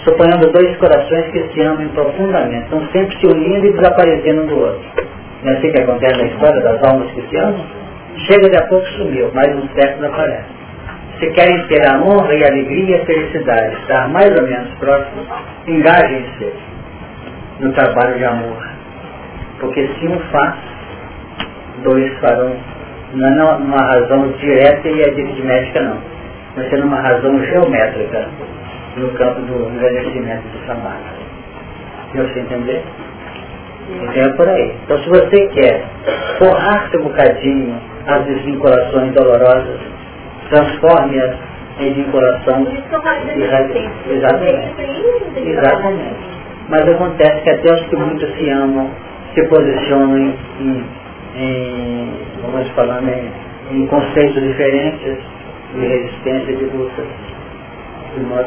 Suponhando 0.04 0.52
dois 0.52 0.76
corações 0.78 1.26
que 1.32 1.54
se 1.54 1.62
amam 1.62 1.88
profundamente, 1.90 2.64
estão 2.64 2.82
sempre 2.92 3.20
se 3.20 3.28
unindo 3.28 3.68
e 3.68 3.74
desaparecendo 3.74 4.44
um 4.44 4.48
do 4.48 4.60
outro. 4.60 4.82
Não 5.44 5.52
é 5.52 5.58
assim 5.58 5.72
que 5.72 5.82
acontece 5.82 6.18
na 6.18 6.28
história 6.28 6.62
das 6.62 6.84
almas 6.84 7.12
que 7.12 7.22
se 7.28 7.38
amam? 7.38 7.66
Chega 8.28 8.50
de 8.50 8.58
a 8.58 8.68
pouco 8.68 8.86
sumiu, 8.88 9.32
mais 9.34 9.56
um 9.56 9.68
século 9.76 10.08
aparece. 10.08 10.62
Se 11.20 11.30
querem 11.32 11.68
ter 11.68 11.88
a 11.88 11.98
honra 12.02 12.34
e 12.34 12.44
a 12.44 12.48
alegria 12.48 12.98
e 12.98 13.02
a 13.02 13.06
felicidade, 13.06 13.76
estar 13.82 14.10
mais 14.10 14.30
ou 14.36 14.48
menos 14.48 14.74
próximos, 14.80 15.28
engajem-se 15.68 16.52
no 17.60 17.72
trabalho 17.74 18.18
de 18.18 18.26
amor. 18.26 18.68
Porque 19.60 19.88
se 19.88 20.08
um 20.08 20.20
faz, 20.32 20.56
dois 21.84 22.12
farão. 22.20 22.56
Não 23.14 23.28
é 23.28 23.58
numa 23.60 23.78
razão 23.78 24.30
direta 24.40 24.88
e 24.88 25.04
aritmética 25.04 25.82
não. 25.82 25.98
Mas 26.56 26.70
ser 26.70 26.80
numa 26.80 27.02
razão 27.02 27.44
geométrica 27.44 28.28
no 28.98 29.10
campo 29.12 29.42
do 29.42 29.70
envelhecimento 29.70 30.48
do 30.50 30.66
trabalho. 30.66 31.04
Deu 32.14 32.28
você 32.28 32.40
entender? 32.40 32.84
Então 33.90 34.24
é 34.24 34.30
por 34.36 34.48
aí. 34.48 34.76
Então 34.84 34.98
se 35.00 35.10
você 35.10 35.48
quer 35.48 35.86
forrar-se 36.38 36.98
um 36.98 37.04
bocadinho 37.04 37.76
as 38.08 38.26
desvinculações 38.26 39.14
dolorosas, 39.14 39.80
transforme-as 40.50 41.36
em 41.80 41.94
vinculação 41.94 42.68
Exatamente. 44.10 44.74
Exatamente. 45.38 46.32
Mas 46.70 46.88
acontece 46.88 47.42
que 47.42 47.50
até 47.50 47.74
os 47.74 47.82
que 47.88 47.96
muito 47.96 48.26
se 48.38 48.50
amam 48.50 48.90
se 49.34 49.48
posicionam 49.48 50.18
em, 50.18 50.36
em, 50.60 50.84
em 51.36 52.14
vamos 52.42 52.70
falar, 52.72 53.02
em, 53.04 53.32
em 53.72 53.88
conceitos 53.88 54.42
diferentes 54.42 55.18
de 55.74 55.86
resistência 55.86 56.52
e 56.52 56.56
de 56.58 56.66
luta 56.66 57.04
de 58.14 58.20
modo. 58.22 58.46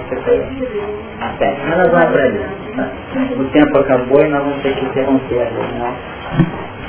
Bem, 1.39 1.57
mas 1.69 1.79
nós 1.79 1.91
vamos 1.91 2.07
aprender. 2.07 2.49
Tá? 2.77 2.89
O 3.37 3.45
tempo 3.51 3.79
acabou 3.79 4.21
e 4.21 4.29
nós 4.29 4.43
vamos 4.43 4.63
ter 4.63 4.75
que 4.75 4.85
interromper 4.85 5.43
a 5.43 5.45
reunião, 5.45 5.95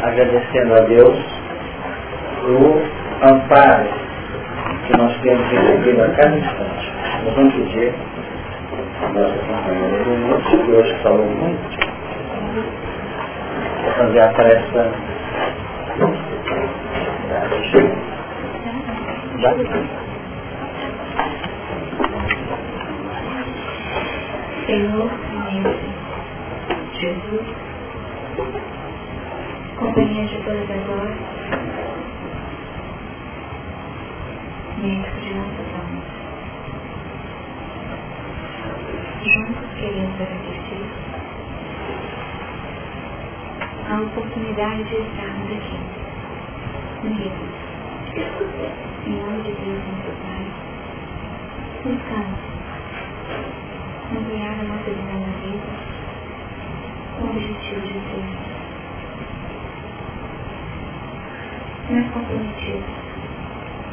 agradecendo 0.03 0.73
a 0.73 0.79
Deus 0.81 1.17
o 2.45 2.81
amparo 3.25 3.87
que 4.85 4.97
nós 4.97 5.15
temos 5.21 5.47
recebido 5.49 6.03
a 6.03 6.09
cada 6.09 6.37
instante. 6.37 6.93
Nós 7.25 7.33
vamos 7.35 7.53
pedir 7.53 7.93
a 9.03 9.09
nossa 9.09 9.37
companheira 9.37 10.03
do 10.03 10.65
que 10.65 10.71
hoje 10.71 10.95
falou 11.03 11.25
muito, 11.25 11.77
para 13.83 13.93
fazer 13.93 14.19
a 14.19 14.27
pressa. 14.29 14.91
Senhor, 24.65 25.07
Jesus, 26.99 27.45
companhia 29.77 30.25
de 30.25 30.37
todas 30.37 30.71
as 30.71 30.89
horas, 30.89 31.17
médico 34.81 35.19
de 35.21 35.33
nossas 35.35 35.69
almas. 35.75 36.03
Juntos 39.21 39.69
queremos 39.79 40.15
agradecer 40.15 40.85
a 43.87 44.01
oportunidade 44.01 44.83
de 44.85 44.95
estarmos 44.95 45.51
aqui, 45.51 45.79
unidos, 47.03 47.53
em 49.05 49.11
nome 49.11 49.43
de 49.43 49.51
Deus, 49.51 49.83
nosso 49.85 50.11
Pai, 50.23 50.45
buscando 51.83 52.55
ampliar 54.11 54.59
a 54.59 54.63
nossa 54.63 54.89
vida 54.91 55.13
na 55.13 55.31
vida 55.41 55.69
com 57.17 57.25
o 57.25 57.29
objetivo 57.29 57.81
de 57.81 57.93
ser 57.93 58.25
mais 61.89 62.11
comprometidos 62.11 62.93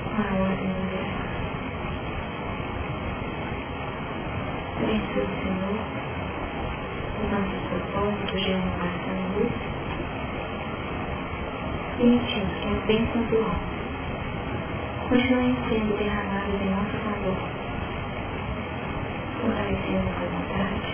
com 0.05 0.23
a 0.23 0.43
ordem 0.43 0.69
mundial. 0.69 1.11
Abençoe 4.83 5.23
o 5.23 5.43
Senhor 5.43 6.03
os 7.23 7.31
nossos 7.31 7.61
propósitos 7.69 8.41
de 8.41 8.49
renovação 8.49 9.15
e 9.15 9.39
luz, 9.39 9.53
permitindo 11.97 12.53
que 12.61 12.69
as 12.69 12.81
bênçãos 12.87 13.27
do 13.29 13.37
alto 13.39 13.73
continuem 15.09 15.57
sendo 15.69 15.97
derramadas 15.99 16.61
em 16.61 16.71
nosso 16.71 16.97
favor 17.05 17.62
fortalecendo 19.43 20.09
a 20.09 20.25
vontade, 20.31 20.91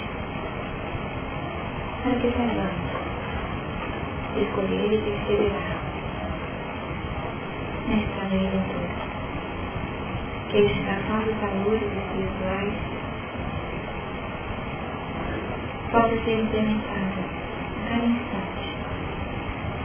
para 2.03 2.15
que 2.15 2.33
saibamos 2.33 2.89
escolher 4.37 4.93
e 4.93 4.99
perseverar 4.99 5.79
estrada 7.91 8.39
de 8.39 8.47
aventura. 8.47 8.89
Que 10.49 10.57
a 10.57 10.61
edificação 10.61 11.19
dos 11.21 11.37
valores 11.37 11.83
espirituais 11.83 12.75
possa 15.93 16.25
ser 16.25 16.41
implementada. 16.41 17.39
A 17.77 17.91
cada 17.91 18.05
instante, 18.07 18.77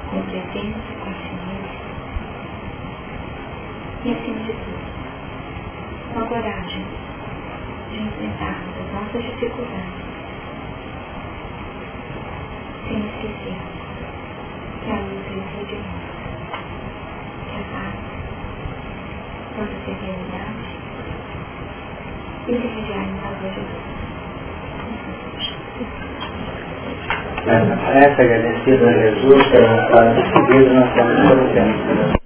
com 0.10 0.22
presença, 0.24 0.94
consciência 1.04 1.34
e, 4.06 4.12
acima 4.12 4.40
de 4.40 4.54
tudo, 4.54 4.84
com 6.14 6.20
a 6.20 6.26
coragem 6.28 7.03
enfrentarmos 8.00 8.76
as 8.80 8.94
nossas 8.94 9.24
dificuldades, 9.24 10.04
sem 12.88 13.00
esquecer 13.00 13.58
que 14.84 14.92
a 14.92 14.96
luz 14.96 15.24
veio 15.28 15.66
de 15.68 15.76
nós, 15.76 16.04
que 17.50 17.56
a 17.56 17.64
paz 17.72 17.96
possa 19.56 19.76
ser 19.86 19.96
realidade 20.06 20.68
e 22.48 22.52
intermediar 22.52 23.04
em 23.04 23.16
favor 23.20 23.50
de 23.50 23.62
Deus. 23.62 23.94
Essa 27.46 28.22
agradecida 28.22 28.90
a 28.90 28.94
Jesus 28.94 29.48
pela 29.48 29.68
vontade 29.68 30.24
de 30.24 30.42
Deus, 30.48 30.74
nós 30.74 30.88
estamos 30.90 32.23